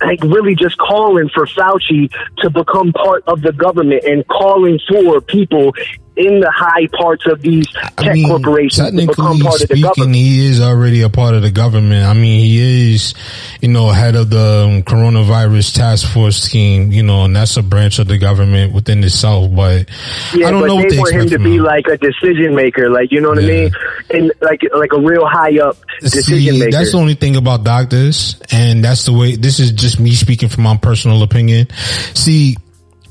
like 0.00 0.22
really 0.22 0.54
just 0.54 0.78
calling 0.78 1.28
for 1.28 1.44
Fauci 1.46 2.10
to 2.38 2.50
become 2.50 2.92
part 2.92 3.22
of 3.26 3.42
the 3.42 3.52
government 3.52 4.04
and 4.04 4.26
calling 4.28 4.80
for 4.88 5.20
people 5.20 5.72
in 6.20 6.40
the 6.40 6.50
high 6.50 6.86
parts 6.88 7.26
of 7.26 7.40
these 7.40 7.66
tech 7.72 7.94
I 7.98 8.12
mean, 8.12 8.28
corporations 8.28 8.90
to 8.90 9.06
become 9.06 9.40
part 9.40 9.54
speaking, 9.54 9.62
of 9.62 9.68
the 9.68 9.82
government. 9.82 10.14
He 10.16 10.46
is 10.46 10.60
already 10.60 11.02
a 11.02 11.08
part 11.08 11.34
of 11.34 11.42
the 11.42 11.50
government. 11.50 12.04
I 12.04 12.12
mean, 12.12 12.40
he 12.40 12.94
is, 12.94 13.14
you 13.60 13.68
know, 13.68 13.88
head 13.88 14.16
of 14.16 14.28
the 14.28 14.66
um, 14.68 14.82
coronavirus 14.82 15.74
task 15.74 16.12
force 16.12 16.50
team, 16.50 16.92
you 16.92 17.02
know, 17.02 17.24
and 17.24 17.34
that's 17.34 17.56
a 17.56 17.62
branch 17.62 17.98
of 17.98 18.08
the 18.08 18.18
government 18.18 18.74
within 18.74 19.02
itself. 19.02 19.50
But 19.54 19.88
yeah, 20.34 20.48
I 20.48 20.50
don't 20.50 20.60
but 20.60 20.66
know 20.66 20.76
they 20.76 20.82
what 20.82 20.90
they 20.90 20.98
want 20.98 21.14
him 21.14 21.28
to 21.30 21.38
be 21.38 21.56
him. 21.56 21.62
like 21.62 21.86
a 21.86 21.96
decision 21.96 22.54
maker, 22.54 22.90
like 22.90 23.10
you 23.10 23.20
know 23.20 23.30
what 23.30 23.42
yeah. 23.42 23.48
I 23.48 23.52
mean, 23.52 23.72
and 24.10 24.32
like 24.42 24.60
like 24.74 24.92
a 24.92 25.00
real 25.00 25.26
high 25.26 25.58
up 25.58 25.76
decision 26.00 26.52
See, 26.52 26.58
maker. 26.58 26.70
That's 26.70 26.92
the 26.92 26.98
only 26.98 27.14
thing 27.14 27.36
about 27.36 27.64
doctors, 27.64 28.40
and 28.50 28.84
that's 28.84 29.06
the 29.06 29.12
way. 29.12 29.36
This 29.36 29.58
is 29.58 29.72
just 29.72 29.98
me 29.98 30.12
speaking 30.12 30.50
from 30.50 30.64
my 30.64 30.76
personal 30.76 31.22
opinion. 31.22 31.68
See, 32.14 32.56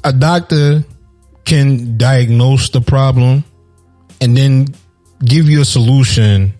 a 0.04 0.14
doctor 0.14 0.84
can 1.46 1.98
diagnose 1.98 2.70
the 2.70 2.82
problem 2.82 3.44
and 4.22 4.36
then 4.36 4.68
give 5.24 5.50
you 5.50 5.62
a 5.62 5.66
solution, 5.66 6.54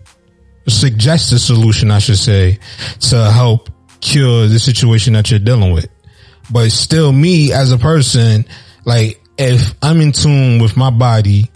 suggest 0.68 1.32
a 1.32 1.38
solution, 1.38 1.90
I 1.90 1.98
should 1.98 2.18
say, 2.18 2.58
to 3.00 3.30
help 3.30 3.70
cure 4.00 4.46
the 4.46 4.58
situation 4.58 5.12
that 5.14 5.30
you're 5.30 5.40
dealing 5.40 5.72
with. 5.72 5.88
But 6.50 6.72
still 6.72 7.12
me 7.12 7.52
as 7.52 7.72
a 7.72 7.78
person, 7.78 8.44
like 8.84 9.20
if 9.38 9.74
I'm 9.82 10.00
in 10.00 10.12
tune 10.12 10.60
with 10.60 10.76
my 10.76 10.90
body, 10.90 11.50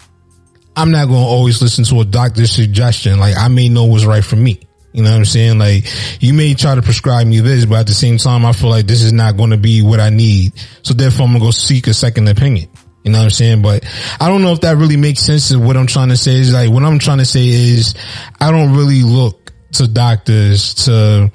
I'm 0.77 0.91
not 0.91 1.07
going 1.07 1.23
to 1.23 1.29
always 1.29 1.63
listen 1.63 1.85
to 1.85 2.01
a 2.01 2.05
doctor's 2.05 2.51
suggestion. 2.51 3.19
Like 3.19 3.37
I 3.37 3.49
may 3.49 3.69
know 3.69 3.85
what's 3.85 4.05
right 4.05 4.25
for 4.25 4.37
me. 4.37 4.61
You 4.93 5.03
know 5.03 5.11
what 5.11 5.19
I'm 5.19 5.25
saying? 5.25 5.59
Like 5.59 5.87
you 6.23 6.33
may 6.35 6.55
try 6.55 6.77
to 6.77 6.83
prescribe 6.83 7.27
me 7.27 7.41
this, 7.41 7.65
but 7.65 7.81
at 7.81 7.87
the 7.87 7.95
same 7.95 8.17
time, 8.17 8.45
I 8.45 8.53
feel 8.53 8.71
like 8.71 8.87
this 8.87 9.03
is 9.03 9.13
not 9.13 9.37
going 9.37 9.51
to 9.51 9.57
be 9.57 9.83
what 9.83 9.99
I 9.99 10.11
need. 10.11 10.53
So 10.83 10.95
therefore 10.95 11.27
I'm 11.27 11.33
going 11.33 11.41
to 11.41 11.47
go 11.49 11.51
seek 11.51 11.89
a 11.89 11.95
second 11.95 12.29
opinion. 12.29 12.69
You 13.05 13.13
know 13.13 13.19
what 13.19 13.25
I'm 13.25 13.31
saying? 13.31 13.63
But 13.63 13.85
I 14.19 14.29
don't 14.29 14.43
know 14.43 14.53
if 14.53 14.63
that 14.63 14.79
really 14.79 14.97
makes 14.97 15.21
sense 15.21 15.51
of 15.51 15.63
what 15.63 15.77
I'm 15.77 15.87
trying 15.87 16.09
to 16.09 16.17
say. 16.17 16.37
Is 16.37 16.55
like 16.55 16.71
what 16.71 16.83
I'm 16.83 16.99
trying 16.99 17.19
to 17.19 17.27
say 17.27 17.47
is 17.47 17.95
I 18.41 18.51
don't 18.51 18.75
really 18.75 19.03
look 19.03 19.53
to 19.73 19.87
doctors 19.87 20.75
to 20.87 21.31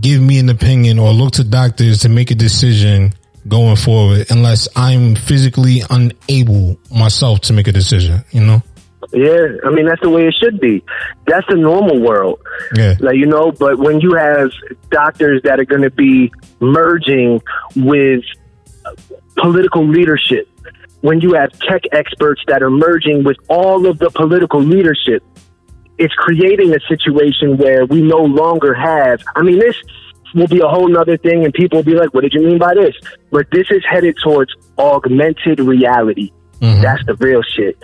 give 0.00 0.22
me 0.22 0.38
an 0.38 0.48
opinion 0.48 0.98
or 0.98 1.10
look 1.10 1.32
to 1.32 1.44
doctors 1.44 2.00
to 2.00 2.08
make 2.08 2.30
a 2.30 2.34
decision 2.36 3.12
going 3.48 3.76
forward 3.76 4.26
unless 4.30 4.68
I'm 4.76 5.16
physically 5.16 5.82
unable 5.90 6.78
myself 6.94 7.40
to 7.42 7.52
make 7.52 7.66
a 7.66 7.72
decision, 7.72 8.24
you 8.30 8.44
know? 8.44 8.62
Yeah, 9.12 9.46
I 9.64 9.70
mean 9.70 9.86
that's 9.86 10.02
the 10.02 10.10
way 10.10 10.26
it 10.26 10.34
should 10.34 10.60
be. 10.60 10.84
That's 11.26 11.46
the 11.48 11.56
normal 11.56 12.00
world. 12.00 12.40
Yeah. 12.74 12.94
Like 13.00 13.16
you 13.16 13.26
know, 13.26 13.52
but 13.52 13.78
when 13.78 14.00
you 14.00 14.14
have 14.14 14.50
doctors 14.90 15.40
that 15.44 15.58
are 15.58 15.64
going 15.64 15.82
to 15.82 15.90
be 15.90 16.30
merging 16.60 17.40
with 17.74 18.22
political 19.36 19.86
leadership 19.86 20.48
when 21.00 21.20
you 21.20 21.34
have 21.34 21.52
tech 21.60 21.82
experts 21.92 22.42
that 22.48 22.62
are 22.62 22.70
merging 22.70 23.24
with 23.24 23.36
all 23.48 23.86
of 23.86 23.98
the 23.98 24.10
political 24.10 24.60
leadership, 24.60 25.22
it's 25.98 26.14
creating 26.14 26.74
a 26.74 26.80
situation 26.88 27.56
where 27.56 27.84
we 27.86 28.02
no 28.02 28.18
longer 28.18 28.74
have. 28.74 29.20
I 29.34 29.42
mean, 29.42 29.58
this 29.58 29.76
will 30.34 30.46
be 30.46 30.60
a 30.60 30.68
whole 30.68 30.88
nother 30.88 31.16
thing, 31.16 31.44
and 31.44 31.52
people 31.52 31.78
will 31.78 31.84
be 31.84 31.94
like, 31.94 32.14
"What 32.14 32.22
did 32.22 32.34
you 32.34 32.42
mean 32.42 32.58
by 32.58 32.74
this?" 32.74 32.94
But 33.30 33.46
this 33.50 33.66
is 33.70 33.82
headed 33.88 34.16
towards 34.22 34.52
augmented 34.78 35.60
reality. 35.60 36.32
Mm-hmm. 36.60 36.82
That's 36.82 37.04
the 37.06 37.14
real 37.14 37.42
shit. 37.42 37.78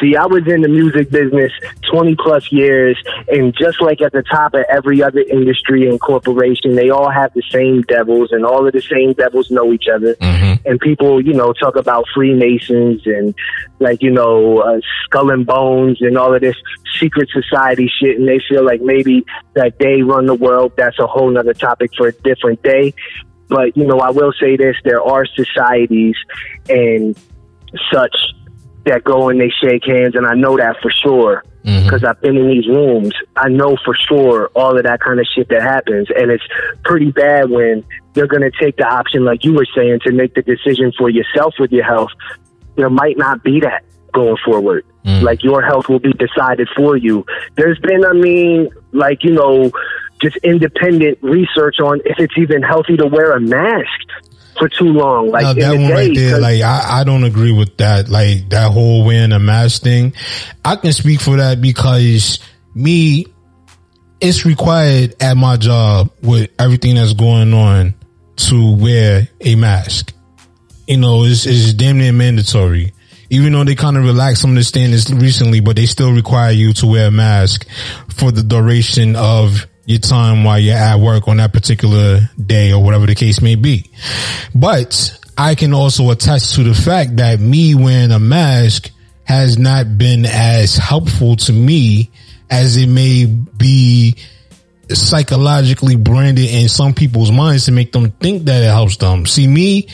See, 0.00 0.14
I 0.16 0.26
was 0.26 0.46
in 0.46 0.62
the 0.62 0.68
music 0.68 1.10
business 1.10 1.52
20 1.90 2.16
plus 2.16 2.52
years, 2.52 2.96
and 3.28 3.54
just 3.58 3.80
like 3.80 4.00
at 4.00 4.12
the 4.12 4.22
top 4.22 4.54
of 4.54 4.64
every 4.68 5.02
other 5.02 5.20
industry 5.20 5.88
and 5.88 6.00
corporation, 6.00 6.76
they 6.76 6.90
all 6.90 7.10
have 7.10 7.32
the 7.34 7.42
same 7.50 7.82
devils, 7.82 8.30
and 8.30 8.44
all 8.44 8.66
of 8.66 8.72
the 8.72 8.80
same 8.80 9.14
devils 9.14 9.50
know 9.50 9.72
each 9.72 9.86
other. 9.92 10.14
Mm-hmm. 10.14 10.68
And 10.68 10.80
people, 10.80 11.20
you 11.20 11.32
know, 11.32 11.52
talk 11.52 11.76
about 11.76 12.04
Freemasons 12.14 13.02
and 13.06 13.34
like, 13.80 14.02
you 14.02 14.10
know, 14.10 14.58
uh, 14.58 14.80
skull 15.04 15.30
and 15.30 15.44
bones 15.44 15.98
and 16.00 16.16
all 16.16 16.34
of 16.34 16.40
this 16.40 16.56
secret 17.00 17.28
society 17.30 17.90
shit, 18.00 18.18
and 18.18 18.28
they 18.28 18.40
feel 18.48 18.64
like 18.64 18.80
maybe 18.80 19.24
that 19.54 19.78
they 19.78 20.02
run 20.02 20.26
the 20.26 20.34
world. 20.34 20.72
That's 20.76 20.98
a 21.00 21.06
whole 21.06 21.30
nother 21.30 21.54
topic 21.54 21.90
for 21.96 22.08
a 22.08 22.12
different 22.12 22.62
day. 22.62 22.94
But, 23.48 23.76
you 23.76 23.84
know, 23.84 23.98
I 23.98 24.10
will 24.10 24.32
say 24.40 24.56
this 24.56 24.76
there 24.84 25.02
are 25.02 25.26
societies 25.26 26.14
and 26.68 27.18
such 27.92 28.16
that 28.84 29.04
go 29.04 29.28
and 29.28 29.40
they 29.40 29.50
shake 29.62 29.84
hands, 29.84 30.14
and 30.14 30.26
I 30.26 30.34
know 30.34 30.56
that 30.56 30.76
for 30.80 30.90
sure 30.90 31.44
because 31.62 32.00
mm-hmm. 32.00 32.06
I've 32.06 32.20
been 32.22 32.36
in 32.36 32.48
these 32.48 32.66
rooms. 32.66 33.12
I 33.36 33.48
know 33.48 33.76
for 33.84 33.94
sure 33.94 34.50
all 34.54 34.76
of 34.76 34.84
that 34.84 35.00
kind 35.00 35.20
of 35.20 35.26
shit 35.34 35.48
that 35.50 35.62
happens, 35.62 36.08
and 36.14 36.30
it's 36.30 36.44
pretty 36.84 37.10
bad 37.10 37.50
when 37.50 37.84
they're 38.14 38.26
going 38.26 38.42
to 38.42 38.52
take 38.58 38.76
the 38.76 38.86
option, 38.86 39.24
like 39.24 39.44
you 39.44 39.52
were 39.52 39.66
saying, 39.76 40.00
to 40.04 40.12
make 40.12 40.34
the 40.34 40.42
decision 40.42 40.92
for 40.96 41.10
yourself 41.10 41.54
with 41.58 41.70
your 41.70 41.84
health. 41.84 42.10
There 42.76 42.88
might 42.88 43.18
not 43.18 43.44
be 43.44 43.60
that 43.60 43.84
going 44.12 44.38
forward. 44.44 44.86
Mm. 45.04 45.22
Like 45.22 45.44
your 45.44 45.62
health 45.62 45.88
will 45.88 45.98
be 45.98 46.12
decided 46.12 46.68
for 46.74 46.96
you. 46.96 47.26
There's 47.56 47.78
been, 47.80 48.04
I 48.04 48.12
mean, 48.12 48.70
like 48.92 49.22
you 49.22 49.32
know, 49.32 49.70
just 50.22 50.36
independent 50.38 51.18
research 51.22 51.76
on 51.80 52.00
if 52.04 52.18
it's 52.18 52.36
even 52.38 52.62
healthy 52.62 52.96
to 52.96 53.06
wear 53.06 53.32
a 53.32 53.40
mask 53.40 53.86
for 54.58 54.68
too 54.68 54.92
long. 54.92 55.30
Like 55.30 55.56
that 55.56 55.70
one 55.70 55.88
day, 55.88 55.92
right 55.92 56.14
there, 56.14 56.40
like 56.40 56.62
I, 56.62 57.00
I 57.00 57.04
don't 57.04 57.24
agree 57.24 57.52
with 57.52 57.76
that. 57.78 58.08
Like 58.08 58.50
that 58.50 58.70
whole 58.70 59.04
wearing 59.04 59.32
a 59.32 59.38
mask 59.38 59.82
thing. 59.82 60.14
I 60.64 60.76
can 60.76 60.92
speak 60.92 61.20
for 61.20 61.36
that 61.36 61.60
because 61.60 62.40
me, 62.74 63.26
it's 64.20 64.44
required 64.44 65.14
at 65.20 65.36
my 65.36 65.56
job 65.56 66.10
with 66.22 66.50
everything 66.58 66.96
that's 66.96 67.14
going 67.14 67.54
on 67.54 67.94
to 68.36 68.76
wear 68.76 69.28
a 69.40 69.54
mask. 69.54 70.12
You 70.86 70.98
know, 70.98 71.24
it's, 71.24 71.46
it's 71.46 71.72
damn 71.72 71.98
near 71.98 72.12
mandatory. 72.12 72.92
Even 73.32 73.52
though 73.52 73.62
they 73.62 73.76
kind 73.76 73.96
of 73.96 74.04
relaxed 74.04 74.42
some 74.42 74.50
of 74.50 74.56
the 74.56 74.64
standards 74.64 75.12
recently, 75.12 75.60
but 75.60 75.76
they 75.76 75.86
still 75.86 76.12
require 76.12 76.50
you 76.50 76.72
to 76.74 76.86
wear 76.86 77.06
a 77.06 77.10
mask 77.12 77.66
for 78.08 78.32
the 78.32 78.42
duration 78.42 79.14
of 79.14 79.66
your 79.86 79.98
time 79.98 80.44
while 80.44 80.58
you're 80.58 80.76
at 80.76 80.96
work 80.96 81.26
on 81.28 81.38
that 81.38 81.52
particular 81.52 82.20
day 82.44 82.72
or 82.72 82.82
whatever 82.82 83.06
the 83.06 83.14
case 83.14 83.40
may 83.40 83.54
be. 83.54 83.90
But 84.54 85.18
I 85.36 85.54
can 85.54 85.72
also 85.72 86.10
attest 86.10 86.54
to 86.56 86.62
the 86.62 86.74
fact 86.74 87.16
that 87.16 87.40
me 87.40 87.74
wearing 87.74 88.12
a 88.12 88.18
mask 88.18 88.90
has 89.24 89.58
not 89.58 89.96
been 89.96 90.26
as 90.26 90.76
helpful 90.76 91.36
to 91.36 91.52
me 91.52 92.10
as 92.50 92.76
it 92.76 92.88
may 92.88 93.24
be 93.24 94.16
psychologically 94.90 95.96
branded 95.96 96.50
in 96.50 96.68
some 96.68 96.92
people's 96.92 97.30
minds 97.30 97.66
to 97.66 97.72
make 97.72 97.92
them 97.92 98.10
think 98.10 98.44
that 98.44 98.62
it 98.62 98.66
helps 98.66 98.96
them. 98.96 99.24
See 99.24 99.46
me, 99.46 99.88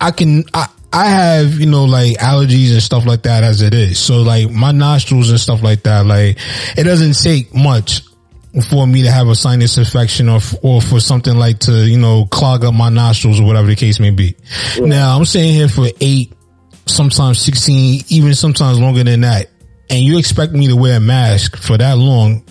I 0.00 0.12
can, 0.12 0.44
I, 0.54 0.68
I 0.92 1.06
have, 1.06 1.54
you 1.54 1.66
know, 1.66 1.84
like 1.84 2.16
allergies 2.18 2.72
and 2.72 2.82
stuff 2.82 3.04
like 3.04 3.24
that 3.24 3.42
as 3.42 3.60
it 3.60 3.74
is. 3.74 3.98
So 3.98 4.22
like 4.22 4.50
my 4.50 4.70
nostrils 4.70 5.30
and 5.30 5.40
stuff 5.40 5.62
like 5.62 5.82
that, 5.82 6.06
like 6.06 6.38
it 6.76 6.84
doesn't 6.84 7.20
take 7.20 7.52
much 7.52 8.02
for 8.70 8.86
me 8.86 9.02
to 9.02 9.10
have 9.10 9.26
a 9.28 9.34
sinus 9.34 9.78
infection 9.78 10.28
or, 10.28 10.40
or 10.62 10.80
for 10.80 11.00
something 11.00 11.36
like 11.36 11.58
to, 11.60 11.72
you 11.86 11.98
know, 11.98 12.26
clog 12.26 12.64
up 12.64 12.74
my 12.74 12.88
nostrils 12.88 13.40
or 13.40 13.46
whatever 13.46 13.66
the 13.66 13.76
case 13.76 13.98
may 13.98 14.10
be. 14.10 14.36
Yeah. 14.76 14.86
Now 14.86 15.16
I'm 15.18 15.24
staying 15.24 15.54
here 15.54 15.68
for 15.68 15.86
eight, 16.00 16.32
sometimes 16.86 17.40
16, 17.40 18.02
even 18.08 18.34
sometimes 18.34 18.78
longer 18.78 19.02
than 19.04 19.22
that 19.22 19.48
and 19.90 20.00
you 20.00 20.18
expect 20.18 20.52
me 20.52 20.66
to 20.68 20.76
wear 20.76 20.96
a 20.96 21.00
mask 21.00 21.56
for 21.56 21.76
that 21.76 21.98
long, 21.98 22.42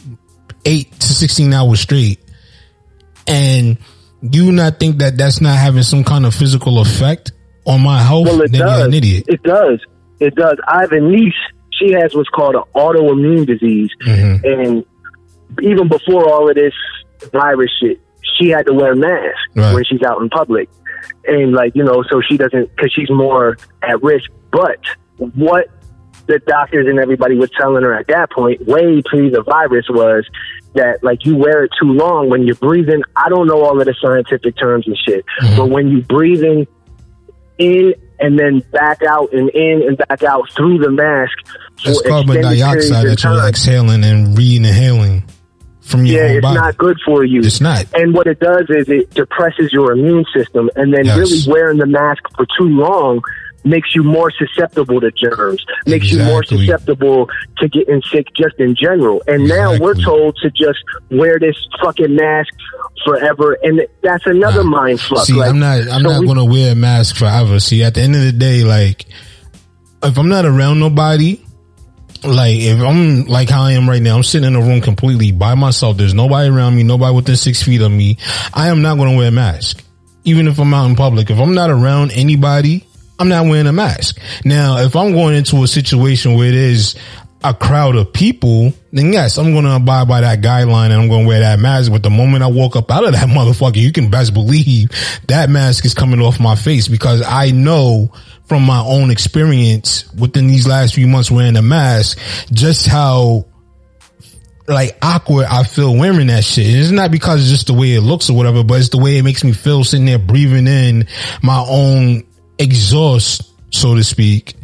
eight 0.66 0.92
to 1.00 1.08
16 1.08 1.52
hours 1.52 1.80
straight, 1.82 2.20
and 3.28 3.78
you 4.22 4.52
not 4.52 4.80
think 4.80 4.98
that 5.00 5.18
that's 5.18 5.42
not 5.42 5.58
having 5.58 5.84
some 5.84 6.04
kind 6.04 6.26
of 6.26 6.34
physical 6.36 6.80
effect 6.80 7.32
on 7.66 7.82
my 7.82 8.02
health, 8.02 8.26
well, 8.28 8.42
it 8.42 8.52
does. 8.52 8.60
you're 8.60 8.88
an 8.88 8.94
idiot. 8.94 9.24
It 9.28 9.42
does. 9.44 9.80
It 10.20 10.36
does. 10.36 10.58
I 10.68 10.82
have 10.82 10.92
a 10.92 11.00
niece. 11.00 11.34
She 11.80 11.92
has 11.94 12.14
what's 12.14 12.30
called 12.30 12.56
an 12.56 12.64
autoimmune 12.76 13.48
disease, 13.48 13.90
Mhm. 14.06 14.44
and 14.44 14.86
even 15.62 15.88
before 15.88 16.30
all 16.30 16.50
of 16.50 16.56
this 16.56 16.74
virus 17.32 17.72
shit, 17.80 18.00
she 18.38 18.50
had 18.50 18.66
to 18.66 18.74
wear 18.74 18.94
a 18.94 18.96
mask 18.96 19.38
Right. 19.56 19.74
when 19.74 19.84
she's 19.86 20.02
out 20.04 20.22
in 20.22 20.30
public, 20.30 20.70
and 21.26 21.54
like 21.54 21.76
you 21.76 21.84
know, 21.84 22.04
so 22.10 22.22
she 22.22 22.38
doesn't 22.38 22.76
because 22.76 22.92
she's 22.94 23.10
more 23.10 23.58
at 23.82 24.02
risk. 24.02 24.30
But 24.52 24.80
what 25.18 25.68
the 26.28 26.40
doctors 26.48 26.88
and 26.88 27.00
everybody 27.00 27.36
was 27.38 27.50
telling 27.60 27.84
her 27.84 27.94
at 27.94 28.08
that 28.08 28.32
point, 28.32 28.66
way 28.66 29.02
pre 29.06 29.30
the 29.30 29.44
virus, 29.44 29.86
was 29.90 30.26
that 30.76 31.04
like 31.04 31.26
you 31.26 31.36
wear 31.36 31.64
it 31.66 31.72
too 31.80 31.92
long 31.92 32.30
when 32.30 32.44
you're 32.44 32.56
breathing. 32.56 33.04
I 33.16 33.30
don't 33.30 33.46
know 33.48 33.62
all 33.64 33.80
of 33.80 33.86
the 33.86 33.96
scientific 34.02 34.58
terms 34.58 34.88
and 34.88 34.98
shit, 35.06 35.24
Mhm. 35.42 35.58
but 35.58 35.70
when 35.70 35.90
you're 35.90 36.02
breathing 36.06 36.66
in 37.60 37.94
and 38.20 38.40
then 38.40 38.64
back 38.72 39.02
out 39.08 39.32
and 39.34 39.50
in 39.50 39.84
and 39.88 39.98
back 39.98 40.24
out 40.24 40.50
through 40.52 40.80
the 40.80 40.90
mask 40.90 41.32
That's 41.86 42.02
for 42.02 42.10
carbon 42.10 42.42
dioxide 42.42 43.06
that 43.06 43.24
you're 43.24 43.48
exhaling 43.48 44.04
and 44.04 44.36
re-inhaling 44.38 45.24
from 45.84 46.06
your 46.06 46.24
yeah, 46.26 46.32
it's 46.34 46.42
body. 46.42 46.56
not 46.60 46.78
good 46.78 46.98
for 47.06 47.24
you. 47.24 47.42
It's 47.42 47.62
not. 47.62 47.86
And 47.94 48.14
what 48.14 48.26
it 48.28 48.40
does 48.40 48.66
is 48.70 48.90
it 48.90 49.14
depresses 49.14 49.72
your 49.72 49.92
immune 49.92 50.26
system, 50.36 50.70
and 50.76 50.94
then 50.94 51.06
Yes. 51.06 51.18
really 51.18 51.40
wearing 51.48 51.78
the 51.78 51.86
mask 51.86 52.24
for 52.36 52.46
too 52.58 52.68
long 52.70 53.22
makes 53.66 53.96
you 53.96 54.04
more 54.04 54.30
susceptible 54.32 55.00
to 55.00 55.10
germs, 55.12 55.64
makes 55.86 56.12
you 56.12 56.22
more 56.24 56.44
susceptible 56.44 57.30
to 57.58 57.70
getting 57.70 58.02
sick 58.12 58.28
just 58.36 58.56
in 58.60 58.76
general. 58.76 59.22
And 59.26 59.48
now 59.48 59.78
we're 59.80 59.94
told 59.94 60.36
to 60.42 60.50
just 60.50 60.80
wear 61.10 61.40
this 61.40 61.56
fucking 61.82 62.14
mask 62.14 62.50
forever, 63.06 63.58
and 63.64 63.82
that's 64.02 64.26
another 64.26 64.64
Nah. 64.66 64.70
mind 64.70 65.00
fuck. 65.00 65.26
See, 65.26 65.34
Like, 65.34 65.50
I'm 65.50 65.60
not. 65.60 65.80
I'm 65.82 66.02
so 66.02 66.10
not 66.10 66.20
we- 66.22 66.26
going 66.26 66.40
to 66.40 66.46
wear 66.46 66.72
a 66.74 66.76
mask 66.76 67.16
forever. 67.16 67.60
See, 67.62 67.84
at 67.84 67.94
the 67.94 68.02
end 68.02 68.16
of 68.16 68.22
the 68.24 68.34
day, 68.34 68.64
like 68.64 69.06
if 70.04 70.18
I'm 70.18 70.28
not 70.28 70.46
around 70.46 70.80
nobody, 70.82 71.40
like 72.24 72.58
if 72.58 72.80
I'm 72.80 73.26
like 73.26 73.50
how 73.50 73.64
I 73.64 73.74
am 73.74 73.90
right 73.90 74.02
now, 74.02 74.16
I'm 74.16 74.24
sitting 74.24 74.48
in 74.48 74.56
a 74.56 74.62
room 74.62 74.82
completely 74.82 75.32
by 75.32 75.56
myself. 75.56 75.98
There's 75.98 76.14
nobody 76.14 76.50
around 76.50 76.76
me, 76.76 76.84
nobody 76.84 77.16
within 77.16 77.36
six 77.36 77.62
feet 77.62 77.82
of 77.82 77.92
me. 77.92 78.18
I 78.54 78.70
am 78.70 78.82
not 78.82 78.98
going 78.98 79.12
to 79.12 79.18
wear 79.18 79.28
a 79.28 79.32
mask, 79.32 79.84
even 80.24 80.48
if 80.48 80.60
I'm 80.60 80.74
out 80.74 80.90
in 80.90 80.96
public. 80.96 81.30
If 81.30 81.40
I'm 81.40 81.54
not 81.54 81.70
around 81.70 82.12
anybody, 82.12 82.86
I'm 83.20 83.30
not 83.30 83.46
wearing 83.46 83.68
a 83.68 83.74
mask. 83.74 84.20
Now, 84.44 84.80
if 84.80 84.96
I'm 84.96 85.12
going 85.12 85.36
into 85.36 85.64
a 85.64 85.68
situation 85.68 86.36
where 86.36 86.52
there's 86.52 86.96
a 87.44 87.54
crowd 87.54 87.96
of 87.96 88.14
people, 88.14 88.74
then 88.94 89.12
yes, 89.12 89.38
I'm 89.38 89.52
going 89.52 89.66
to 89.66 89.76
abide 89.76 90.08
by 90.08 90.22
that 90.22 90.42
guideline 90.42 90.86
and 90.86 90.94
I'm 90.94 91.10
going 91.10 91.24
to 91.24 91.28
wear 91.28 91.42
that 91.42 91.60
mask. 91.60 91.92
But 91.92 92.02
the 92.02 92.10
moment 92.10 92.44
I 92.44 92.48
walk 92.48 92.76
up 92.76 92.90
out 92.90 93.04
of 93.04 93.12
that 93.12 93.28
motherfucker, 93.30 93.76
you 93.76 93.92
can 93.92 94.10
best 94.10 94.34
believe 94.34 94.92
that 95.28 95.50
mask 95.50 95.86
is 95.86 95.94
coming 95.94 96.22
off 96.22 96.40
my 96.40 96.56
face 96.56 96.88
because 96.88 97.22
I 97.22 97.52
know 97.52 98.14
from 98.46 98.64
my 98.64 98.84
own 98.86 99.10
experience 99.10 100.12
within 100.14 100.48
these 100.48 100.68
last 100.68 100.96
few 100.96 101.08
months 101.08 101.32
wearing 101.32 101.56
a 101.56 101.62
mask, 101.62 102.20
just 102.52 102.88
how 102.88 103.46
like 104.68 104.98
awkward 105.02 105.46
I 105.46 105.64
feel 105.64 105.96
wearing 105.96 106.28
that 106.28 106.44
shit. 106.44 106.66
It's 106.68 106.92
not 106.92 107.12
because 107.12 107.42
it's 107.42 107.50
just 107.50 107.68
the 107.68 107.74
way 107.74 107.94
it 107.94 108.02
looks 108.02 108.30
or 108.30 108.36
whatever, 108.36 108.64
but 108.64 108.80
it's 108.80 108.90
the 108.90 108.98
way 108.98 109.18
it 109.18 109.24
makes 109.24 109.44
me 109.44 109.54
feel 109.54 109.84
sitting 109.84 110.06
there 110.06 110.20
breathing 110.20 110.68
in 110.68 111.08
my 111.42 111.66
own 111.68 112.24
exhaust, 112.58 113.52
so 113.72 113.96
to 113.96 114.04
speak. 114.04 114.56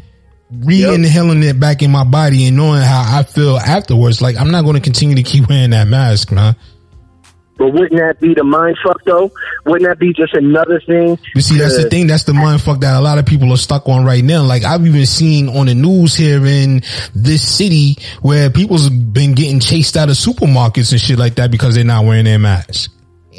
Re-inhaling 0.52 1.44
it 1.44 1.60
back 1.60 1.84
in 1.84 1.92
my 1.92 2.04
body 2.04 2.48
and 2.48 2.58
knowing 2.58 2.82
how 2.82 3.20
I 3.20 3.24
feel 3.24 3.58
afterwards. 3.58 4.22
Like 4.22 4.38
I'm 4.38 4.52
not 4.52 4.64
going 4.64 4.76
to 4.76 4.82
continue 4.82 5.16
to 5.16 5.24
keep 5.24 5.48
wearing 5.48 5.72
that 5.72 5.88
mask, 5.88 6.32
man. 6.32 6.56
But 7.60 7.74
wouldn't 7.74 7.92
that 8.00 8.20
be 8.22 8.34
the 8.34 8.44
mind 8.44 8.78
fuck 8.84 9.04
though? 9.04 9.32
Wouldn't 9.66 9.88
that 9.88 10.00
be 10.00 10.14
just 10.14 10.34
another 10.34 10.80
thing? 10.80 11.20
You 11.36 11.42
see, 11.42 11.58
that's 11.58 11.76
the 11.78 11.90
thing. 11.90 12.08
That's 12.08 12.24
the 12.24 12.34
mind 12.34 12.62
fuck 12.62 12.80
that 12.80 12.96
a 12.98 13.02
lot 13.02 13.18
of 13.20 13.26
people 13.26 13.52
are 13.52 13.58
stuck 13.58 13.88
on 13.90 14.06
right 14.06 14.24
now. 14.24 14.44
Like 14.44 14.64
I've 14.64 14.86
even 14.88 15.06
seen 15.06 15.50
on 15.50 15.66
the 15.68 15.76
news 15.76 16.16
here 16.16 16.44
in 16.46 16.82
this 17.14 17.46
city 17.48 17.98
where 18.22 18.50
people's 18.50 18.90
been 18.90 19.34
getting 19.36 19.60
chased 19.60 19.98
out 19.98 20.10
of 20.10 20.16
supermarkets 20.16 20.92
and 20.94 21.02
shit 21.02 21.20
like 21.20 21.36
that 21.36 21.52
because 21.52 21.76
they're 21.76 21.84
not 21.84 22.06
wearing 22.06 22.26
their 22.26 22.40
masks. 22.40 22.90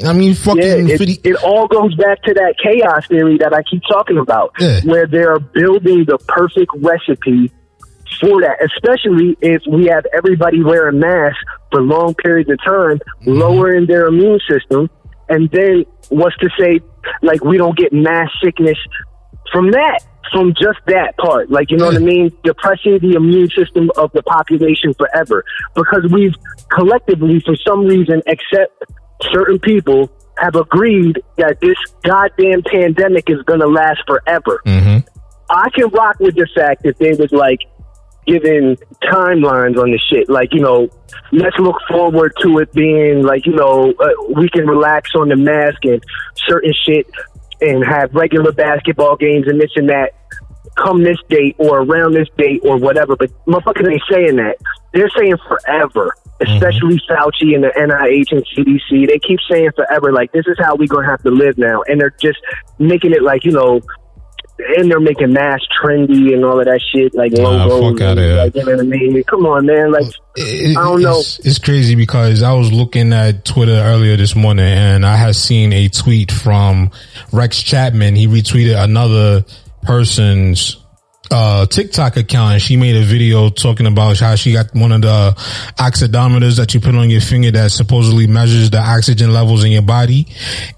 I 0.05 0.13
mean, 0.13 0.33
fucking 0.35 0.61
Yeah, 0.63 0.93
it, 0.95 0.97
50 0.97 1.29
it 1.29 1.35
all 1.43 1.67
goes 1.67 1.93
back 1.95 2.23
to 2.23 2.33
that 2.35 2.55
chaos 2.63 3.05
theory 3.07 3.37
that 3.39 3.53
I 3.53 3.61
keep 3.63 3.81
talking 3.91 4.17
about, 4.17 4.51
Yeah. 4.59 4.79
where 4.85 5.05
they're 5.05 5.39
building 5.39 6.05
the 6.05 6.17
perfect 6.27 6.71
recipe 6.77 7.51
for 8.21 8.41
that, 8.41 8.57
especially 8.63 9.35
if 9.41 9.61
we 9.67 9.87
have 9.87 10.05
everybody 10.13 10.63
wearing 10.63 10.99
masks 10.99 11.39
for 11.71 11.81
long 11.81 12.13
periods 12.15 12.49
of 12.49 12.57
time, 12.63 12.99
Mm-hmm. 13.21 13.33
lowering 13.33 13.85
their 13.87 14.05
immune 14.07 14.39
system. 14.49 14.89
And 15.29 15.49
then 15.51 15.85
what's 16.09 16.35
to 16.37 16.49
say, 16.59 16.79
like, 17.21 17.43
we 17.43 17.57
don't 17.57 17.77
get 17.77 17.93
mass 17.93 18.29
sickness 18.43 18.77
from 19.51 19.71
that, 19.71 19.99
from 20.31 20.53
just 20.53 20.79
that 20.87 21.17
part. 21.17 21.49
Like, 21.49 21.71
you 21.71 21.77
know 21.77 21.85
what 21.85 21.95
I 21.95 21.99
mean? 21.99 22.31
Depressing 22.43 22.99
the 22.99 23.13
immune 23.15 23.49
system 23.49 23.89
of 23.97 24.11
the 24.13 24.23
population 24.23 24.93
forever. 24.93 25.43
Because 25.75 26.05
we've 26.11 26.35
collectively, 26.71 27.39
for 27.41 27.55
some 27.67 27.85
reason, 27.85 28.21
except 28.27 28.83
certain 29.31 29.59
people, 29.59 30.11
have 30.37 30.55
agreed 30.55 31.21
that 31.37 31.59
this 31.61 31.77
goddamn 32.03 32.63
pandemic 32.63 33.29
is 33.29 33.41
going 33.43 33.59
to 33.59 33.67
last 33.67 33.99
forever. 34.07 34.61
Mhm. 34.65 35.05
I 35.49 35.69
can 35.75 35.89
rock 35.89 36.15
with 36.19 36.35
the 36.35 36.47
fact 36.55 36.83
that 36.83 36.97
they 36.97 37.11
was 37.11 37.31
like 37.31 37.59
giving 38.25 38.77
timelines 39.03 39.77
on 39.77 39.91
the 39.91 39.99
shit. 40.09 40.29
Like, 40.29 40.53
you 40.53 40.61
know, 40.61 40.89
let's 41.31 41.57
look 41.57 41.77
forward 41.89 42.33
to 42.41 42.59
it 42.59 42.71
being 42.73 43.23
like, 43.23 43.45
you 43.45 43.53
know, 43.53 43.93
uh, 43.99 44.33
we 44.35 44.49
can 44.49 44.67
relax 44.67 45.11
on 45.15 45.29
the 45.29 45.35
mask 45.35 45.83
and 45.83 46.03
certain 46.47 46.73
shit 46.85 47.07
and 47.61 47.83
have 47.85 48.13
regular 48.13 48.51
basketball 48.51 49.15
games 49.15 49.47
and 49.47 49.59
this 49.59 49.71
and 49.75 49.89
that 49.89 50.13
come 50.75 51.03
this 51.03 51.17
date 51.29 51.55
or 51.59 51.81
around 51.81 52.13
this 52.13 52.27
date 52.37 52.61
or 52.63 52.77
whatever. 52.77 53.15
But 53.15 53.31
motherfuckers 53.45 53.91
ain't 53.91 54.01
saying 54.09 54.35
that. 54.37 54.57
They're 54.93 55.11
saying 55.17 55.37
forever. 55.47 56.15
Especially 56.41 56.99
Fauci 57.07 57.53
and 57.53 57.63
the 57.63 57.71
NIH 57.77 58.31
and 58.31 58.43
CDC, 58.47 59.07
they 59.07 59.19
keep 59.19 59.39
saying 59.47 59.69
forever, 59.75 60.11
like 60.11 60.31
this 60.31 60.47
is 60.47 60.57
how 60.57 60.75
we 60.75 60.87
gonna 60.87 61.07
have 61.07 61.21
to 61.21 61.29
live 61.29 61.55
now, 61.59 61.83
and 61.83 62.01
they're 62.01 62.15
just 62.19 62.39
making 62.79 63.11
it 63.11 63.21
like 63.21 63.45
you 63.45 63.51
know, 63.51 63.79
and 64.77 64.89
they're 64.91 64.99
making 64.99 65.33
masks 65.33 65.67
trendy 65.83 66.33
and 66.33 66.43
all 66.45 66.59
of 66.59 66.65
that 66.65 66.81
shit, 66.93 67.13
like 67.15 67.31
Nah, 67.33 67.65
logos. 67.65 67.91
fuck 67.99 68.01
and, 68.09 68.19
here. 68.19 68.35
Like, 68.35 68.55
you 68.55 68.65
know 68.65 68.71
what 68.71 68.79
I 68.79 68.83
mean? 68.83 69.23
Come 69.23 69.45
on, 69.45 69.65
man. 69.65 69.91
Like, 69.91 70.05
It- 70.35 70.77
I 70.77 70.83
don't 70.83 71.01
know. 71.01 71.19
It's, 71.19 71.39
it's 71.39 71.59
crazy 71.59 71.95
because 71.95 72.41
I 72.43 72.53
was 72.53 72.71
looking 72.71 73.13
at 73.13 73.45
Twitter 73.45 73.73
earlier 73.73 74.17
this 74.17 74.35
morning 74.35 74.65
and 74.65 75.05
I 75.05 75.15
had 75.17 75.35
seen 75.35 75.73
a 75.73 75.87
tweet 75.89 76.31
from 76.31 76.91
Rex 77.31 77.61
Chapman. 77.61 78.15
He 78.15 78.27
retweeted 78.27 78.81
another 78.81 79.45
person's 79.83 80.77
uh, 81.31 81.65
TikTok 81.65 82.17
account 82.17 82.53
and 82.53 82.61
she 82.61 82.77
made 82.77 82.95
a 82.95 83.03
video 83.03 83.49
talking 83.49 83.87
about 83.87 84.19
how 84.19 84.35
she 84.35 84.53
got 84.53 84.73
one 84.73 84.91
of 84.91 85.01
the 85.01 85.33
oxidometers 85.77 86.57
that 86.57 86.73
you 86.73 86.79
put 86.79 86.95
on 86.95 87.09
your 87.09 87.21
finger 87.21 87.51
that 87.51 87.71
supposedly 87.71 88.27
measures 88.27 88.69
the 88.69 88.79
oxygen 88.79 89.33
levels 89.33 89.63
in 89.63 89.71
your 89.71 89.81
body. 89.81 90.27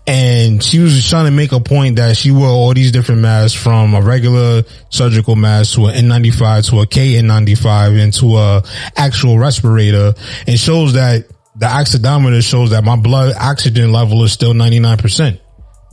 And 0.06 0.64
she 0.64 0.80
was 0.80 1.10
trying 1.10 1.26
to 1.26 1.32
make 1.32 1.52
a 1.52 1.60
point 1.60 1.98
that 1.98 2.18
she 2.18 2.32
wore 2.32 2.48
all 2.48 2.74
these 2.74 2.92
different 2.92 3.22
masks 3.22 3.60
from 3.60 3.94
a 3.94 4.02
regular 4.02 4.64
surgical 4.90 5.36
mask 5.36 5.76
to 5.76 5.88
an 5.88 6.06
N95 6.06 6.70
to 6.70 6.80
a 6.80 6.86
KN95 6.88 8.04
and 8.04 8.14
to 8.14 8.38
a 8.38 8.64
actual 8.96 9.38
respirator 9.38 10.14
and 10.48 10.60
shows 10.60 10.94
that 10.94 11.28
the 11.56 11.68
oxidometer 11.68 12.44
shows 12.44 12.72
that 12.72 12.84
my 12.84 12.96
blood 12.96 13.36
oxygen 13.40 13.92
level 13.92 14.24
is 14.24 14.32
still 14.32 14.54
99%. 14.54 15.40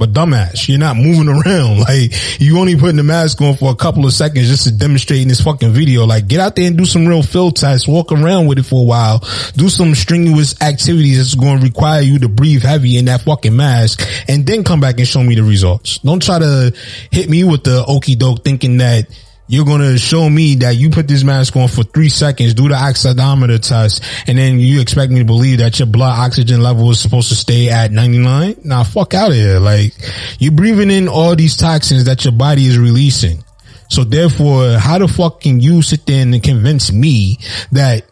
But 0.00 0.14
dumbass, 0.14 0.66
you're 0.66 0.78
not 0.78 0.96
moving 0.96 1.28
around. 1.28 1.80
Like 1.90 2.40
you 2.40 2.58
only 2.58 2.76
putting 2.76 2.96
the 2.96 3.02
mask 3.02 3.40
on 3.40 3.56
for 3.56 3.70
a 3.70 3.74
couple 3.74 4.06
of 4.06 4.12
seconds 4.12 4.48
just 4.48 4.64
to 4.64 4.72
demonstrate 4.72 5.20
in 5.22 5.28
this 5.28 5.40
fucking 5.42 5.72
video. 5.72 6.06
Like 6.06 6.26
get 6.26 6.40
out 6.40 6.56
there 6.56 6.66
and 6.66 6.76
do 6.76 6.86
some 6.86 7.06
real 7.06 7.22
field 7.22 7.56
tests, 7.56 7.86
walk 7.86 8.12
around 8.12 8.46
with 8.46 8.58
it 8.58 8.62
for 8.62 8.80
a 8.80 8.84
while, 8.84 9.18
do 9.56 9.68
some 9.68 9.94
strenuous 9.94 10.60
activities 10.62 11.18
that's 11.18 11.34
going 11.34 11.58
to 11.58 11.64
require 11.64 12.00
you 12.00 12.18
to 12.20 12.28
breathe 12.28 12.62
heavy 12.62 12.96
in 12.96 13.06
that 13.06 13.22
fucking 13.22 13.54
mask 13.54 14.06
and 14.28 14.46
then 14.46 14.64
come 14.64 14.80
back 14.80 14.98
and 14.98 15.06
show 15.06 15.22
me 15.22 15.34
the 15.34 15.42
results. 15.42 15.98
Don't 15.98 16.22
try 16.22 16.38
to 16.38 16.72
hit 17.10 17.28
me 17.28 17.44
with 17.44 17.64
the 17.64 17.84
okey 17.86 18.14
doke 18.14 18.42
thinking 18.42 18.78
that 18.78 19.06
you're 19.50 19.64
going 19.64 19.80
to 19.80 19.98
show 19.98 20.30
me 20.30 20.54
that 20.54 20.76
you 20.76 20.90
put 20.90 21.08
this 21.08 21.24
mask 21.24 21.56
on 21.56 21.66
for 21.66 21.82
three 21.82 22.08
seconds, 22.08 22.54
do 22.54 22.68
the 22.68 22.76
oxidometer 22.76 23.60
test, 23.60 24.00
and 24.28 24.38
then 24.38 24.60
you 24.60 24.80
expect 24.80 25.10
me 25.10 25.18
to 25.18 25.24
believe 25.24 25.58
that 25.58 25.76
your 25.80 25.86
blood 25.86 26.16
oxygen 26.16 26.62
level 26.62 26.88
is 26.92 27.00
supposed 27.00 27.30
to 27.30 27.34
stay 27.34 27.68
at 27.68 27.90
99? 27.90 28.60
Nah, 28.62 28.84
fuck 28.84 29.12
out 29.12 29.30
of 29.30 29.34
here. 29.34 29.58
Like, 29.58 29.92
you're 30.38 30.52
breathing 30.52 30.92
in 30.92 31.08
all 31.08 31.34
these 31.34 31.56
toxins 31.56 32.04
that 32.04 32.24
your 32.24 32.30
body 32.32 32.66
is 32.66 32.78
releasing. 32.78 33.42
So 33.88 34.04
therefore, 34.04 34.78
how 34.78 34.98
the 34.98 35.08
fuck 35.08 35.40
can 35.40 35.58
you 35.58 35.82
sit 35.82 36.06
there 36.06 36.22
and 36.22 36.40
convince 36.40 36.92
me 36.92 37.40
that 37.72 38.04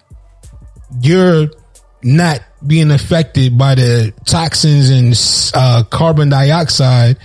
you're 1.00 1.50
not 2.02 2.40
being 2.66 2.90
affected 2.90 3.56
by 3.56 3.76
the 3.76 4.12
toxins 4.24 4.90
and 4.90 5.14
uh, 5.54 5.84
carbon 5.84 6.30
dioxide 6.30 7.16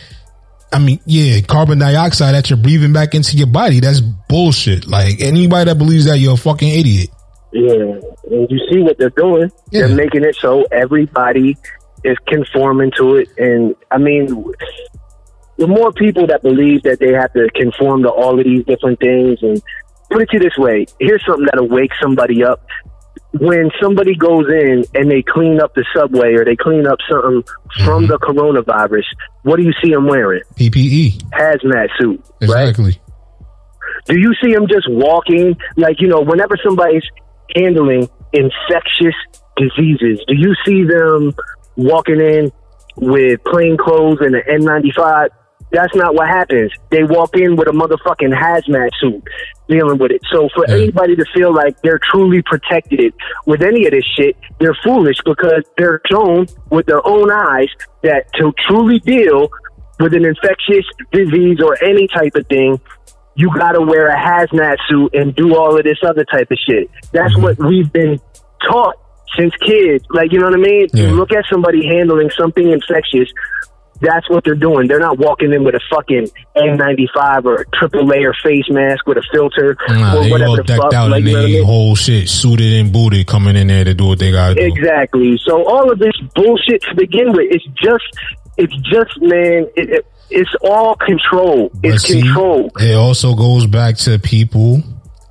I 0.73 0.79
mean, 0.79 0.99
yeah, 1.05 1.39
carbon 1.41 1.77
dioxide 1.79 2.33
that 2.33 2.49
you're 2.49 2.57
breathing 2.57 2.93
back 2.93 3.13
into 3.13 3.37
your 3.37 3.47
body. 3.47 3.79
That's 3.79 3.99
bullshit. 3.99 4.87
Like 4.87 5.21
anybody 5.21 5.65
that 5.65 5.77
believes 5.77 6.05
that, 6.05 6.17
you're 6.17 6.33
a 6.33 6.37
fucking 6.37 6.67
idiot. 6.67 7.09
Yeah, 7.51 7.99
and 8.31 8.49
you 8.49 8.59
see 8.71 8.81
what 8.81 8.97
they're 8.97 9.11
doing. 9.11 9.51
Yeah. 9.71 9.87
They're 9.87 9.95
making 9.95 10.23
it 10.23 10.35
so 10.35 10.63
everybody 10.71 11.55
is 12.03 12.17
conforming 12.27 12.91
to 12.97 13.17
it. 13.17 13.29
And 13.37 13.75
I 13.91 13.99
mean, 13.99 14.25
the 15.57 15.67
more 15.67 15.91
people 15.91 16.25
that 16.27 16.41
believe 16.41 16.81
that 16.83 16.99
they 16.99 17.13
have 17.13 17.31
to 17.33 17.47
conform 17.53 18.01
to 18.03 18.09
all 18.09 18.39
of 18.39 18.43
these 18.43 18.65
different 18.65 18.99
things, 18.99 19.37
and 19.43 19.61
put 20.09 20.23
it 20.23 20.29
to 20.29 20.37
you 20.37 20.39
this 20.39 20.57
way: 20.57 20.87
here's 20.99 21.23
something 21.25 21.45
that'll 21.45 21.69
wake 21.69 21.91
somebody 22.01 22.43
up. 22.43 22.65
When 23.39 23.71
somebody 23.81 24.15
goes 24.15 24.45
in 24.47 24.85
and 24.93 25.09
they 25.09 25.23
clean 25.23 25.59
up 25.59 25.73
the 25.73 25.83
subway 25.95 26.35
or 26.35 26.45
they 26.45 26.55
clean 26.55 26.85
up 26.85 26.99
something 27.09 27.43
from 27.83 28.05
mm-hmm. 28.05 28.11
the 28.11 28.19
coronavirus, 28.19 29.05
what 29.41 29.57
do 29.57 29.63
you 29.63 29.73
see 29.83 29.89
them 29.91 30.05
wearing? 30.05 30.43
PPE. 30.55 31.23
Hazmat 31.31 31.87
suit, 31.99 32.23
right? 32.41 32.69
Exactly. 32.69 33.01
Do 34.05 34.19
you 34.19 34.33
see 34.41 34.53
them 34.53 34.67
just 34.67 34.87
walking? 34.89 35.55
Like, 35.77 35.99
you 35.99 36.07
know, 36.07 36.21
whenever 36.21 36.55
somebody's 36.63 37.03
handling 37.55 38.07
infectious 38.33 39.15
diseases, 39.57 40.23
do 40.27 40.35
you 40.35 40.53
see 40.65 40.83
them 40.83 41.33
walking 41.75 42.19
in 42.19 42.51
with 42.97 43.43
plain 43.45 43.77
clothes 43.77 44.17
and 44.21 44.35
an 44.35 44.43
N95? 44.61 45.29
That's 45.71 45.95
not 45.95 46.13
what 46.13 46.27
happens. 46.27 46.71
They 46.91 47.03
walk 47.03 47.35
in 47.35 47.55
with 47.55 47.67
a 47.67 47.71
motherfucking 47.71 48.37
hazmat 48.37 48.89
suit 48.99 49.23
dealing 49.73 49.97
with 49.97 50.11
it. 50.11 50.21
So 50.31 50.49
for 50.55 50.65
Yeah. 50.67 50.75
anybody 50.75 51.15
to 51.15 51.25
feel 51.33 51.51
like 51.53 51.81
they're 51.81 51.99
truly 52.11 52.41
protected 52.43 53.13
with 53.45 53.61
any 53.63 53.85
of 53.85 53.91
this 53.91 54.05
shit, 54.15 54.35
they're 54.59 54.77
foolish 54.83 55.17
because 55.25 55.63
they're 55.77 56.01
shown 56.09 56.45
with 56.69 56.85
their 56.85 57.05
own 57.05 57.31
eyes 57.31 57.69
that 58.03 58.31
to 58.35 58.53
truly 58.67 58.99
deal 58.99 59.49
with 59.99 60.13
an 60.13 60.25
infectious 60.25 60.85
disease 61.11 61.59
or 61.61 61.81
any 61.83 62.07
type 62.07 62.35
of 62.35 62.45
thing, 62.47 62.79
you 63.35 63.49
gotta 63.57 63.81
wear 63.81 64.07
a 64.07 64.17
hazmat 64.17 64.77
suit 64.87 65.13
and 65.15 65.35
do 65.35 65.55
all 65.55 65.75
of 65.77 65.83
this 65.83 65.97
other 66.05 66.25
type 66.25 66.51
of 66.51 66.57
shit. 66.67 66.89
That's 67.11 67.33
mm-hmm. 67.33 67.43
what 67.43 67.57
we've 67.57 67.91
been 67.91 68.19
taught 68.69 68.95
since 69.37 69.53
kids. 69.57 70.05
Like, 70.09 70.31
you 70.31 70.39
know 70.39 70.45
what 70.45 70.59
I 70.59 70.61
mean? 70.61 70.87
Yeah. 70.93 71.07
You 71.07 71.15
look 71.15 71.31
at 71.31 71.45
somebody 71.51 71.85
handling 71.87 72.29
something 72.37 72.69
infectious, 72.69 73.29
that's 74.03 74.29
what 74.29 74.43
they're 74.43 74.53
doing. 74.55 74.87
They're 74.87 74.99
not 74.99 75.17
walking 75.17 75.53
in 75.53 75.63
with 75.63 75.75
a 75.75 75.79
fucking 75.89 76.27
N95 76.55 77.45
or 77.45 77.61
a 77.61 77.65
triple 77.77 78.05
layer 78.05 78.33
face 78.43 78.69
mask 78.69 79.07
with 79.07 79.17
a 79.17 79.23
filter 79.33 79.77
Nah, 79.89 80.17
or 80.17 80.23
they 80.23 80.31
whatever 80.31 80.49
all 80.49 80.55
the 80.57 80.63
decked 80.63 80.81
fuck. 80.83 80.93
out 80.93 81.09
Like, 81.11 81.21
in 81.21 81.27
you 81.27 81.33
know 81.33 81.39
what 81.39 81.45
I 81.47 81.51
their 81.51 81.57
mean? 81.59 81.65
whole 81.65 81.95
shit, 81.95 82.29
suited 82.29 82.73
and 82.73 82.91
booted, 82.91 83.25
coming 83.27 83.55
in 83.55 83.67
there 83.67 83.83
to 83.83 83.93
do 83.93 84.05
what 84.05 84.19
they 84.19 84.31
gotta 84.31 84.55
do. 84.55 84.61
Exactly. 84.61 85.39
So 85.45 85.63
all 85.67 85.91
of 85.91 85.99
this 85.99 86.13
bullshit 86.35 86.81
to 86.83 86.95
begin 86.95 87.31
with, 87.31 87.47
it's 87.49 87.65
just, 87.81 88.03
it's 88.57 88.75
just, 88.87 89.21
man, 89.21 89.67
it, 89.75 89.89
it, 89.89 90.05
it's 90.29 90.51
all 90.63 90.95
control. 90.95 91.69
But 91.73 91.91
It's 91.95 92.03
see, 92.03 92.21
control. 92.21 92.71
It 92.79 92.95
also 92.95 93.35
goes 93.35 93.67
back 93.67 93.97
to 93.99 94.19
people 94.19 94.81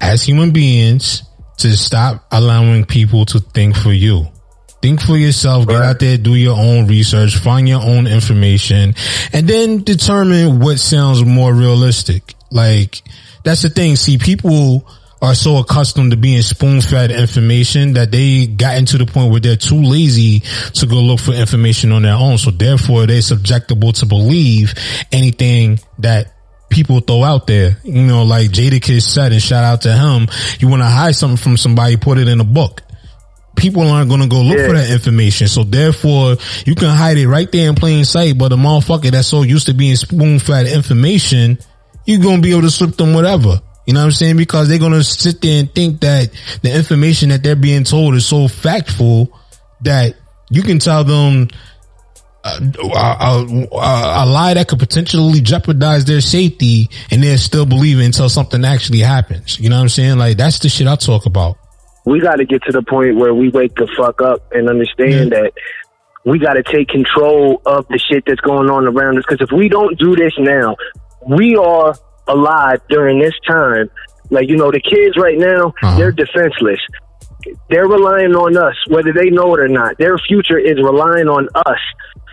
as 0.00 0.22
human 0.24 0.50
beings 0.52 1.22
to 1.58 1.76
stop 1.76 2.24
allowing 2.32 2.84
people 2.84 3.24
to 3.26 3.38
think 3.40 3.76
for 3.76 3.92
you. 3.92 4.26
Think 4.82 5.00
for 5.00 5.16
yourself, 5.16 5.68
get 5.68 5.80
out 5.80 6.00
there, 6.00 6.18
do 6.18 6.34
your 6.34 6.58
own 6.58 6.88
research, 6.88 7.36
find 7.36 7.68
your 7.68 7.80
own 7.80 8.08
information, 8.08 8.94
and 9.32 9.48
then 9.48 9.84
determine 9.84 10.58
what 10.58 10.80
sounds 10.80 11.24
more 11.24 11.54
realistic. 11.54 12.34
Like, 12.50 13.00
that's 13.44 13.62
the 13.62 13.70
thing. 13.70 13.94
See, 13.94 14.18
people 14.18 14.84
are 15.22 15.36
so 15.36 15.58
accustomed 15.58 16.10
to 16.10 16.16
being 16.16 16.42
spoon 16.42 16.80
fed 16.80 17.12
information 17.12 17.92
that 17.92 18.10
they 18.10 18.48
gotten 18.48 18.84
to 18.86 18.98
the 18.98 19.06
point 19.06 19.30
where 19.30 19.38
they're 19.38 19.54
too 19.54 19.80
lazy 19.80 20.40
to 20.74 20.86
go 20.86 20.96
look 20.96 21.20
for 21.20 21.32
information 21.32 21.92
on 21.92 22.02
their 22.02 22.16
own. 22.16 22.38
So 22.38 22.50
therefore 22.50 23.06
they're 23.06 23.20
subjectable 23.20 23.96
to 24.00 24.06
believe 24.06 24.74
anything 25.12 25.78
that 26.00 26.34
people 26.70 26.98
throw 26.98 27.22
out 27.22 27.46
there. 27.46 27.78
You 27.84 28.02
know, 28.02 28.24
like 28.24 28.50
Jadakiss 28.50 29.02
said, 29.02 29.30
and 29.30 29.40
shout 29.40 29.62
out 29.62 29.82
to 29.82 29.92
him, 29.92 30.26
you 30.58 30.68
want 30.68 30.82
to 30.82 30.88
hide 30.88 31.14
something 31.14 31.36
from 31.36 31.56
somebody, 31.56 31.96
put 31.96 32.18
it 32.18 32.26
in 32.26 32.40
a 32.40 32.44
book. 32.44 32.82
People 33.56 33.82
aren't 33.88 34.08
going 34.08 34.22
to 34.22 34.26
go 34.28 34.40
look 34.42 34.58
Yeah. 34.58 34.66
for 34.68 34.72
that 34.74 34.90
information. 34.90 35.46
So 35.48 35.62
therefore 35.64 36.36
you 36.64 36.74
can 36.74 36.88
hide 36.88 37.18
it 37.18 37.28
right 37.28 37.50
there 37.52 37.68
in 37.68 37.74
plain 37.74 38.04
sight. 38.04 38.38
But 38.38 38.52
a 38.52 38.56
motherfucker 38.56 39.10
that's 39.10 39.28
so 39.28 39.42
used 39.42 39.66
to 39.66 39.74
being 39.74 39.96
spoon 39.96 40.38
fed 40.38 40.66
information, 40.66 41.58
you're 42.06 42.20
going 42.20 42.36
to 42.36 42.42
be 42.42 42.50
able 42.52 42.62
to 42.62 42.70
slip 42.70 42.96
them 42.96 43.12
whatever. 43.14 43.60
You 43.86 43.94
know 43.94 44.00
what 44.00 44.06
I'm 44.06 44.12
saying? 44.12 44.36
Because 44.36 44.68
they're 44.68 44.78
going 44.78 44.92
to 44.92 45.04
sit 45.04 45.40
there 45.40 45.60
and 45.60 45.72
think 45.74 46.00
that 46.00 46.30
the 46.62 46.74
information 46.74 47.28
that 47.30 47.42
they're 47.42 47.56
being 47.56 47.84
told 47.84 48.14
is 48.14 48.24
so 48.26 48.46
factful 48.48 49.28
that 49.82 50.14
you 50.50 50.62
can 50.62 50.78
tell 50.78 51.02
them 51.04 51.48
uh, 52.44 52.58
a, 52.60 52.96
a, 52.96 53.46
a, 53.72 54.24
a 54.24 54.26
lie 54.26 54.54
that 54.54 54.66
could 54.68 54.78
potentially 54.78 55.40
jeopardize 55.40 56.04
their 56.04 56.20
safety 56.20 56.88
and 57.10 57.22
they're 57.22 57.38
still 57.38 57.66
believing 57.66 58.06
until 58.06 58.28
something 58.28 58.64
actually 58.64 58.98
happens. 59.00 59.58
You 59.60 59.68
know 59.68 59.76
what 59.76 59.82
I'm 59.82 59.88
saying? 59.88 60.18
Like 60.18 60.36
that's 60.36 60.58
the 60.60 60.68
shit 60.68 60.86
I 60.88 60.96
talk 60.96 61.26
about. 61.26 61.58
We 62.04 62.20
got 62.20 62.36
to 62.36 62.44
get 62.44 62.62
to 62.64 62.72
the 62.72 62.82
point 62.82 63.16
where 63.16 63.34
we 63.34 63.48
wake 63.48 63.74
the 63.76 63.88
fuck 63.96 64.20
up 64.22 64.52
and 64.52 64.68
understand 64.68 65.32
that 65.32 65.52
we 66.24 66.38
got 66.38 66.54
to 66.54 66.62
take 66.62 66.88
control 66.88 67.60
of 67.66 67.86
the 67.88 67.98
shit 67.98 68.24
that's 68.26 68.40
going 68.40 68.70
on 68.70 68.86
around 68.86 69.18
us. 69.18 69.24
Because 69.28 69.44
if 69.46 69.56
we 69.56 69.68
don't 69.68 69.98
do 69.98 70.14
this 70.16 70.32
now, 70.38 70.76
we 71.28 71.56
are 71.56 71.94
alive 72.28 72.80
during 72.88 73.18
this 73.20 73.34
time. 73.46 73.90
Like, 74.30 74.48
you 74.48 74.56
know, 74.56 74.70
the 74.70 74.80
kids 74.80 75.16
right 75.16 75.38
now, 75.38 75.72
Uh-huh. 75.82 75.96
they're 75.96 76.12
defenseless. 76.12 76.80
They're 77.70 77.88
relying 77.88 78.34
on 78.36 78.56
us, 78.56 78.76
whether 78.88 79.12
they 79.12 79.30
know 79.30 79.54
it 79.54 79.60
or 79.60 79.68
not. 79.68 79.98
Their 79.98 80.16
future 80.18 80.58
is 80.58 80.76
relying 80.76 81.28
on 81.28 81.48
us 81.66 81.80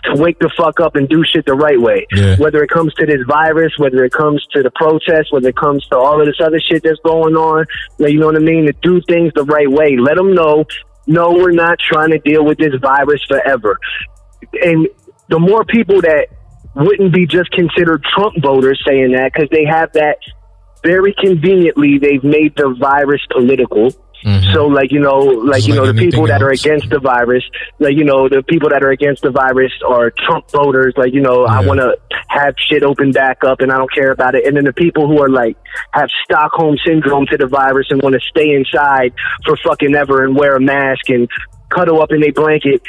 to 0.05 0.21
wake 0.21 0.39
the 0.39 0.49
fuck 0.57 0.79
up 0.79 0.95
and 0.95 1.07
do 1.09 1.23
shit 1.25 1.45
the 1.45 1.53
right 1.53 1.79
way. 1.79 2.07
Yeah. 2.13 2.35
Whether 2.37 2.63
it 2.63 2.69
comes 2.69 2.93
to 2.95 3.05
this 3.05 3.21
virus, 3.27 3.73
whether 3.77 4.03
it 4.03 4.11
comes 4.11 4.45
to 4.53 4.63
the 4.63 4.71
protests, 4.71 5.31
whether 5.31 5.49
it 5.49 5.57
comes 5.57 5.85
to 5.87 5.97
all 5.97 6.19
of 6.19 6.27
this 6.27 6.39
other 6.39 6.59
shit 6.59 6.83
that's 6.83 6.99
going 7.03 7.35
on, 7.35 7.65
you 7.99 8.19
know 8.19 8.27
what 8.27 8.35
I 8.35 8.39
mean? 8.39 8.65
To 8.65 8.73
do 8.81 9.01
things 9.07 9.31
the 9.35 9.43
right 9.43 9.69
way. 9.69 9.97
Let 9.97 10.15
them 10.15 10.33
know, 10.33 10.65
no, 11.07 11.31
we're 11.31 11.51
not 11.51 11.79
trying 11.79 12.11
to 12.11 12.19
deal 12.19 12.45
with 12.45 12.57
this 12.57 12.73
virus 12.81 13.21
forever. 13.27 13.77
And 14.63 14.87
the 15.27 15.39
more 15.39 15.63
people 15.65 16.01
that 16.01 16.27
wouldn't 16.75 17.13
be 17.13 17.25
just 17.25 17.51
considered 17.51 18.03
Trump 18.03 18.41
voters 18.41 18.81
saying 18.87 19.11
that, 19.13 19.31
because 19.33 19.49
they 19.51 19.65
have 19.65 19.91
that 19.93 20.17
very 20.83 21.13
conveniently, 21.13 21.97
they've 21.97 22.23
made 22.23 22.55
the 22.55 22.75
virus 22.79 23.21
political. 23.31 23.91
So, 24.53 24.65
like 24.65 24.91
you 24.91 24.99
know, 24.99 25.19
like 25.19 25.65
you 25.65 25.75
like 25.75 25.83
know, 25.83 25.91
the 25.91 25.99
people 25.99 26.27
that 26.27 26.41
are 26.41 26.49
against 26.49 26.89
the 26.89 26.99
virus, 26.99 27.43
like 27.79 27.95
you 27.95 28.03
know, 28.03 28.27
the 28.27 28.43
people 28.43 28.69
that 28.69 28.83
are 28.83 28.91
against 28.91 29.21
the 29.21 29.31
virus 29.31 29.71
are 29.87 30.11
Trump 30.11 30.49
voters. 30.51 30.93
Like 30.97 31.13
you 31.13 31.21
know, 31.21 31.45
I 31.45 31.65
want 31.65 31.79
to 31.79 31.95
have 32.27 32.55
shit 32.57 32.83
open 32.83 33.11
back 33.11 33.43
up, 33.43 33.61
and 33.61 33.71
I 33.71 33.77
don't 33.77 33.91
care 33.93 34.11
about 34.11 34.35
it. 34.35 34.45
And 34.45 34.57
then 34.57 34.65
the 34.65 34.73
people 34.73 35.07
who 35.07 35.21
are 35.21 35.29
like 35.29 35.57
have 35.91 36.09
Stockholm 36.25 36.77
syndrome 36.85 37.27
to 37.27 37.37
the 37.37 37.47
virus 37.47 37.87
and 37.89 38.01
want 38.01 38.13
to 38.13 38.21
stay 38.29 38.51
inside 38.51 39.13
for 39.45 39.55
fucking 39.57 39.95
ever 39.95 40.25
and 40.25 40.35
wear 40.35 40.55
a 40.55 40.61
mask 40.61 41.09
and 41.09 41.29
cuddle 41.69 42.01
up 42.01 42.11
in 42.11 42.23
a 42.23 42.31
blanket 42.31 42.81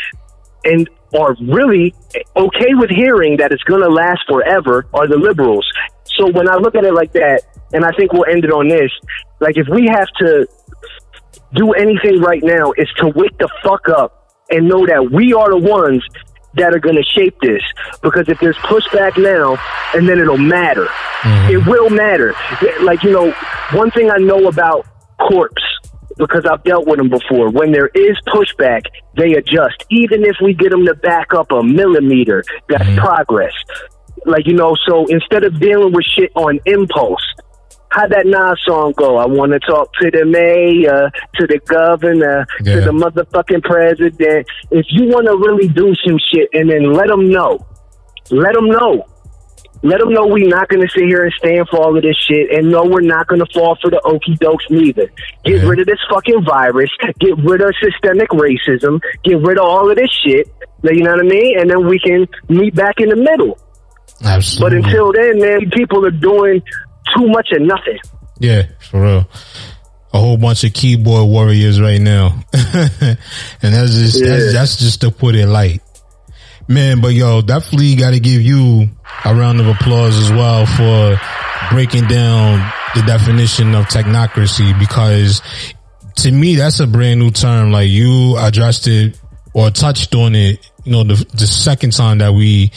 and 0.64 0.88
are 1.18 1.34
really 1.40 1.94
okay 2.36 2.74
with 2.74 2.90
hearing 2.90 3.38
that 3.38 3.52
it's 3.52 3.62
going 3.64 3.82
to 3.82 3.88
last 3.88 4.20
forever 4.28 4.86
are 4.94 5.08
the 5.08 5.16
liberals. 5.16 5.66
So 6.16 6.30
when 6.30 6.48
I 6.48 6.56
look 6.56 6.74
at 6.74 6.84
it 6.84 6.94
like 6.94 7.12
that, 7.12 7.42
and 7.72 7.84
I 7.84 7.90
think 7.92 8.12
we'll 8.12 8.30
end 8.30 8.44
it 8.44 8.52
on 8.52 8.68
this, 8.68 8.90
like 9.40 9.56
if 9.56 9.66
we 9.68 9.86
have 9.86 10.08
to 10.20 10.46
do 11.54 11.72
anything 11.72 12.20
right 12.20 12.42
now, 12.42 12.72
is 12.76 12.88
to 12.98 13.08
wake 13.08 13.36
the 13.38 13.48
fuck 13.62 13.88
up 13.88 14.32
and 14.50 14.68
know 14.68 14.86
that 14.86 15.10
we 15.10 15.32
are 15.32 15.50
the 15.50 15.68
ones 15.68 16.04
that 16.54 16.74
are 16.74 16.80
going 16.80 16.96
to 16.96 17.04
shape 17.04 17.36
this. 17.40 17.62
Because 18.02 18.28
if 18.28 18.38
there's 18.40 18.56
pushback 18.56 19.16
now, 19.22 19.56
and 19.94 20.08
then 20.08 20.18
it'll 20.18 20.38
matter. 20.38 20.86
Mm-hmm. 20.86 21.52
It 21.52 21.66
will 21.66 21.90
matter. 21.90 22.34
Like, 22.82 23.02
you 23.02 23.12
know, 23.12 23.32
one 23.72 23.90
thing 23.90 24.10
I 24.10 24.18
know 24.18 24.48
about 24.48 24.86
corpse 25.18 25.62
because 26.16 26.44
I've 26.44 26.62
dealt 26.64 26.86
with 26.86 26.98
them 26.98 27.08
before. 27.08 27.50
When 27.50 27.72
there 27.72 27.88
is 27.88 28.16
pushback, 28.28 28.82
they 29.16 29.32
adjust. 29.34 29.84
Even 29.90 30.24
if 30.24 30.36
we 30.42 30.52
get 30.52 30.70
them 30.70 30.84
to 30.86 30.94
back 30.94 31.32
up 31.32 31.50
a 31.50 31.62
millimeter, 31.62 32.44
that's 32.68 32.84
mm-hmm. 32.84 32.98
progress. 32.98 33.54
Like, 34.26 34.46
you 34.46 34.54
know, 34.54 34.76
so 34.86 35.06
instead 35.06 35.44
of 35.44 35.58
dealing 35.58 35.92
with 35.94 36.04
shit 36.04 36.30
on 36.34 36.60
impulse, 36.66 37.24
how'd 37.90 38.10
that 38.10 38.26
Nas 38.26 38.58
song 38.66 38.92
go? 38.96 39.16
I 39.18 39.26
want 39.26 39.52
to 39.52 39.58
talk 39.60 39.92
to 40.00 40.10
the 40.10 40.24
mayor, 40.24 41.10
to 41.36 41.46
the 41.46 41.58
governor, 41.66 42.46
Yeah. 42.62 42.76
to 42.76 42.80
the 42.82 42.92
motherfucking 42.92 43.62
president. 43.64 44.46
If 44.70 44.86
you 44.90 45.08
want 45.08 45.26
to 45.26 45.36
really 45.36 45.68
do 45.68 45.94
some 46.06 46.18
shit 46.32 46.48
and 46.52 46.70
then 46.70 46.92
let 46.92 47.08
them 47.08 47.28
know, 47.30 47.66
let 48.30 48.54
them 48.54 48.68
know. 48.68 49.06
Let 49.82 50.00
them 50.00 50.12
know 50.12 50.26
we're 50.26 50.46
not 50.46 50.68
going 50.68 50.82
to 50.86 50.88
sit 50.92 51.04
here 51.04 51.24
and 51.24 51.32
stand 51.38 51.66
for 51.70 51.78
all 51.78 51.96
of 51.96 52.02
this 52.02 52.14
shit, 52.28 52.52
and 52.52 52.70
no, 52.70 52.84
we're 52.84 53.00
not 53.00 53.26
going 53.28 53.40
to 53.40 53.46
fall 53.54 53.78
for 53.80 53.90
the 53.90 53.98
okey 54.04 54.36
dokes 54.36 54.68
neither. 54.68 55.08
Get 55.46 55.62
Yeah. 55.62 55.68
rid 55.70 55.80
of 55.80 55.86
this 55.86 55.98
fucking 56.10 56.44
virus. 56.44 56.90
Get 57.18 57.38
rid 57.38 57.62
of 57.62 57.72
systemic 57.82 58.28
racism. 58.28 59.00
Get 59.24 59.40
rid 59.40 59.56
of 59.58 59.64
all 59.64 59.88
of 59.90 59.96
this 59.96 60.10
shit. 60.22 60.48
You 60.84 61.02
know 61.02 61.12
what 61.12 61.20
I 61.20 61.28
mean? 61.28 61.58
And 61.58 61.70
then 61.70 61.86
we 61.88 61.98
can 61.98 62.26
meet 62.50 62.74
back 62.74 63.00
in 63.00 63.08
the 63.08 63.16
middle. 63.16 63.58
Absolutely. 64.22 64.80
But 64.80 64.86
until 64.86 65.12
then, 65.12 65.38
man, 65.40 65.70
people 65.70 66.04
are 66.04 66.10
doing 66.10 66.60
too 67.16 67.26
much 67.28 67.50
of 67.52 67.62
nothing. 67.62 67.98
Yeah, 68.38 68.62
for 68.90 69.02
real. 69.02 69.28
A 70.12 70.18
whole 70.18 70.36
bunch 70.36 70.64
of 70.64 70.72
keyboard 70.72 71.28
warriors 71.28 71.80
right 71.80 72.00
now. 72.00 72.42
and 72.52 73.18
that's 73.62 73.94
just 73.94 74.20
that's, 74.20 74.46
Yeah. 74.46 74.52
that's 74.52 74.76
just 74.78 75.00
to 75.02 75.10
put 75.10 75.34
it 75.34 75.46
light. 75.46 75.82
Man, 76.68 77.00
but 77.00 77.08
yo, 77.14 77.42
definitely 77.42 77.94
gotta 77.96 78.20
give 78.20 78.42
you 78.42 78.88
a 79.24 79.34
round 79.34 79.60
of 79.60 79.66
applause 79.66 80.16
as 80.18 80.30
well 80.30 80.66
for 80.66 81.20
breaking 81.70 82.06
down 82.06 82.58
the 82.94 83.02
definition 83.02 83.74
of 83.74 83.86
technocracy 83.86 84.76
because 84.78 85.42
to 86.16 86.30
me, 86.32 86.56
that's 86.56 86.80
a 86.80 86.86
brand 86.86 87.20
new 87.20 87.30
term. 87.30 87.70
Like 87.70 87.88
you 87.88 88.36
addressed 88.38 88.86
it 88.88 89.18
or 89.54 89.70
touched 89.70 90.14
on 90.14 90.34
it, 90.34 90.68
you 90.84 90.92
know, 90.92 91.04
the, 91.04 91.14
the 91.34 91.46
second 91.46 91.92
time 91.92 92.18
that 92.18 92.32
we 92.34 92.70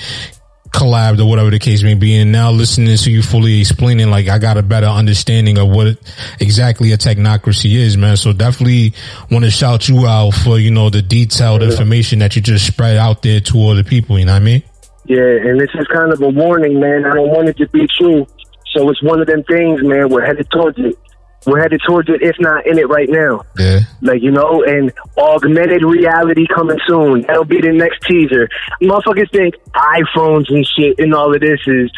collabed 0.74 1.20
or 1.20 1.30
whatever 1.30 1.52
the 1.52 1.60
case 1.60 1.84
may 1.84 1.94
be. 1.94 2.18
And 2.18 2.32
now 2.32 2.52
listening 2.52 2.98
to 2.98 3.12
you 3.12 3.22
fully 3.22 3.62
explaining, 3.62 4.10
like 4.10 4.28
I 4.28 4.40
got 4.40 4.58
a 4.58 4.64
better 4.64 4.88
understanding 4.88 5.58
of 5.58 5.70
what 5.70 5.98
exactly 6.40 6.92
a 6.92 6.98
technocracy 6.98 7.76
is, 7.76 7.96
man. 7.96 8.18
So 8.18 8.34
definitely 8.34 8.94
want 9.32 9.46
to 9.46 9.52
shout 9.52 9.88
you 9.88 10.06
out 10.08 10.32
for, 10.32 10.60
you 10.60 10.72
know, 10.72 10.90
the 10.90 11.02
detailed 11.02 11.64
information 11.64 12.20
that 12.20 12.36
you 12.36 12.42
just 12.42 12.68
spread 12.68 12.98
out 12.98 13.22
there 13.22 13.40
to 13.40 13.58
all 13.58 13.76
the 13.76 13.84
people. 13.84 14.20
You 14.20 14.26
know 14.26 14.34
what 14.34 14.42
I 14.42 14.46
mean? 14.46 14.64
Yeah. 15.06 15.20
And 15.20 15.60
this 15.60 15.70
is 15.76 15.88
kind 15.88 16.12
of 16.12 16.22
a 16.22 16.30
warning, 16.30 16.80
man. 16.80 17.06
I 17.06 17.14
don't 17.14 17.30
want 17.30 17.50
it 17.50 17.58
to 17.58 17.68
be 17.70 17.88
true. 18.00 18.28
So 18.76 18.90
it's 18.90 19.04
one 19.04 19.22
of 19.22 19.28
them 19.28 19.44
things, 19.44 19.84
man. 19.84 20.10
We're 20.10 20.26
headed 20.26 20.50
towards 20.52 20.80
it 20.80 20.98
we're 21.46 21.62
headed 21.62 21.82
towards 21.88 22.10
it, 22.10 22.22
if 22.22 22.36
not 22.40 22.66
in 22.66 22.78
it 22.78 22.88
right 22.88 23.10
now. 23.10 23.44
Yeah. 23.58 23.80
Like, 24.02 24.22
you 24.22 24.32
know, 24.32 24.64
and 24.64 24.92
augmented 25.18 25.84
reality 25.84 26.46
coming 26.54 26.80
soon. 26.88 27.22
That'll 27.22 27.46
be 27.46 27.62
the 27.62 27.72
next 27.72 28.02
teaser. 28.04 28.50
Motherfuckers 28.82 29.32
think 29.32 29.56
iPhones 29.76 30.50
and 30.50 30.66
shit 30.66 31.00
and 31.00 31.14
all 31.14 31.34
of 31.34 31.42
this 31.42 31.60
is 31.68 31.92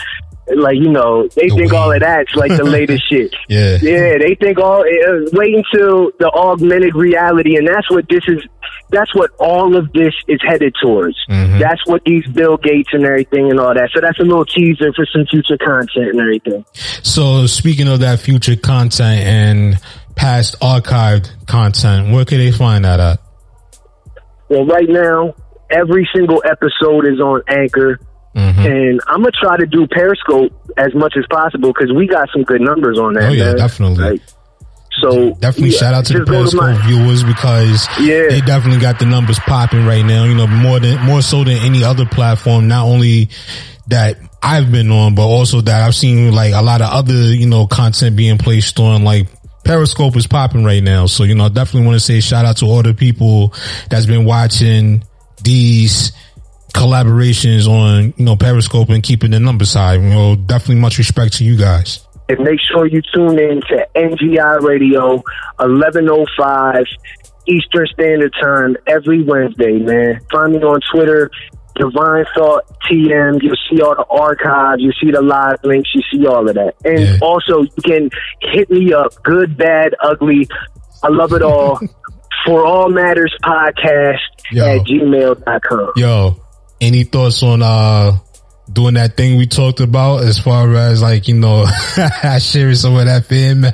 like 0.55 0.75
you 0.75 0.91
know 0.91 1.27
they 1.35 1.47
the 1.47 1.55
think 1.57 1.73
all 1.73 1.91
of 1.91 1.99
that's 1.99 2.35
like 2.35 2.51
the 2.55 2.63
latest 2.63 3.03
shit 3.09 3.33
yeah 3.49 3.77
yeah 3.81 4.17
they 4.19 4.35
think 4.39 4.59
all 4.59 4.81
uh, 4.81 5.29
wait 5.33 5.55
until 5.55 6.11
the 6.19 6.31
augmented 6.35 6.93
reality 6.93 7.57
and 7.57 7.67
that's 7.67 7.89
what 7.89 8.07
this 8.09 8.21
is 8.27 8.43
that's 8.89 9.13
what 9.15 9.31
all 9.39 9.75
of 9.75 9.91
this 9.93 10.13
is 10.27 10.39
headed 10.47 10.73
towards. 10.81 11.17
Mm-hmm. 11.29 11.59
That's 11.59 11.81
what 11.85 12.03
these 12.05 12.25
Bill 12.27 12.57
Gates 12.57 12.89
and 12.93 13.05
everything 13.05 13.49
and 13.49 13.59
all 13.59 13.73
that. 13.73 13.89
So 13.93 14.01
that's 14.01 14.19
a 14.19 14.23
little 14.23 14.45
teaser 14.45 14.93
for 14.93 15.05
some 15.11 15.25
future 15.29 15.57
content 15.57 16.09
and 16.09 16.19
everything. 16.19 16.65
So 17.03 17.47
speaking 17.47 17.87
of 17.87 17.99
that 18.01 18.19
future 18.19 18.55
content 18.55 19.21
and 19.21 19.79
past 20.15 20.59
archived 20.59 21.47
content, 21.47 22.13
where 22.13 22.25
can 22.25 22.37
they 22.37 22.51
find 22.51 22.85
that 22.85 22.99
at? 22.99 23.19
Well, 24.49 24.65
right 24.65 24.87
now, 24.87 25.33
every 25.69 26.07
single 26.15 26.43
episode 26.45 27.07
is 27.07 27.19
on 27.19 27.41
Anchor. 27.47 27.99
Mm-hmm. 28.35 28.59
And 28.59 29.01
I'm 29.07 29.21
gonna 29.21 29.31
try 29.31 29.57
to 29.57 29.65
do 29.65 29.87
Periscope 29.87 30.51
as 30.77 30.93
much 30.93 31.15
as 31.17 31.25
possible 31.29 31.71
because 31.71 31.93
we 31.95 32.05
got 32.05 32.27
some 32.33 32.43
good 32.43 32.61
numbers 32.61 32.99
on 32.99 33.13
that. 33.13 33.29
Oh 33.29 33.31
yeah, 33.31 33.45
man. 33.45 33.57
definitely. 33.57 34.03
Like, 34.11 34.21
so 35.01 35.33
definitely 35.35 35.69
yeah, 35.69 35.79
shout 35.79 35.93
out 35.93 36.05
to 36.07 36.19
the 36.19 36.25
Periscope 36.25 36.61
my, 36.61 36.87
viewers 36.87 37.23
because 37.23 37.87
yeah. 37.99 38.27
they 38.29 38.41
definitely 38.41 38.79
got 38.79 38.99
the 38.99 39.05
numbers 39.05 39.39
popping 39.39 39.85
right 39.85 40.05
now. 40.05 40.25
You 40.25 40.35
know, 40.35 40.47
more 40.47 40.79
than 40.79 41.01
more 41.05 41.21
so 41.21 41.43
than 41.43 41.57
any 41.57 41.83
other 41.83 42.05
platform. 42.05 42.67
Not 42.67 42.85
only 42.85 43.29
that 43.87 44.17
I've 44.43 44.71
been 44.71 44.91
on, 44.91 45.15
but 45.15 45.27
also 45.27 45.61
that 45.61 45.81
I've 45.81 45.95
seen 45.95 46.33
like 46.33 46.53
a 46.53 46.61
lot 46.61 46.81
of 46.81 46.91
other 46.91 47.13
you 47.13 47.47
know 47.47 47.67
content 47.67 48.17
being 48.17 48.37
placed 48.37 48.79
on 48.79 49.05
like 49.05 49.27
Periscope 49.63 50.15
is 50.15 50.27
popping 50.27 50.63
right 50.63 50.83
now. 50.83 51.07
So, 51.07 51.23
you 51.23 51.35
know, 51.35 51.49
definitely 51.49 51.87
want 51.87 51.95
to 51.95 52.05
say 52.05 52.19
shout 52.19 52.45
out 52.45 52.57
to 52.57 52.65
all 52.65 52.83
the 52.83 52.93
people 52.93 53.53
that's 53.89 54.05
been 54.05 54.23
watching 54.23 55.03
these 55.43 56.11
collaborations 56.75 57.67
on, 57.67 58.13
you 58.17 58.25
know, 58.25 58.35
Periscope 58.35 58.89
and 58.89 59.01
keeping 59.01 59.31
the 59.31 59.39
numbers 59.39 59.73
high. 59.73 59.95
You 59.95 60.09
know, 60.09 60.35
definitely 60.35 60.81
much 60.81 60.97
respect 60.97 61.33
to 61.37 61.45
you 61.45 61.57
guys. 61.57 62.05
And 62.27 62.39
make 62.39 62.59
sure 62.59 62.85
you 62.85 63.01
tune 63.13 63.39
in 63.39 63.61
to 63.61 63.87
NGI 63.95 64.61
Radio, 64.61 65.23
1105 65.57 66.85
Eastern 67.47 67.87
Standard 67.93 68.33
Time 68.41 68.75
every 68.87 69.23
Wednesday, 69.23 69.79
man. 69.79 70.19
Find 70.31 70.53
me 70.53 70.59
on 70.59 70.79
Twitter, 70.91 71.29
Divine 71.75 72.25
Thought 72.35 72.63
TM. 72.89 73.41
You'll 73.41 73.55
see 73.69 73.81
all 73.81 73.95
the 73.95 74.05
archives. 74.09 74.81
You 74.81 74.91
see 74.99 75.11
the 75.11 75.21
live 75.21 75.59
links. 75.63 75.89
You 75.93 76.01
see 76.11 76.25
all 76.25 76.49
of 76.49 76.55
that. 76.55 76.75
And 76.83 76.99
yeah. 76.99 77.17
also, 77.21 77.61
you 77.61 77.83
can 77.83 78.09
hit 78.41 78.69
me 78.69 78.91
up, 78.91 79.13
good, 79.23 79.55
bad, 79.55 79.95
ugly. 80.01 80.47
I 81.03 81.09
love 81.09 81.31
it 81.33 81.41
all. 81.41 81.79
For 82.45 82.63
All 82.63 82.89
Matters 82.89 83.35
Podcast 83.43 84.19
Yo. 84.51 84.63
at 84.63 84.85
gmail.com. 84.85 85.93
Yo, 85.95 86.39
any 86.81 87.03
thoughts 87.03 87.41
on 87.43 87.61
uh 87.61 88.17
doing 88.71 88.95
that 88.95 89.15
thing 89.15 89.37
we 89.37 89.47
talked 89.47 89.79
about 89.79 90.23
as 90.23 90.39
far 90.39 90.73
as 90.75 91.01
like, 91.01 91.27
you 91.27 91.35
know, 91.35 91.65
sharing 92.39 92.75
some 92.75 92.95
of 92.95 93.05
that 93.05 93.25
fan 93.25 93.61
mail. 93.61 93.73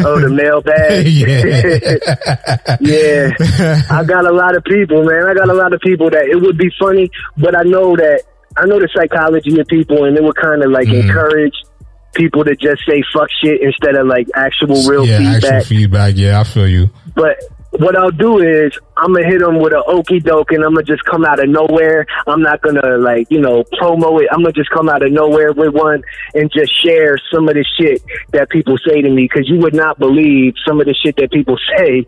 Oh, 0.00 0.20
the 0.20 0.30
mailbag. 0.30 1.06
yeah. 1.10 2.76
yeah. 2.80 3.82
I 3.90 4.04
got 4.04 4.24
a 4.24 4.32
lot 4.32 4.56
of 4.56 4.62
people, 4.64 5.04
man. 5.04 5.26
I 5.26 5.34
got 5.34 5.48
a 5.48 5.54
lot 5.54 5.72
of 5.72 5.80
people 5.80 6.08
that 6.10 6.26
it 6.26 6.40
would 6.40 6.56
be 6.56 6.70
funny, 6.78 7.10
but 7.36 7.56
I 7.56 7.62
know 7.62 7.96
that 7.96 8.22
I 8.56 8.66
know 8.66 8.78
the 8.78 8.88
psychology 8.94 9.58
of 9.58 9.66
people 9.66 10.04
and 10.04 10.16
it 10.16 10.22
would 10.22 10.36
kind 10.36 10.62
of 10.62 10.70
like 10.70 10.86
mm. 10.86 11.02
encourage 11.02 11.54
people 12.14 12.44
to 12.44 12.54
just 12.54 12.82
say 12.88 13.02
fuck 13.12 13.28
shit 13.42 13.60
instead 13.60 13.96
of 13.96 14.06
like 14.06 14.28
actual 14.34 14.88
real 14.88 15.06
yeah, 15.06 15.18
feedback. 15.18 15.52
Actual 15.52 15.76
feedback. 15.76 16.14
Yeah, 16.16 16.40
I 16.40 16.44
feel 16.44 16.68
you. 16.68 16.90
But 17.14 17.38
what 17.78 17.96
I'll 17.96 18.10
do 18.10 18.38
is 18.40 18.72
I'm 18.96 19.12
gonna 19.12 19.26
hit 19.26 19.40
them 19.40 19.60
with 19.60 19.72
an 19.72 19.82
okey 19.86 20.20
doke, 20.20 20.52
and 20.52 20.64
I'm 20.64 20.74
gonna 20.74 20.84
just 20.84 21.04
come 21.04 21.24
out 21.24 21.42
of 21.42 21.48
nowhere. 21.48 22.06
I'm 22.26 22.42
not 22.42 22.60
gonna 22.60 22.98
like 22.98 23.30
you 23.30 23.40
know 23.40 23.64
promo 23.80 24.20
it. 24.20 24.28
I'm 24.32 24.42
gonna 24.42 24.52
just 24.52 24.70
come 24.70 24.88
out 24.88 25.04
of 25.04 25.12
nowhere 25.12 25.52
with 25.52 25.72
one 25.72 26.02
and 26.34 26.50
just 26.52 26.72
share 26.84 27.16
some 27.32 27.48
of 27.48 27.54
the 27.54 27.64
shit 27.78 28.02
that 28.32 28.50
people 28.50 28.76
say 28.86 29.00
to 29.00 29.08
me 29.08 29.28
because 29.30 29.48
you 29.48 29.58
would 29.60 29.74
not 29.74 29.98
believe 29.98 30.54
some 30.66 30.80
of 30.80 30.86
the 30.86 30.94
shit 30.94 31.16
that 31.16 31.30
people 31.30 31.56
say 31.76 32.04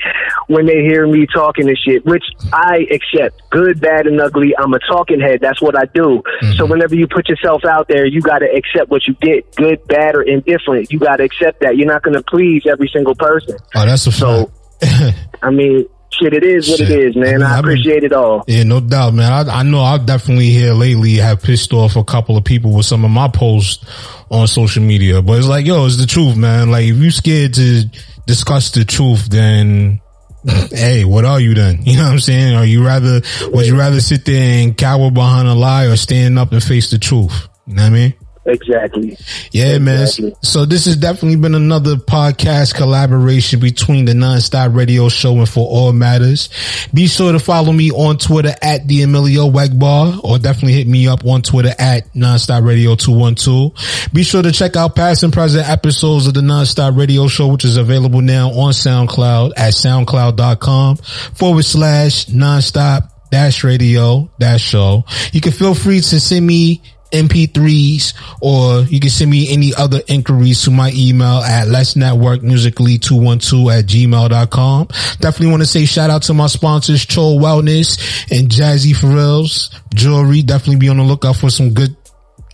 when 0.48 0.66
they 0.66 0.82
hear 0.82 1.06
me 1.06 1.26
talking 1.32 1.66
this 1.66 1.78
shit, 1.78 2.04
which 2.04 2.24
I 2.52 2.86
accept. 2.90 3.40
Good, 3.50 3.80
bad, 3.80 4.06
and 4.06 4.20
ugly. 4.20 4.54
I'm 4.58 4.74
a 4.74 4.78
talking 4.80 5.20
head. 5.20 5.40
That's 5.40 5.60
what 5.60 5.76
I 5.76 5.84
do. 5.86 6.22
Mm-hmm. 6.42 6.56
So 6.56 6.66
whenever 6.66 6.94
you 6.94 7.06
put 7.06 7.28
yourself 7.28 7.64
out 7.64 7.88
there, 7.88 8.06
you 8.06 8.20
got 8.20 8.38
to 8.38 8.46
accept 8.46 8.90
what 8.90 9.06
you 9.06 9.14
get, 9.20 9.54
good, 9.56 9.86
bad, 9.86 10.14
or 10.14 10.22
indifferent. 10.22 10.92
You 10.92 10.98
got 10.98 11.16
to 11.16 11.24
accept 11.24 11.60
that. 11.60 11.76
You're 11.76 11.86
not 11.88 12.02
gonna 12.02 12.22
please 12.22 12.62
every 12.66 12.88
single 12.92 13.14
person. 13.14 13.56
Oh, 13.74 13.86
that's 13.86 14.06
a 14.06 14.12
so. 14.12 14.46
Fact. 14.46 14.59
I 15.42 15.50
mean, 15.50 15.86
shit, 16.12 16.34
it 16.34 16.44
is 16.44 16.68
what 16.68 16.78
shit. 16.78 16.90
it 16.90 16.98
is, 16.98 17.16
man. 17.16 17.26
I, 17.26 17.38
mean, 17.38 17.42
I 17.42 17.58
appreciate 17.58 18.00
been, 18.00 18.04
it 18.04 18.12
all. 18.12 18.44
Yeah, 18.46 18.64
no 18.64 18.80
doubt, 18.80 19.14
man. 19.14 19.48
I, 19.48 19.60
I 19.60 19.62
know 19.62 19.82
I've 19.82 20.06
definitely 20.06 20.50
here 20.50 20.72
lately 20.72 21.16
have 21.16 21.42
pissed 21.42 21.72
off 21.72 21.96
a 21.96 22.04
couple 22.04 22.36
of 22.36 22.44
people 22.44 22.74
with 22.74 22.86
some 22.86 23.04
of 23.04 23.10
my 23.10 23.28
posts 23.28 23.84
on 24.30 24.46
social 24.46 24.82
media, 24.82 25.22
but 25.22 25.38
it's 25.38 25.48
like, 25.48 25.66
yo, 25.66 25.86
it's 25.86 25.96
the 25.96 26.06
truth, 26.06 26.36
man. 26.36 26.70
Like, 26.70 26.86
if 26.86 26.96
you 26.96 27.10
scared 27.10 27.54
to 27.54 27.84
discuss 28.26 28.70
the 28.70 28.84
truth, 28.84 29.28
then 29.28 30.00
hey, 30.70 31.04
what 31.04 31.24
are 31.24 31.40
you 31.40 31.54
then? 31.54 31.82
You 31.84 31.96
know 31.96 32.04
what 32.04 32.12
I'm 32.12 32.20
saying? 32.20 32.54
Are 32.54 32.64
you 32.64 32.84
rather, 32.84 33.20
would 33.48 33.66
you 33.66 33.78
rather 33.78 34.00
sit 34.00 34.24
there 34.24 34.62
and 34.62 34.76
cower 34.76 35.10
behind 35.10 35.48
a 35.48 35.54
lie 35.54 35.86
or 35.86 35.96
stand 35.96 36.38
up 36.38 36.52
and 36.52 36.62
face 36.62 36.90
the 36.90 36.98
truth? 36.98 37.48
You 37.66 37.74
know 37.74 37.82
what 37.82 37.88
I 37.88 37.90
mean? 37.90 38.14
Exactly. 38.46 39.18
Yeah, 39.52 39.74
exactly. 39.74 40.24
man. 40.24 40.34
So 40.42 40.64
this 40.64 40.86
has 40.86 40.96
definitely 40.96 41.36
been 41.36 41.54
another 41.54 41.96
podcast 41.96 42.74
collaboration 42.74 43.60
between 43.60 44.06
the 44.06 44.12
Nonstop 44.12 44.74
Radio 44.74 45.10
Show 45.10 45.34
and 45.36 45.48
For 45.48 45.66
All 45.68 45.92
Matters. 45.92 46.48
Be 46.94 47.06
sure 47.06 47.32
to 47.32 47.38
follow 47.38 47.72
me 47.72 47.90
on 47.90 48.16
Twitter 48.16 48.54
at 48.62 48.88
the 48.88 49.02
Emilio 49.02 49.50
EgBar 49.50 50.24
or 50.24 50.38
definitely 50.38 50.72
hit 50.72 50.86
me 50.86 51.06
up 51.06 51.24
on 51.26 51.42
Twitter 51.42 51.74
at 51.78 52.12
Nonstop 52.14 52.64
Radio 52.66 52.94
212. 52.96 54.08
Be 54.14 54.22
sure 54.22 54.42
to 54.42 54.52
check 54.52 54.74
out 54.74 54.96
past 54.96 55.22
and 55.22 55.32
present 55.32 55.68
episodes 55.68 56.26
of 56.26 56.32
the 56.32 56.40
Nonstop 56.40 56.96
Radio 56.96 57.28
Show, 57.28 57.48
which 57.48 57.66
is 57.66 57.76
available 57.76 58.22
now 58.22 58.48
on 58.52 58.72
SoundCloud 58.72 59.52
at 59.56 59.74
soundcloud.com 59.74 60.96
forward 60.96 61.64
slash 61.64 62.26
nonstop 62.26 63.10
dash 63.30 63.62
radio 63.64 64.30
dash 64.38 64.62
show. 64.62 65.04
You 65.32 65.40
can 65.40 65.52
feel 65.52 65.74
free 65.74 66.00
to 66.00 66.20
send 66.20 66.46
me 66.46 66.82
MP3s, 67.10 68.14
or 68.40 68.82
you 68.82 69.00
can 69.00 69.10
send 69.10 69.30
me 69.30 69.52
any 69.52 69.74
other 69.74 70.00
inquiries 70.08 70.62
to 70.64 70.70
my 70.70 70.90
email 70.94 71.38
at 71.38 71.68
let's 71.68 71.96
network 71.96 72.42
musically 72.42 72.98
212 72.98 73.68
at 73.70 73.86
gmail.com. 73.86 74.86
Definitely 75.20 75.50
want 75.50 75.62
to 75.62 75.68
say 75.68 75.84
shout 75.84 76.10
out 76.10 76.22
to 76.24 76.34
my 76.34 76.46
sponsors, 76.46 77.04
Chol 77.06 77.38
Wellness 77.40 78.30
and 78.30 78.48
Jazzy 78.48 78.94
Pharrell's 78.94 79.70
Jewelry. 79.94 80.42
Definitely 80.42 80.76
be 80.76 80.88
on 80.88 80.98
the 80.98 81.02
lookout 81.02 81.36
for 81.36 81.50
some 81.50 81.74
good 81.74 81.96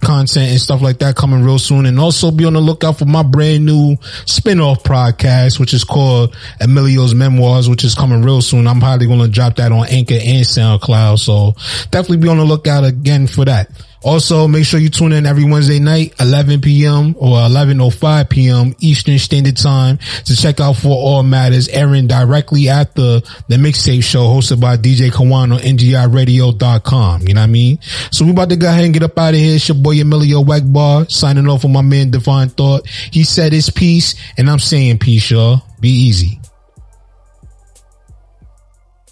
content 0.03 0.51
and 0.51 0.61
stuff 0.61 0.83
like 0.83 0.99
that 0.99 1.16
coming 1.16 1.43
real 1.43 1.59
soon. 1.59 1.87
And 1.87 1.99
also 1.99 2.31
be 2.31 2.45
on 2.45 2.53
the 2.53 2.61
lookout 2.61 2.99
for 2.99 3.07
my 3.07 3.23
brand 3.23 3.66
new 3.66 3.97
spin-off 4.27 4.83
podcast, 4.83 5.59
which 5.59 5.74
is 5.74 5.85
called 5.85 6.37
Emilio's 6.61 7.15
Memoirs, 7.15 7.69
which 7.69 7.85
is 7.85 7.95
coming 7.95 8.23
real 8.23 8.43
soon. 8.43 8.66
I'm 8.66 8.81
probably 8.81 9.07
going 9.07 9.20
to 9.20 9.28
drop 9.28 9.57
that 9.57 9.73
on 9.73 9.87
Anchor 9.89 10.15
and 10.15 10.45
SoundCloud. 10.45 11.19
So 11.19 11.55
definitely 11.91 12.19
be 12.19 12.28
on 12.28 12.39
the 12.39 12.45
lookout 12.45 12.85
again 12.85 13.27
for 13.27 13.45
that. 13.45 13.70
Also, 14.07 14.47
make 14.47 14.65
sure 14.65 14.78
you 14.78 14.89
tune 14.89 15.11
in 15.11 15.27
every 15.27 15.43
Wednesday 15.43 15.81
night, 15.81 16.15
11 16.20 16.61
p.m. 16.61 17.16
or 17.19 17.39
11.05 17.39 18.31
p.m. 18.31 18.73
Eastern 18.78 19.19
Standard 19.19 19.57
Time 19.57 19.99
to 20.27 20.37
check 20.37 20.61
out 20.61 20.74
For 20.74 20.91
All 20.91 21.24
Matters 21.24 21.69
airing 21.69 22.07
directly 22.07 22.69
after 22.69 23.19
the 23.49 23.57
mixtape 23.57 24.05
show 24.05 24.20
hosted 24.20 24.61
by 24.61 24.77
DJ 24.77 25.11
Kawan 25.11 25.53
on 25.53 25.59
NGIRadio.com. 25.59 27.23
You 27.27 27.35
know 27.35 27.41
what 27.41 27.45
I 27.45 27.49
mean? 27.49 27.81
So 28.12 28.24
we 28.24 28.31
about 28.31 28.51
to 28.51 28.57
go 28.57 28.69
ahead 28.69 28.85
and 28.85 28.95
get 28.95 29.03
up 29.03 29.19
out 29.19 29.35
of 29.35 29.41
here. 29.41 29.57
It's 29.57 29.66
your 29.66 29.77
boy 29.77 30.01
Emilio 30.01 30.45
EgBar 30.45 31.11
signing 31.11 31.49
off 31.49 31.65
with 31.65 31.73
my 31.73 31.83
man 31.83 32.12
Divine 32.12 32.51
Thought. 32.51 32.87
He 32.89 33.24
said 33.24 33.53
his 33.53 33.70
piece 33.70 34.15
and 34.39 34.49
I'm 34.49 34.61
saying 34.61 35.01
peace, 35.01 35.33
y'all. 35.33 35.62
Be 35.81 35.91
easy. 35.91 36.39